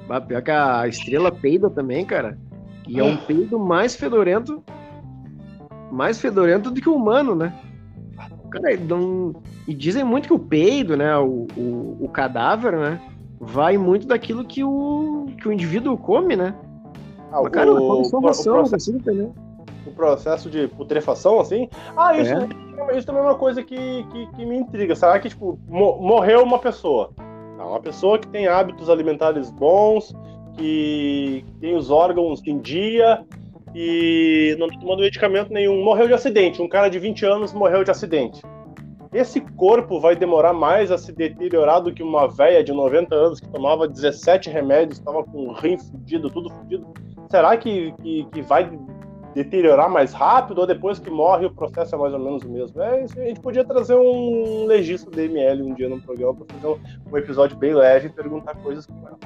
Bah, 0.08 0.22
pior 0.22 0.42
que 0.42 0.52
a 0.52 0.88
estrela 0.88 1.32
peida 1.32 1.70
também, 1.70 2.06
cara. 2.06 2.38
E 2.88 3.00
é 3.00 3.04
um 3.04 3.18
peido 3.18 3.58
mais 3.60 3.96
fedorento. 3.96 4.64
Mais 5.92 6.20
fedorento 6.22 6.70
do 6.70 6.80
que 6.80 6.90
o 6.90 6.96
humano, 6.96 7.34
né? 7.36 7.54
Cara, 8.52 8.74
e 8.74 8.78
não- 8.78 9.34
e 9.68 9.74
dizem 9.74 10.04
muito 10.04 10.28
que 10.28 10.34
o 10.34 10.40
peido, 10.40 10.96
né? 10.96 11.16
O, 11.18 11.48
o, 11.58 11.98
o 12.02 12.10
cadáver, 12.10 12.74
né? 12.74 13.00
Vai 13.40 13.78
muito 13.78 14.08
daquilo 14.08 14.46
que 14.46 14.64
o, 14.64 15.26
que 15.40 15.48
o 15.48 15.52
indivíduo 15.52 15.98
come, 15.98 16.36
né? 16.36 16.54
Ah, 17.38 17.42
Mas, 17.44 17.52
cara, 17.52 17.72
o, 17.72 17.76
o, 17.76 18.02
não 18.02 18.22
processo, 18.22 18.92
entender. 18.92 19.30
o 19.86 19.92
processo 19.92 20.50
de 20.50 20.68
putrefação, 20.68 21.40
assim. 21.40 21.68
Ah, 21.96 22.18
isso, 22.18 22.34
É. 22.34 22.98
isso 22.98 23.06
também 23.06 23.22
é 23.22 23.26
uma 23.26 23.36
coisa 23.36 23.64
que, 23.64 24.04
que, 24.12 24.28
que 24.28 24.46
me 24.46 24.58
intriga. 24.58 24.96
Será 24.96 25.20
que, 25.20 25.30
tipo, 25.30 25.60
mo- 25.68 25.98
morreu 26.00 26.44
uma 26.44 26.60
pessoa? 26.60 27.12
Tá, 27.58 27.66
uma 27.66 27.80
pessoa 27.80 28.18
que 28.20 28.28
tem 28.28 28.48
hábitos 28.48 28.90
alimentares 28.90 29.50
bons, 29.52 30.14
que 30.58 31.44
tem 31.60 31.76
os 31.76 31.90
órgãos 31.90 32.42
em 32.46 32.60
dia 32.60 33.24
e 33.74 34.56
não 34.60 34.68
tá 34.70 34.80
tomando 34.80 35.00
medicamento 35.02 35.52
nenhum. 35.52 35.84
Morreu 35.84 36.08
de 36.08 36.14
acidente. 36.14 36.62
Um 36.62 36.68
cara 36.70 36.88
de 36.90 36.98
20 37.00 37.26
anos 37.26 37.54
morreu 37.54 37.84
de 37.84 37.92
acidente. 37.92 38.42
Esse 39.14 39.40
corpo 39.40 40.00
vai 40.00 40.14
demorar 40.16 40.52
mais 40.54 40.92
a 40.92 40.98
se 40.98 41.14
deteriorar 41.14 41.82
do 41.82 41.94
que 41.94 42.04
uma 42.04 42.28
velha 42.28 42.62
de 42.64 42.74
90 42.74 43.16
anos 43.16 43.40
que 43.40 43.48
tomava 43.48 43.88
17 43.88 44.50
remédios, 44.50 44.98
estava 45.00 45.24
com 45.24 45.48
o 45.48 45.54
rim 45.54 45.78
fudido, 45.78 46.30
tudo 46.30 46.50
fudido. 46.50 46.86
Será 47.30 47.56
que, 47.58 47.94
que, 48.02 48.28
que 48.32 48.42
vai 48.42 48.70
deteriorar 49.34 49.90
mais 49.90 50.14
rápido 50.14 50.60
ou 50.60 50.68
depois 50.68 50.98
que 50.98 51.10
morre 51.10 51.46
o 51.46 51.52
processo 51.52 51.94
é 51.96 51.98
mais 51.98 52.14
ou 52.14 52.20
menos 52.20 52.44
o 52.44 52.50
mesmo? 52.50 52.82
É, 52.82 53.04
a 53.04 53.08
gente 53.08 53.42
podia 53.42 53.66
trazer 53.66 53.96
um 53.96 54.66
legista 54.66 55.12
do 55.12 55.20
ML 55.20 55.62
um 55.62 55.74
dia 55.74 55.90
no 55.90 56.00
programa 56.02 56.36
para 56.36 56.56
fazer 56.56 56.68
um, 56.68 57.12
um 57.12 57.18
episódio 57.18 57.58
bem 57.58 57.74
leve 57.74 58.08
e 58.08 58.10
perguntar 58.10 58.56
coisas 58.56 58.86
como 58.86 59.08
essa. 59.08 59.18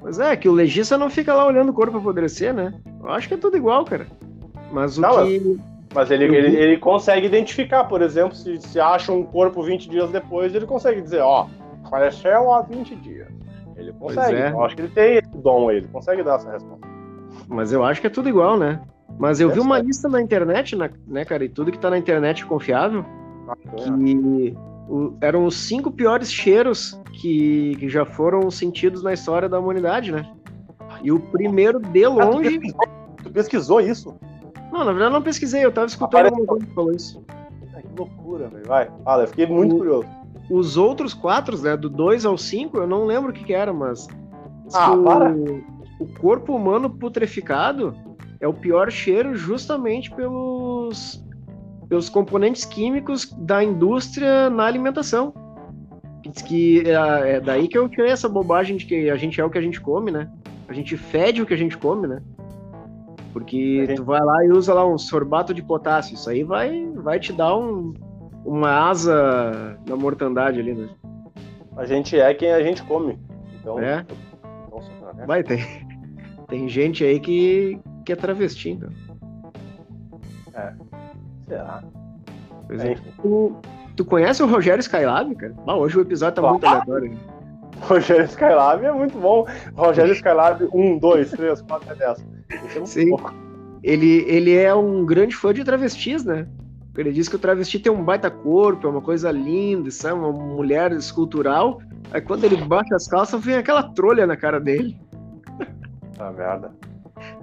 Pois 0.00 0.18
é, 0.18 0.36
que 0.36 0.48
o 0.48 0.52
legista 0.52 0.98
não 0.98 1.08
fica 1.08 1.32
lá 1.32 1.46
olhando 1.46 1.68
o 1.68 1.72
corpo 1.72 1.98
apodrecer, 1.98 2.52
né? 2.52 2.74
Eu 3.00 3.08
acho 3.10 3.28
que 3.28 3.34
é 3.34 3.36
tudo 3.36 3.56
igual, 3.56 3.84
cara. 3.84 4.08
Mas 4.72 4.98
o 4.98 5.00
Não, 5.00 5.24
que. 5.24 5.60
Mas 5.94 6.10
ele, 6.10 6.24
ele, 6.24 6.56
ele 6.56 6.76
consegue 6.78 7.26
identificar, 7.26 7.84
por 7.84 8.02
exemplo, 8.02 8.34
se, 8.34 8.60
se 8.60 8.80
acha 8.80 9.12
um 9.12 9.22
corpo 9.22 9.62
20 9.62 9.88
dias 9.88 10.10
depois, 10.10 10.54
ele 10.54 10.66
consegue 10.66 11.00
dizer, 11.02 11.20
ó, 11.20 11.46
faleceu 11.88 12.52
há 12.52 12.62
20 12.62 12.96
dias. 12.96 13.28
Ele 13.76 13.92
consegue. 13.92 14.36
é. 14.36 14.50
Eu 14.50 14.64
acho 14.64 14.74
que 14.74 14.82
ele 14.82 14.92
tem 14.92 15.18
esse 15.18 15.36
dom 15.36 15.68
aí, 15.68 15.76
ele 15.76 15.88
consegue 15.88 16.22
dar 16.22 16.36
essa 16.36 16.50
resposta. 16.50 16.91
Mas 17.52 17.72
eu 17.72 17.84
acho 17.84 18.00
que 18.00 18.06
é 18.06 18.10
tudo 18.10 18.28
igual, 18.28 18.56
né? 18.58 18.80
Mas 19.18 19.40
eu 19.40 19.50
É 19.50 19.54
vi 19.54 19.60
uma 19.60 19.74
certo. 19.76 19.86
lista 19.86 20.08
na 20.08 20.20
internet, 20.22 20.74
né, 21.06 21.24
cara? 21.24 21.44
E 21.44 21.48
tudo 21.48 21.70
que 21.70 21.78
tá 21.78 21.90
na 21.90 21.98
internet 21.98 22.42
é 22.42 22.46
confiável. 22.46 23.04
Bacana. 23.46 23.98
que 23.98 24.56
o- 24.88 25.14
eram 25.20 25.44
os 25.44 25.56
cinco 25.56 25.90
piores 25.90 26.32
cheiros 26.32 26.98
que, 27.20 27.74
que 27.76 27.88
já 27.88 28.04
foram 28.06 28.50
sentidos 28.52 29.02
na 29.02 29.12
história 29.12 29.48
da 29.48 29.58
humanidade, 29.58 30.12
né? 30.12 30.30
E 31.02 31.10
o 31.10 31.18
primeiro, 31.18 31.80
de 31.80 32.04
Ah, 32.04 32.08
tu, 32.08 32.14
longe. 32.14 32.50
pesquisou, 32.58 32.80
tu 33.24 33.30
pesquisou 33.30 33.80
isso? 33.80 34.14
Não, 34.72 34.78
na 34.84 34.92
verdade 34.92 35.06
eu 35.06 35.10
não 35.10 35.22
pesquisei, 35.22 35.64
eu 35.64 35.72
tava 35.72 35.88
escutando 35.88 36.26
alguma 36.26 36.46
coisa 36.46 36.64
que 36.66 36.72
falou 36.74 36.92
isso. 36.92 37.20
Que 37.20 37.98
loucura, 37.98 38.48
velho. 38.48 38.64
Vai, 38.66 38.88
fala, 39.04 39.24
eu 39.24 39.28
fiquei 39.28 39.46
muito 39.46 39.74
O- 39.74 39.78
curioso. 39.78 40.08
Os 40.48 40.76
outros 40.76 41.12
quatro, 41.12 41.58
né, 41.60 41.76
do 41.76 41.90
2 41.90 42.24
ao 42.24 42.38
5, 42.38 42.78
eu 42.78 42.86
não 42.86 43.04
lembro 43.04 43.30
o 43.30 43.32
que, 43.34 43.42
que 43.44 43.52
era, 43.52 43.72
mas. 43.72 44.06
Ah, 44.72 44.96
para. 44.96 45.34
O 46.02 46.06
corpo 46.20 46.54
humano 46.54 46.90
putreficado 46.90 47.94
é 48.40 48.48
o 48.48 48.52
pior 48.52 48.90
cheiro 48.90 49.34
justamente 49.36 50.10
pelos, 50.10 51.24
pelos 51.88 52.08
componentes 52.08 52.64
químicos 52.64 53.32
da 53.38 53.62
indústria 53.62 54.50
na 54.50 54.64
alimentação. 54.64 55.32
Diz 56.22 56.42
que 56.42 56.82
é, 56.86 57.36
é 57.36 57.40
daí 57.40 57.68
que 57.68 57.78
eu 57.78 57.88
tirei 57.88 58.10
essa 58.10 58.28
bobagem 58.28 58.76
de 58.76 58.86
que 58.86 59.10
a 59.10 59.16
gente 59.16 59.40
é 59.40 59.44
o 59.44 59.50
que 59.50 59.58
a 59.58 59.62
gente 59.62 59.80
come, 59.80 60.10
né? 60.10 60.30
A 60.68 60.72
gente 60.72 60.96
fede 60.96 61.42
o 61.42 61.46
que 61.46 61.54
a 61.54 61.56
gente 61.56 61.76
come, 61.76 62.06
né? 62.06 62.20
Porque 63.32 63.86
gente- 63.86 63.96
tu 63.96 64.04
vai 64.04 64.20
lá 64.20 64.44
e 64.44 64.50
usa 64.50 64.74
lá 64.74 64.86
um 64.86 64.98
sorbato 64.98 65.54
de 65.54 65.62
potássio. 65.62 66.14
Isso 66.14 66.28
aí 66.28 66.42
vai, 66.44 66.86
vai 66.96 67.18
te 67.18 67.32
dar 67.32 67.56
um, 67.56 67.92
uma 68.44 68.88
asa 68.88 69.78
na 69.88 69.96
mortandade 69.96 70.60
ali, 70.60 70.74
né? 70.74 70.88
A 71.76 71.86
gente 71.86 72.18
é 72.18 72.32
quem 72.34 72.52
a 72.52 72.62
gente 72.62 72.82
come. 72.84 73.18
Então, 73.60 73.78
É. 73.78 73.96
né? 73.96 74.06
Vai, 75.26 75.42
tem, 75.42 75.58
tem 76.52 76.68
gente 76.68 77.02
aí 77.02 77.18
que, 77.18 77.80
que 78.04 78.12
é 78.12 78.16
travesti, 78.16 78.72
então. 78.72 78.90
Será? 81.48 81.82
Pois 82.66 82.84
É, 82.84 82.92
é. 82.92 82.96
Tu, 83.22 83.56
tu 83.96 84.04
conhece 84.04 84.42
o 84.42 84.46
Rogério 84.46 84.80
Skylab, 84.80 85.34
cara? 85.34 85.54
Ah, 85.66 85.76
hoje 85.76 85.96
o 85.96 86.02
episódio 86.02 86.34
tá 86.34 86.42
Claro. 86.42 86.52
muito 86.56 86.66
aleatório. 86.66 87.10
né? 87.12 87.16
Rogério 87.80 88.26
Skylab 88.26 88.84
é 88.84 88.92
muito 88.92 89.18
bom. 89.18 89.46
Rogério 89.74 90.12
Skylab 90.12 90.68
1, 90.74 90.98
2, 90.98 91.30
3, 91.30 91.62
4, 91.62 91.96
10. 91.96 92.18
Isso 92.18 92.26
é 92.50 92.74
muito 92.74 92.86
Sim. 92.86 93.10
Ele, 93.82 94.22
ele 94.28 94.54
é 94.54 94.74
um 94.74 95.06
grande 95.06 95.34
fã 95.34 95.54
de 95.54 95.64
travestis, 95.64 96.22
né? 96.22 96.46
Ele 96.98 97.12
diz 97.12 97.30
que 97.30 97.36
o 97.36 97.38
travesti 97.38 97.78
tem 97.78 97.90
um 97.90 98.04
baita 98.04 98.30
corpo, 98.30 98.86
é 98.86 98.90
uma 98.90 99.00
coisa 99.00 99.30
linda, 99.30 99.90
sabe? 99.90 100.18
Uma 100.20 100.30
mulher 100.30 100.92
escultural. 100.92 101.80
Aí 102.12 102.20
quando 102.20 102.44
ele 102.44 102.56
baixa 102.56 102.94
as 102.94 103.08
calças, 103.08 103.42
vem 103.42 103.54
aquela 103.54 103.82
trolha 103.82 104.26
na 104.26 104.36
cara 104.36 104.60
dele. 104.60 104.94
Tá 106.22 106.30
merda. 106.30 106.70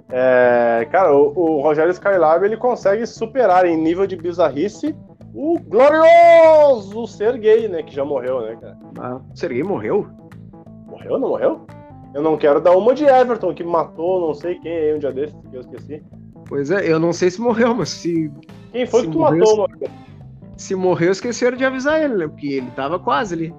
É, 0.08 0.88
cara, 0.90 1.14
o, 1.14 1.32
o 1.38 1.60
Rogério 1.60 1.90
Skylab 1.90 2.44
ele 2.44 2.56
consegue 2.56 3.06
superar 3.06 3.66
em 3.66 3.76
nível 3.76 4.06
de 4.06 4.16
bizarrice 4.16 4.96
o 5.34 5.58
glorioso 5.58 7.06
ser 7.06 7.36
gay, 7.38 7.68
né? 7.68 7.82
Que 7.82 7.94
já 7.94 8.04
morreu, 8.04 8.40
né, 8.40 8.56
cara? 8.58 8.78
Ah, 8.98 9.16
o 9.16 9.36
Serguei 9.36 9.62
morreu? 9.62 10.08
Morreu, 10.86 11.18
não 11.18 11.28
morreu? 11.28 11.60
Eu 12.14 12.22
não 12.22 12.38
quero 12.38 12.60
dar 12.60 12.76
uma 12.76 12.94
de 12.94 13.04
Everton, 13.04 13.54
que 13.54 13.62
matou 13.62 14.20
não 14.20 14.34
sei 14.34 14.58
quem 14.58 14.72
aí 14.72 14.94
um 14.94 14.98
dia 14.98 15.12
desses, 15.12 15.36
que 15.50 15.56
eu 15.56 15.60
esqueci. 15.60 16.02
Pois 16.48 16.70
é, 16.70 16.90
eu 16.90 16.98
não 16.98 17.12
sei 17.12 17.30
se 17.30 17.40
morreu, 17.40 17.74
mas 17.74 17.90
se, 17.90 18.32
Quem 18.72 18.86
foi 18.86 19.00
Se 19.02 19.06
que 19.06 19.12
tu 19.12 19.18
morreu, 19.18 19.38
matou, 19.38 19.68
mano? 19.68 19.78
se 20.56 20.74
morreu, 20.74 21.12
esqueceram 21.12 21.56
de 21.56 21.64
avisar 21.64 22.02
ele, 22.02 22.16
né? 22.16 22.26
Porque 22.26 22.48
ele 22.48 22.70
tava 22.72 22.98
quase 22.98 23.34
ali. 23.34 23.54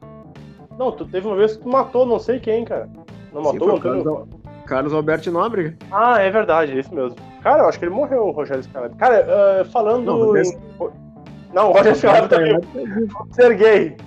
Não, 0.78 0.92
tu 0.92 1.06
teve 1.06 1.28
uma 1.28 1.36
vez 1.36 1.56
que 1.56 1.64
tu 1.64 1.70
matou 1.70 2.06
não 2.08 2.20
sei 2.20 2.40
quem, 2.40 2.66
cara. 2.66 2.90
Não 3.32 3.44
Sim, 3.46 3.54
matou 3.60 3.78
foi 3.80 4.02
o 4.02 4.02
o 4.02 4.41
Carlos, 4.72 4.94
Alberto 4.94 5.30
Nóbrega. 5.30 5.76
Ah, 5.92 6.18
é 6.22 6.32
verdade, 6.32 6.72
é 6.72 6.80
isso 6.80 6.96
mesmo. 6.96 7.18
Cara, 7.44 7.64
eu 7.64 7.68
acho 7.68 7.78
que 7.78 7.84
ele 7.84 7.94
morreu, 7.94 8.28
o 8.28 8.32
Rogério 8.32 8.62
Skylab. 8.62 8.96
Cara, 8.96 9.28
ah, 9.62 9.66
falando. 9.66 10.06
Não, 10.06 10.18
o 10.22 10.26
Rogério- 10.28 10.50
em- 10.80 11.54
Não, 11.54 11.70
o 11.70 11.74
Rogério 11.74 11.92
Skylab 11.98 12.30
também 12.30 12.54
é 12.56 13.34
ser 13.34 13.54
gay. 13.58 13.98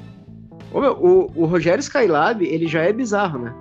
Ô, 0.73 0.81
meu, 0.81 0.93
o, 0.95 1.31
o 1.43 1.45
Rogério 1.45 1.81
Skylab, 1.81 2.43
ele 2.43 2.67
já 2.67 2.81
é 2.81 2.95
bizarro, 2.95 3.39
né? 3.41 3.55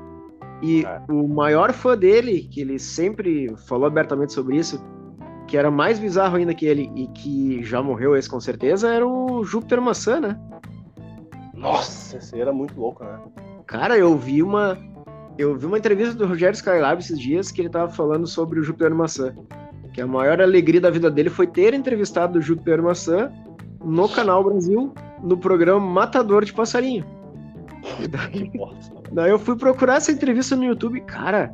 E 0.61 0.85
É. 0.85 1.01
o 1.11 1.27
maior 1.27 1.73
fã 1.73 1.97
dele, 1.97 2.47
que 2.49 2.61
ele 2.61 2.79
sempre 2.79 3.53
falou 3.67 3.85
abertamente 3.85 4.31
sobre 4.31 4.55
isso, 4.55 4.81
que 5.45 5.57
era 5.57 5.69
mais 5.69 5.99
bizarro 5.99 6.37
ainda 6.37 6.53
que 6.53 6.65
ele, 6.65 6.89
e 6.95 7.07
que 7.07 7.61
já 7.65 7.83
morreu 7.83 8.15
esse 8.15 8.29
com 8.29 8.39
certeza, 8.39 8.87
era 8.93 9.05
o 9.05 9.43
Júpiter 9.43 9.81
Maçã, 9.81 10.21
né? 10.21 10.39
Nossa, 11.53 12.15
esse 12.15 12.39
era 12.39 12.53
muito 12.53 12.79
louco, 12.79 13.03
né? 13.03 13.19
Cara, 13.67 13.97
eu 13.97 14.15
vi 14.17 14.41
uma. 14.41 14.77
Eu 15.37 15.57
vi 15.57 15.65
uma 15.65 15.77
entrevista 15.77 16.13
do 16.13 16.27
Rogério 16.27 16.55
Skylab 16.55 17.01
esses 17.01 17.19
dias 17.19 17.51
que 17.51 17.61
ele 17.61 17.69
tava 17.69 17.91
falando 17.91 18.27
sobre 18.27 18.59
o 18.59 18.63
Júpiter 18.63 18.93
Maçã. 18.93 19.33
Que 19.91 20.01
a 20.01 20.07
maior 20.07 20.41
alegria 20.41 20.81
da 20.81 20.89
vida 20.89 21.09
dele 21.09 21.29
foi 21.29 21.47
ter 21.47 21.73
entrevistado 21.73 22.37
o 22.37 22.41
Júpiter 22.41 22.81
Maçã 22.81 23.31
no 23.83 24.07
Canal 24.07 24.43
Brasil, 24.43 24.93
no 25.23 25.37
programa 25.37 25.79
Matador 25.79 26.45
de 26.45 26.53
Passarinho. 26.53 27.05
E 27.99 28.07
daí, 28.07 28.51
daí 29.11 29.31
eu 29.31 29.39
fui 29.39 29.55
procurar 29.55 29.95
essa 29.95 30.11
entrevista 30.11 30.55
no 30.55 30.63
YouTube. 30.63 31.01
Cara, 31.01 31.53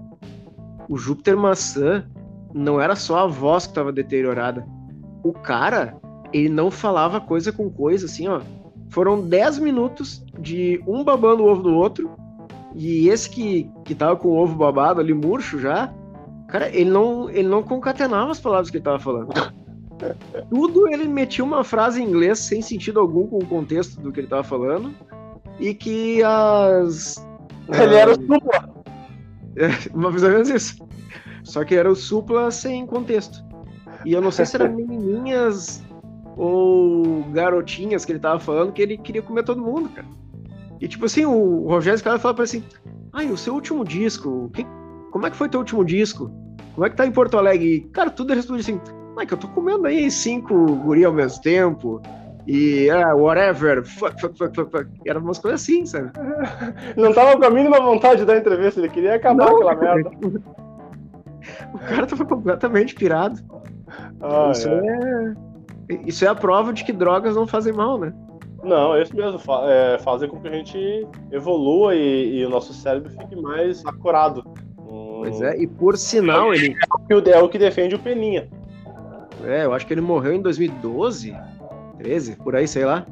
o 0.89 0.97
Júpiter 0.97 1.37
Maçã 1.37 2.05
não 2.53 2.79
era 2.81 2.95
só 2.95 3.19
a 3.19 3.27
voz 3.27 3.67
que 3.67 3.73
tava 3.73 3.91
deteriorada. 3.91 4.65
O 5.23 5.33
cara, 5.33 5.97
ele 6.33 6.49
não 6.49 6.69
falava 6.69 7.21
coisa 7.21 7.51
com 7.51 7.69
coisa, 7.69 8.05
assim, 8.05 8.27
ó. 8.27 8.41
Foram 8.89 9.21
10 9.21 9.59
minutos 9.59 10.23
de 10.39 10.81
um 10.87 11.03
babando 11.03 11.43
o 11.43 11.47
ovo 11.47 11.61
do 11.61 11.73
outro. 11.75 12.09
E 12.75 13.09
esse 13.09 13.29
que, 13.29 13.69
que 13.83 13.95
tava 13.95 14.15
com 14.15 14.29
o 14.29 14.37
ovo 14.37 14.55
babado 14.55 14.99
ali, 14.99 15.13
murcho 15.13 15.59
já, 15.59 15.93
cara, 16.47 16.69
ele 16.69 16.89
não, 16.89 17.29
ele 17.29 17.47
não 17.47 17.63
concatenava 17.63 18.31
as 18.31 18.39
palavras 18.39 18.69
que 18.69 18.77
ele 18.77 18.83
tava 18.83 18.99
falando. 18.99 19.29
Tudo 20.49 20.87
ele 20.87 21.07
metia 21.07 21.43
uma 21.43 21.63
frase 21.63 22.01
em 22.01 22.07
inglês 22.07 22.39
sem 22.39 22.61
sentido 22.61 22.99
algum 22.99 23.27
com 23.27 23.37
o 23.37 23.45
contexto 23.45 23.99
do 23.99 24.11
que 24.11 24.21
ele 24.21 24.27
tava 24.27 24.43
falando. 24.43 24.93
E 25.59 25.73
que 25.73 26.23
as. 26.23 27.15
Ele 27.67 27.95
era 27.95 28.11
o 28.11 28.15
supla. 28.15 28.69
É, 29.57 29.67
mais 29.93 30.23
ou 30.23 30.29
menos 30.29 30.47
isso. 30.47 30.87
Só 31.43 31.65
que 31.65 31.75
era 31.75 31.91
o 31.91 31.95
supla 31.95 32.49
sem 32.49 32.85
contexto. 32.85 33.43
E 34.05 34.13
eu 34.13 34.21
não 34.21 34.31
sei 34.31 34.45
se 34.45 34.55
eram 34.55 34.71
menininhas 34.73 35.83
ou 36.37 37.23
garotinhas 37.33 38.05
que 38.05 38.13
ele 38.13 38.19
tava 38.19 38.39
falando 38.39 38.71
que 38.71 38.81
ele 38.81 38.97
queria 38.97 39.21
comer 39.21 39.43
todo 39.43 39.61
mundo, 39.61 39.89
cara. 39.89 40.07
E 40.79 40.87
tipo 40.87 41.05
assim, 41.05 41.25
o 41.25 41.67
Rogério 41.67 41.99
Scala 41.99 42.19
fala 42.19 42.33
pra 42.33 42.43
assim: 42.43 42.63
Ai, 43.13 43.29
o 43.29 43.37
seu 43.37 43.53
último 43.53 43.83
disco, 43.83 44.49
que, 44.53 44.65
como 45.11 45.27
é 45.27 45.29
que 45.29 45.35
foi 45.35 45.49
teu 45.49 45.59
último 45.59 45.83
disco? 45.83 46.31
Como 46.73 46.85
é 46.85 46.89
que 46.89 46.95
tá 46.95 47.05
em 47.05 47.11
Porto 47.11 47.37
Alegre? 47.37 47.75
E, 47.75 47.81
cara, 47.81 48.09
tudo 48.09 48.33
responde 48.33 48.61
assim: 48.61 48.79
Ai, 49.17 49.25
que 49.25 49.33
eu 49.33 49.37
tô 49.37 49.47
comendo 49.49 49.85
aí 49.87 50.09
cinco 50.09 50.75
guri 50.77 51.03
ao 51.03 51.13
mesmo 51.13 51.41
tempo. 51.41 52.01
E, 52.47 52.89
ah, 52.89 53.13
whatever, 53.15 53.85
fuck, 53.85 54.19
fuck, 54.19 54.37
fuck, 54.37 54.55
fuck, 54.55 54.71
fuck. 54.71 54.89
Era 55.05 55.19
umas 55.19 55.37
coisas 55.37 55.61
assim, 55.61 55.85
sabe? 55.85 56.11
Não 56.97 57.13
tava 57.13 57.37
com 57.37 57.45
a 57.45 57.49
mínima 57.49 57.79
vontade 57.79 58.21
de 58.21 58.25
dar 58.25 58.37
entrevista, 58.37 58.79
ele 58.79 58.89
queria 58.89 59.15
acabar 59.15 59.45
não, 59.45 59.67
aquela 59.67 59.75
merda. 59.95 60.11
O 61.73 61.79
cara 61.79 62.07
tava 62.07 62.25
completamente 62.25 62.95
pirado. 62.95 63.39
Ah, 64.21 64.51
isso, 64.51 64.67
é. 64.67 65.35
é. 65.89 65.99
isso 66.05 66.25
é 66.25 66.27
a 66.27 66.35
prova 66.35 66.73
de 66.73 66.83
que 66.83 66.91
drogas 66.91 67.35
não 67.35 67.45
fazem 67.45 67.73
mal, 67.73 67.99
né? 67.99 68.13
Não, 68.63 68.95
é 68.95 69.03
isso 69.03 69.15
mesmo. 69.15 69.39
É, 69.67 69.97
fazer 69.99 70.27
com 70.27 70.39
que 70.39 70.47
a 70.47 70.51
gente 70.51 71.07
evolua 71.31 71.95
e, 71.95 72.39
e, 72.39 72.45
o 72.45 72.49
nosso 72.49 72.73
cérebro 72.73 73.09
fique 73.11 73.35
mais 73.35 73.85
acurado. 73.85 74.43
Pois 74.87 75.41
é, 75.41 75.57
e 75.57 75.67
por 75.67 75.97
sinal 75.97 76.53
ele. 76.53 76.75
É 77.09 77.39
o 77.39 77.49
que 77.49 77.57
defende 77.57 77.95
o 77.95 77.99
Peninha. 77.99 78.49
É, 79.43 79.65
eu 79.65 79.73
acho 79.73 79.85
que 79.85 79.93
ele 79.93 80.01
morreu 80.01 80.33
em 80.33 80.41
2012, 80.41 81.35
13, 81.97 82.35
por 82.37 82.55
aí, 82.55 82.67
sei 82.67 82.85
lá. 82.85 83.05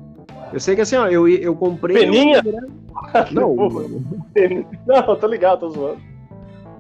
Eu 0.52 0.60
sei 0.60 0.76
que 0.76 0.82
assim, 0.82 0.96
ó, 0.96 1.08
eu, 1.08 1.28
eu 1.28 1.56
comprei. 1.56 1.98
Peninha? 1.98 2.42
Não, 3.32 3.56
não, 4.88 5.16
tô 5.16 5.28
ligado, 5.28 5.60
tô 5.60 5.70
zoando. 5.70 6.02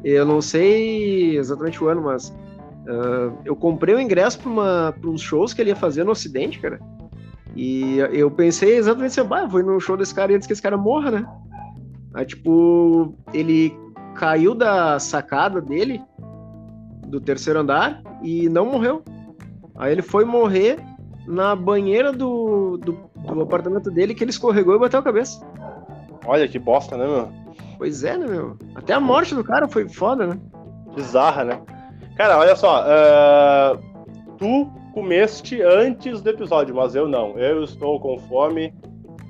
Eu 0.03 0.25
não 0.25 0.41
sei 0.41 1.37
exatamente 1.37 1.83
o 1.83 1.87
ano, 1.87 2.01
mas 2.01 2.29
uh, 2.29 3.37
eu 3.45 3.55
comprei 3.55 3.93
o 3.93 3.99
ingresso 3.99 4.39
para 4.39 5.09
uns 5.09 5.21
shows 5.21 5.53
que 5.53 5.61
ele 5.61 5.69
ia 5.69 5.75
fazer 5.75 6.03
no 6.03 6.11
Ocidente, 6.11 6.59
cara. 6.59 6.79
E 7.57 7.97
eu 8.11 8.29
pensei 8.29 8.77
exatamente 8.77 9.19
assim, 9.19 9.27
bah, 9.27 9.47
vou 9.47 9.63
no 9.63 9.79
show 9.79 9.97
desse 9.97 10.13
cara 10.13 10.31
antes 10.31 10.45
que 10.45 10.53
esse 10.53 10.61
cara 10.61 10.77
morra, 10.77 11.09
né? 11.09 11.27
Aí, 12.13 12.23
tipo, 12.23 13.15
ele 13.33 13.75
caiu 14.13 14.53
da 14.53 14.99
sacada 14.99 15.59
dele, 15.59 15.99
do 17.07 17.19
terceiro 17.19 17.59
andar, 17.59 17.99
e 18.21 18.47
não 18.47 18.67
morreu. 18.67 19.03
Aí 19.75 19.91
ele 19.91 20.03
foi 20.03 20.23
morrer 20.23 20.79
na 21.25 21.55
banheira 21.55 22.13
do, 22.13 22.77
do, 22.77 22.95
do 23.15 23.41
apartamento 23.41 23.89
dele, 23.89 24.13
que 24.13 24.23
ele 24.23 24.29
escorregou 24.29 24.75
e 24.75 24.79
bateu 24.79 24.99
a 24.99 25.03
cabeça. 25.03 25.43
Olha 26.27 26.47
que 26.47 26.59
bosta, 26.59 26.95
né, 26.95 27.07
meu? 27.07 27.29
Pois 27.79 28.03
é, 28.03 28.15
né, 28.15 28.27
meu? 28.27 28.55
Até 28.75 28.93
a 28.93 28.99
morte 28.99 29.33
do 29.33 29.43
cara 29.43 29.67
foi 29.67 29.89
foda, 29.89 30.27
né? 30.27 30.39
Bizarra, 30.95 31.43
né? 31.43 31.59
Cara, 32.15 32.37
olha 32.37 32.55
só. 32.55 32.83
Uh, 32.83 33.79
tu 34.37 34.71
comeste 34.97 35.61
antes 35.61 36.21
do 36.21 36.29
episódio, 36.31 36.73
mas 36.73 36.95
eu 36.95 37.07
não. 37.07 37.37
Eu 37.37 37.63
estou 37.63 37.99
com 37.99 38.17
fome 38.17 38.73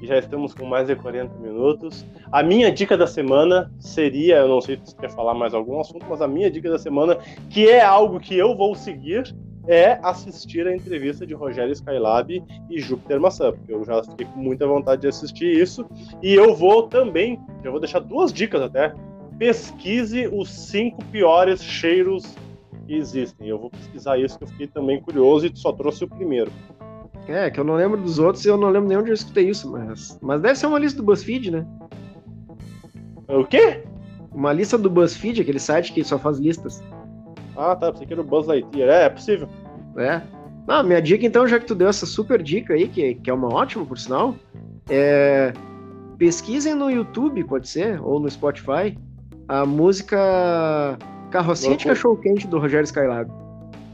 e 0.01 0.07
já 0.07 0.17
estamos 0.17 0.53
com 0.53 0.65
mais 0.65 0.87
de 0.87 0.95
40 0.95 1.37
minutos. 1.39 2.05
A 2.31 2.41
minha 2.41 2.71
dica 2.71 2.95
da 2.95 3.05
semana 3.05 3.69
seria, 3.77 4.37
eu 4.37 4.47
não 4.47 4.61
sei 4.61 4.77
se 4.77 4.91
você 4.91 4.95
quer 4.97 5.11
falar 5.11 5.33
mais 5.33 5.53
algum 5.53 5.77
assunto, 5.81 6.05
mas 6.09 6.21
a 6.21 6.27
minha 6.27 6.49
dica 6.49 6.69
da 6.69 6.79
semana, 6.79 7.17
que 7.49 7.67
é 7.67 7.81
algo 7.81 8.17
que 8.17 8.37
eu 8.37 8.55
vou 8.55 8.75
seguir, 8.75 9.35
é 9.67 9.99
assistir 10.03 10.65
a 10.65 10.73
entrevista 10.73 11.27
de 11.27 11.33
Rogério 11.33 11.73
Skylab 11.73 12.41
e 12.69 12.79
Júpiter 12.79 13.19
Maçã, 13.19 13.51
porque 13.51 13.73
eu 13.73 13.83
já 13.83 14.01
fiquei 14.05 14.25
com 14.25 14.39
muita 14.39 14.65
vontade 14.65 15.01
de 15.01 15.09
assistir 15.09 15.53
isso. 15.59 15.85
E 16.23 16.33
eu 16.33 16.55
vou 16.55 16.83
também, 16.83 17.41
já 17.61 17.69
vou 17.69 17.81
deixar 17.81 17.99
duas 17.99 18.31
dicas 18.31 18.61
até. 18.61 18.93
Pesquise 19.37 20.29
os 20.31 20.49
cinco 20.49 21.03
piores 21.11 21.61
cheiros 21.61 22.23
que 22.87 22.95
existem. 22.95 23.47
Eu 23.47 23.59
vou 23.59 23.69
pesquisar 23.69 24.17
isso, 24.17 24.37
que 24.37 24.45
eu 24.45 24.47
fiquei 24.47 24.67
também 24.67 25.01
curioso 25.01 25.45
e 25.45 25.51
só 25.53 25.71
trouxe 25.71 26.05
o 26.05 26.07
primeiro. 26.07 26.51
É, 27.27 27.51
que 27.51 27.59
eu 27.59 27.63
não 27.63 27.75
lembro 27.75 28.01
dos 28.01 28.19
outros 28.19 28.45
e 28.45 28.47
eu 28.47 28.57
não 28.57 28.69
lembro 28.69 28.87
nem 28.87 28.97
onde 28.97 29.09
eu 29.09 29.13
escutei 29.13 29.49
isso, 29.49 29.69
mas. 29.69 30.17
Mas 30.21 30.41
deve 30.41 30.55
ser 30.55 30.67
uma 30.67 30.79
lista 30.79 30.97
do 30.97 31.03
BuzzFeed, 31.03 31.51
né? 31.51 31.67
O 33.27 33.43
quê? 33.43 33.83
Uma 34.31 34.53
lista 34.53 34.77
do 34.77 34.89
BuzzFeed, 34.89 35.41
aquele 35.41 35.59
site 35.59 35.91
que 35.91 36.03
só 36.03 36.17
faz 36.17 36.39
listas. 36.39 36.81
Ah, 37.55 37.75
tá. 37.75 37.91
Pensei 37.91 38.07
que 38.07 38.13
era 38.13 38.21
o 38.21 38.25
Buzz 38.25 38.47
Lightyear. 38.47 38.89
É, 38.89 39.03
é 39.05 39.09
possível. 39.09 39.49
É. 39.97 40.21
Não, 40.65 40.83
minha 40.83 41.01
dica, 41.01 41.25
então, 41.25 41.47
já 41.47 41.59
que 41.59 41.65
tu 41.65 41.75
deu 41.75 41.87
essa 41.87 42.05
super 42.05 42.41
dica 42.41 42.73
aí, 42.73 42.87
que, 42.87 43.15
que 43.15 43.29
é 43.29 43.33
uma 43.33 43.53
ótima, 43.53 43.85
por 43.85 43.97
sinal, 43.97 44.35
é. 44.89 45.53
Pesquisem 46.17 46.73
no 46.73 46.89
YouTube, 46.89 47.43
pode 47.43 47.67
ser, 47.67 48.01
ou 48.01 48.19
no 48.19 48.29
Spotify, 48.29 48.97
a 49.47 49.65
música 49.65 50.97
Carrocinha 51.31 51.77
de 51.77 51.85
Cachorro 51.85 52.17
Quente 52.17 52.47
do 52.47 52.59
Rogério 52.59 52.85
Skylab. 52.85 53.29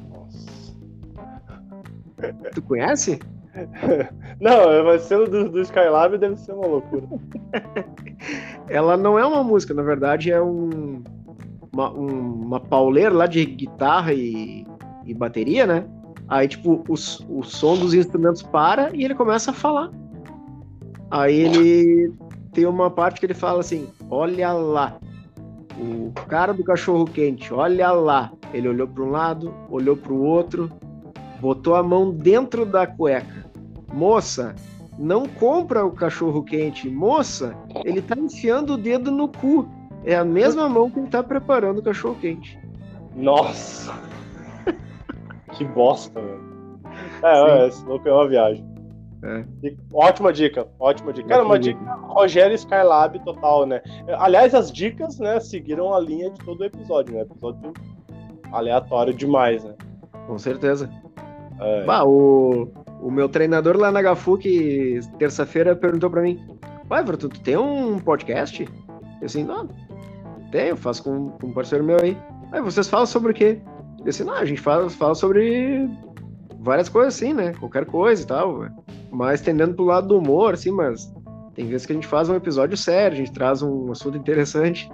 Nossa. 0.09 0.75
Tu 2.53 2.61
conhece? 2.61 3.19
Não, 4.39 4.83
mas 4.83 5.03
sendo 5.03 5.29
do, 5.29 5.49
do 5.49 5.61
Skylab 5.61 6.17
deve 6.17 6.35
ser 6.37 6.53
uma 6.53 6.65
loucura. 6.67 7.07
Ela 8.67 8.97
não 8.97 9.19
é 9.19 9.25
uma 9.25 9.43
música, 9.43 9.73
na 9.73 9.83
verdade 9.83 10.31
é 10.31 10.41
um, 10.41 11.03
uma, 11.71 11.91
um, 11.91 12.41
uma 12.45 12.59
pauleira 12.59 13.13
lá 13.13 13.27
de 13.27 13.45
guitarra 13.45 14.13
e, 14.13 14.65
e 15.05 15.13
bateria, 15.13 15.67
né? 15.67 15.85
Aí, 16.27 16.47
tipo, 16.47 16.83
o, 16.87 16.93
o 16.93 17.43
som 17.43 17.77
dos 17.77 17.93
instrumentos 17.93 18.41
para 18.41 18.95
e 18.95 19.03
ele 19.03 19.13
começa 19.13 19.51
a 19.51 19.53
falar. 19.53 19.91
Aí 21.11 21.41
ele 21.41 22.13
tem 22.53 22.65
uma 22.65 22.89
parte 22.89 23.19
que 23.19 23.25
ele 23.25 23.33
fala 23.33 23.59
assim: 23.59 23.87
Olha 24.09 24.51
lá, 24.53 24.97
o 25.77 26.11
cara 26.27 26.53
do 26.53 26.63
cachorro 26.63 27.05
quente, 27.05 27.53
olha 27.53 27.91
lá. 27.91 28.31
Ele 28.53 28.67
olhou 28.67 28.87
para 28.87 29.03
um 29.03 29.09
lado, 29.09 29.53
olhou 29.69 29.95
para 29.97 30.13
o 30.13 30.23
outro, 30.23 30.71
botou 31.39 31.75
a 31.75 31.83
mão 31.83 32.11
dentro 32.11 32.65
da 32.65 32.85
cueca. 32.85 33.45
Moça, 33.91 34.55
não 34.97 35.27
compra 35.27 35.85
o 35.85 35.91
cachorro 35.91 36.43
quente. 36.43 36.89
Moça, 36.89 37.55
ele 37.83 38.01
tá 38.01 38.15
enfiando 38.17 38.73
o 38.73 38.77
dedo 38.77 39.11
no 39.11 39.27
cu. 39.27 39.67
É 40.05 40.15
a 40.15 40.25
mesma 40.25 40.67
mão 40.67 40.89
que 40.89 40.99
ele 40.99 41.07
tá 41.07 41.23
preparando 41.23 41.79
o 41.79 41.83
cachorro 41.83 42.17
quente. 42.19 42.59
Nossa! 43.15 43.93
que 45.53 45.63
bosta, 45.65 46.19
velho. 46.19 46.53
É, 47.23 47.67
esse 47.67 47.83
louco 47.85 48.07
é 48.07 48.13
uma 48.13 48.27
viagem. 48.27 48.72
É. 49.23 49.45
Ótima 49.93 50.33
dica, 50.33 50.67
ótima 50.77 51.13
dica. 51.13 51.29
Cara, 51.29 51.45
uma 51.45 51.57
dica 51.57 51.79
Rogério 51.79 52.53
Skylab 52.55 53.17
total, 53.23 53.65
né? 53.65 53.81
Aliás, 54.17 54.53
as 54.53 54.69
dicas, 54.69 55.17
né, 55.17 55.39
seguiram 55.39 55.93
a 55.93 55.99
linha 55.99 56.29
de 56.29 56.39
todo 56.43 56.59
o 56.59 56.65
episódio, 56.65 57.15
né? 57.15 57.21
Episódio 57.21 57.71
aleatório 58.51 59.13
demais, 59.13 59.63
né? 59.63 59.75
Com 60.27 60.37
certeza. 60.37 60.89
É. 61.57 61.85
Bah, 61.85 62.03
o, 62.03 62.69
o 63.01 63.09
meu 63.09 63.29
treinador 63.29 63.77
lá 63.77 63.91
na 63.91 64.01
Gafu, 64.01 64.37
que 64.37 64.99
terça-feira 65.17 65.73
perguntou 65.73 66.09
pra 66.09 66.21
mim: 66.21 66.45
Vai, 66.89 67.01
Everton, 67.01 67.29
tu 67.29 67.39
tem 67.39 67.55
um 67.55 67.99
podcast? 67.99 68.67
Eu 69.21 69.25
assim, 69.25 69.45
não, 69.45 69.69
tenho, 70.51 70.75
faço 70.75 71.01
com, 71.01 71.29
com 71.29 71.47
um 71.47 71.53
parceiro 71.53 71.83
meu 71.83 71.97
aí. 72.01 72.17
Aí 72.51 72.61
vocês 72.61 72.89
falam 72.89 73.05
sobre 73.05 73.31
o 73.31 73.33
quê? 73.33 73.61
Eu 73.99 74.09
assim, 74.09 74.25
não, 74.25 74.33
a 74.33 74.43
gente 74.43 74.59
fala, 74.59 74.89
fala 74.89 75.15
sobre 75.15 75.89
várias 76.59 76.89
coisas 76.89 77.15
assim, 77.15 77.33
né? 77.33 77.53
Qualquer 77.53 77.85
coisa 77.85 78.21
e 78.21 78.25
tal 78.25 78.82
mais 79.13 79.41
tendendo 79.41 79.75
pro 79.75 79.85
lado 79.85 80.07
do 80.07 80.17
humor, 80.17 80.53
assim, 80.53 80.71
mas 80.71 81.13
tem 81.55 81.67
vezes 81.67 81.85
que 81.85 81.93
a 81.93 81.95
gente 81.95 82.07
faz 82.07 82.29
um 82.29 82.35
episódio 82.35 82.75
sério, 82.75 83.15
a 83.15 83.17
gente 83.17 83.31
traz 83.31 83.61
um 83.61 83.91
assunto 83.91 84.17
interessante. 84.17 84.91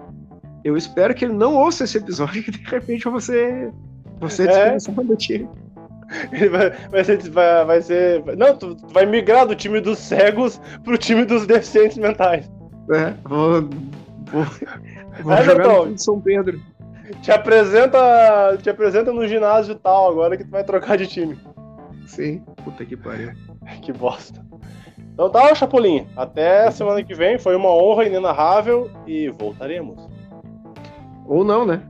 Eu 0.63 0.76
espero 0.76 1.15
que 1.15 1.26
ele 1.26 1.34
não 1.34 1.55
ouça 1.55 1.86
esse 1.86 1.97
episódio 1.97 2.43
que 2.43 2.51
de 2.51 2.63
repente 2.65 3.07
você 3.07 3.72
você 4.20 4.47
é. 4.47 4.78
do 4.78 5.15
time. 5.15 5.47
Ele 6.32 6.49
vai, 6.49 6.72
vai, 6.89 7.03
ser, 7.03 7.30
vai, 7.30 7.65
vai 7.65 7.82
ser. 7.82 8.24
Não, 8.36 8.55
tu, 8.55 8.76
vai 8.91 9.05
migrar 9.05 9.45
do 9.45 9.55
time 9.55 9.80
dos 9.80 9.99
cegos 9.99 10.59
pro 10.84 10.97
time 10.97 11.24
dos 11.24 11.45
deficientes 11.45 11.97
mentais. 11.97 12.49
É, 12.91 13.13
vou. 13.24 13.70
Vou, 14.32 14.45
vou 15.24 15.34
é, 15.34 15.43
jogar 15.43 15.86
no 15.86 15.97
São 15.97 16.20
Pedro. 16.20 16.59
Te 17.22 17.32
apresenta, 17.32 18.57
te 18.61 18.70
apresenta 18.70 19.11
no 19.11 19.28
ginásio 19.28 19.76
tal 19.76 20.11
agora 20.11 20.38
que 20.38 20.43
tu 20.43 20.51
vai 20.51 20.63
trocar 20.63 20.97
de 20.97 21.07
time. 21.07 21.38
Sim, 22.05 22.43
puta 22.70 22.86
que 22.86 22.95
pariu. 22.95 23.32
que 23.82 23.91
bosta. 23.91 24.45
Então 25.13 25.30
tá, 25.30 25.53
Chapolin. 25.53 26.07
Até 26.15 26.70
semana 26.72 27.03
que 27.03 27.13
vem. 27.13 27.38
Foi 27.38 27.55
uma 27.55 27.70
honra 27.70 28.05
inenarrável 28.05 28.89
e 29.05 29.30
voltaremos. 29.30 30.07
Ou 31.26 31.43
não, 31.43 31.65
né? 31.65 31.82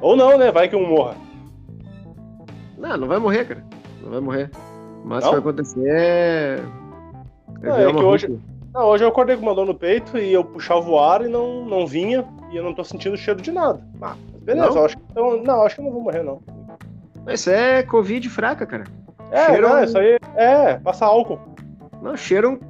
Ou 0.00 0.16
não, 0.16 0.36
né? 0.36 0.50
Vai 0.50 0.68
que 0.68 0.76
um 0.76 0.88
morra. 0.88 1.14
Não, 2.76 2.96
não 2.96 3.08
vai 3.08 3.18
morrer, 3.18 3.44
cara. 3.44 3.64
Não 4.02 4.10
vai 4.10 4.20
morrer. 4.20 4.50
Mas 5.04 5.24
o 5.24 5.28
que 5.28 5.30
vai 5.30 5.40
acontecer 5.40 5.88
é. 5.88 6.60
É, 7.62 7.68
não, 7.68 7.76
é 7.76 7.92
que 7.92 8.02
hoje. 8.02 8.40
Não, 8.74 8.86
hoje 8.86 9.04
eu 9.04 9.08
acordei 9.08 9.36
com 9.36 9.42
uma 9.42 9.54
dor 9.54 9.66
no 9.66 9.74
peito 9.74 10.18
e 10.18 10.32
eu 10.32 10.42
puxava 10.42 10.88
o 10.88 10.98
ar 10.98 11.22
e 11.24 11.28
não, 11.28 11.64
não 11.64 11.86
vinha. 11.86 12.26
E 12.50 12.56
eu 12.56 12.64
não 12.64 12.74
tô 12.74 12.82
sentindo 12.82 13.16
cheiro 13.16 13.40
de 13.40 13.52
nada. 13.52 13.80
Ah, 14.00 14.16
beleza, 14.40 14.80
acho 14.80 14.96
que. 14.96 15.02
Então, 15.10 15.42
não, 15.42 15.62
acho 15.62 15.76
que 15.76 15.80
eu 15.80 15.84
não 15.84 15.92
vou 15.92 16.02
morrer, 16.02 16.22
não. 16.22 16.42
Isso 17.28 17.50
é 17.50 17.82
Covid 17.84 18.28
fraca, 18.28 18.66
cara. 18.66 18.84
É, 19.32 19.46
cheiro... 19.46 19.68
não, 19.68 19.82
isso 19.82 19.98
aí 19.98 20.18
é, 20.36 20.74
passa 20.78 21.06
álcool. 21.06 21.40
Não, 22.02 22.16
cheiro, 22.16 22.60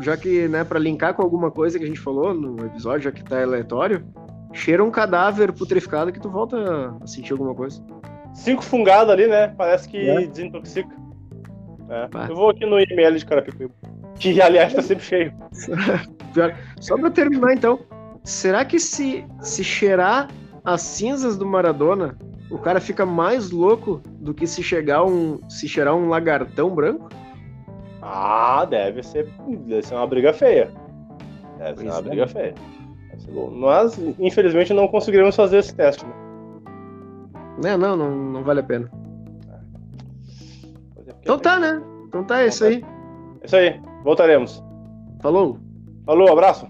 já 0.00 0.16
que, 0.16 0.48
né, 0.48 0.64
pra 0.64 0.78
linkar 0.78 1.14
com 1.14 1.22
alguma 1.22 1.50
coisa 1.50 1.78
que 1.78 1.84
a 1.84 1.88
gente 1.88 2.00
falou 2.00 2.32
no 2.32 2.64
episódio, 2.64 3.00
já 3.02 3.12
que 3.12 3.24
tá 3.24 3.42
aleatório, 3.42 4.04
cheira 4.52 4.82
um 4.84 4.90
cadáver 4.90 5.52
putrificado 5.52 6.12
que 6.12 6.20
tu 6.20 6.30
volta 6.30 6.94
a 7.02 7.06
sentir 7.06 7.32
alguma 7.32 7.54
coisa. 7.54 7.82
Cinco 8.34 8.62
fungados 8.62 9.12
ali, 9.12 9.26
né? 9.26 9.48
Parece 9.48 9.88
que 9.88 10.08
É. 10.08 10.26
desintoxica. 10.26 10.94
É. 11.88 12.30
Eu 12.30 12.36
vou 12.36 12.50
aqui 12.50 12.64
no 12.64 12.80
IML 12.80 13.18
de 13.18 13.26
Carapicuíba. 13.26 13.74
Que, 14.14 14.40
aliás, 14.40 14.72
tá 14.72 14.80
sempre 14.80 15.04
cheio. 15.04 15.32
Só 16.80 16.96
pra 16.96 17.10
terminar, 17.10 17.52
então, 17.52 17.80
será 18.24 18.64
que 18.64 18.78
se, 18.78 19.24
se 19.40 19.62
cheirar 19.62 20.28
as 20.64 20.80
cinzas 20.80 21.36
do 21.36 21.44
Maradona, 21.44 22.16
o 22.52 22.58
cara 22.58 22.80
fica 22.80 23.06
mais 23.06 23.50
louco 23.50 24.02
do 24.04 24.34
que 24.34 24.46
se 24.46 24.62
chegar 24.62 25.04
um, 25.04 25.40
se 25.48 25.66
cheirar 25.66 25.96
um 25.96 26.08
lagartão 26.08 26.74
branco? 26.74 27.08
Ah, 28.02 28.66
deve 28.68 29.02
ser, 29.02 29.26
deve 29.66 29.82
ser 29.82 29.94
uma 29.94 30.06
briga 30.06 30.32
feia. 30.34 30.70
Deve 31.58 31.78
ser 31.78 31.84
Pois 31.84 31.94
uma 31.94 31.98
é. 31.98 32.02
briga 32.02 32.26
feia. 32.28 32.54
Ser. 33.16 33.32
Nós, 33.32 33.98
infelizmente, 34.18 34.74
não 34.74 34.86
conseguiremos 34.88 35.34
fazer 35.34 35.58
esse 35.58 35.74
teste. 35.74 36.04
Né? 36.04 36.12
Não, 37.62 37.78
não, 37.78 37.96
não, 37.96 38.10
não 38.10 38.44
vale 38.44 38.60
a 38.60 38.64
pena. 38.64 38.90
Então 41.20 41.38
tá, 41.38 41.58
né? 41.58 41.80
Então 42.08 42.24
tá, 42.24 42.42
é 42.42 42.48
isso 42.48 42.64
aí. 42.64 42.84
É 43.40 43.46
isso 43.46 43.56
aí. 43.56 43.80
Voltaremos. 44.02 44.62
Falou! 45.20 45.58
Falou, 46.04 46.32
abraço. 46.32 46.66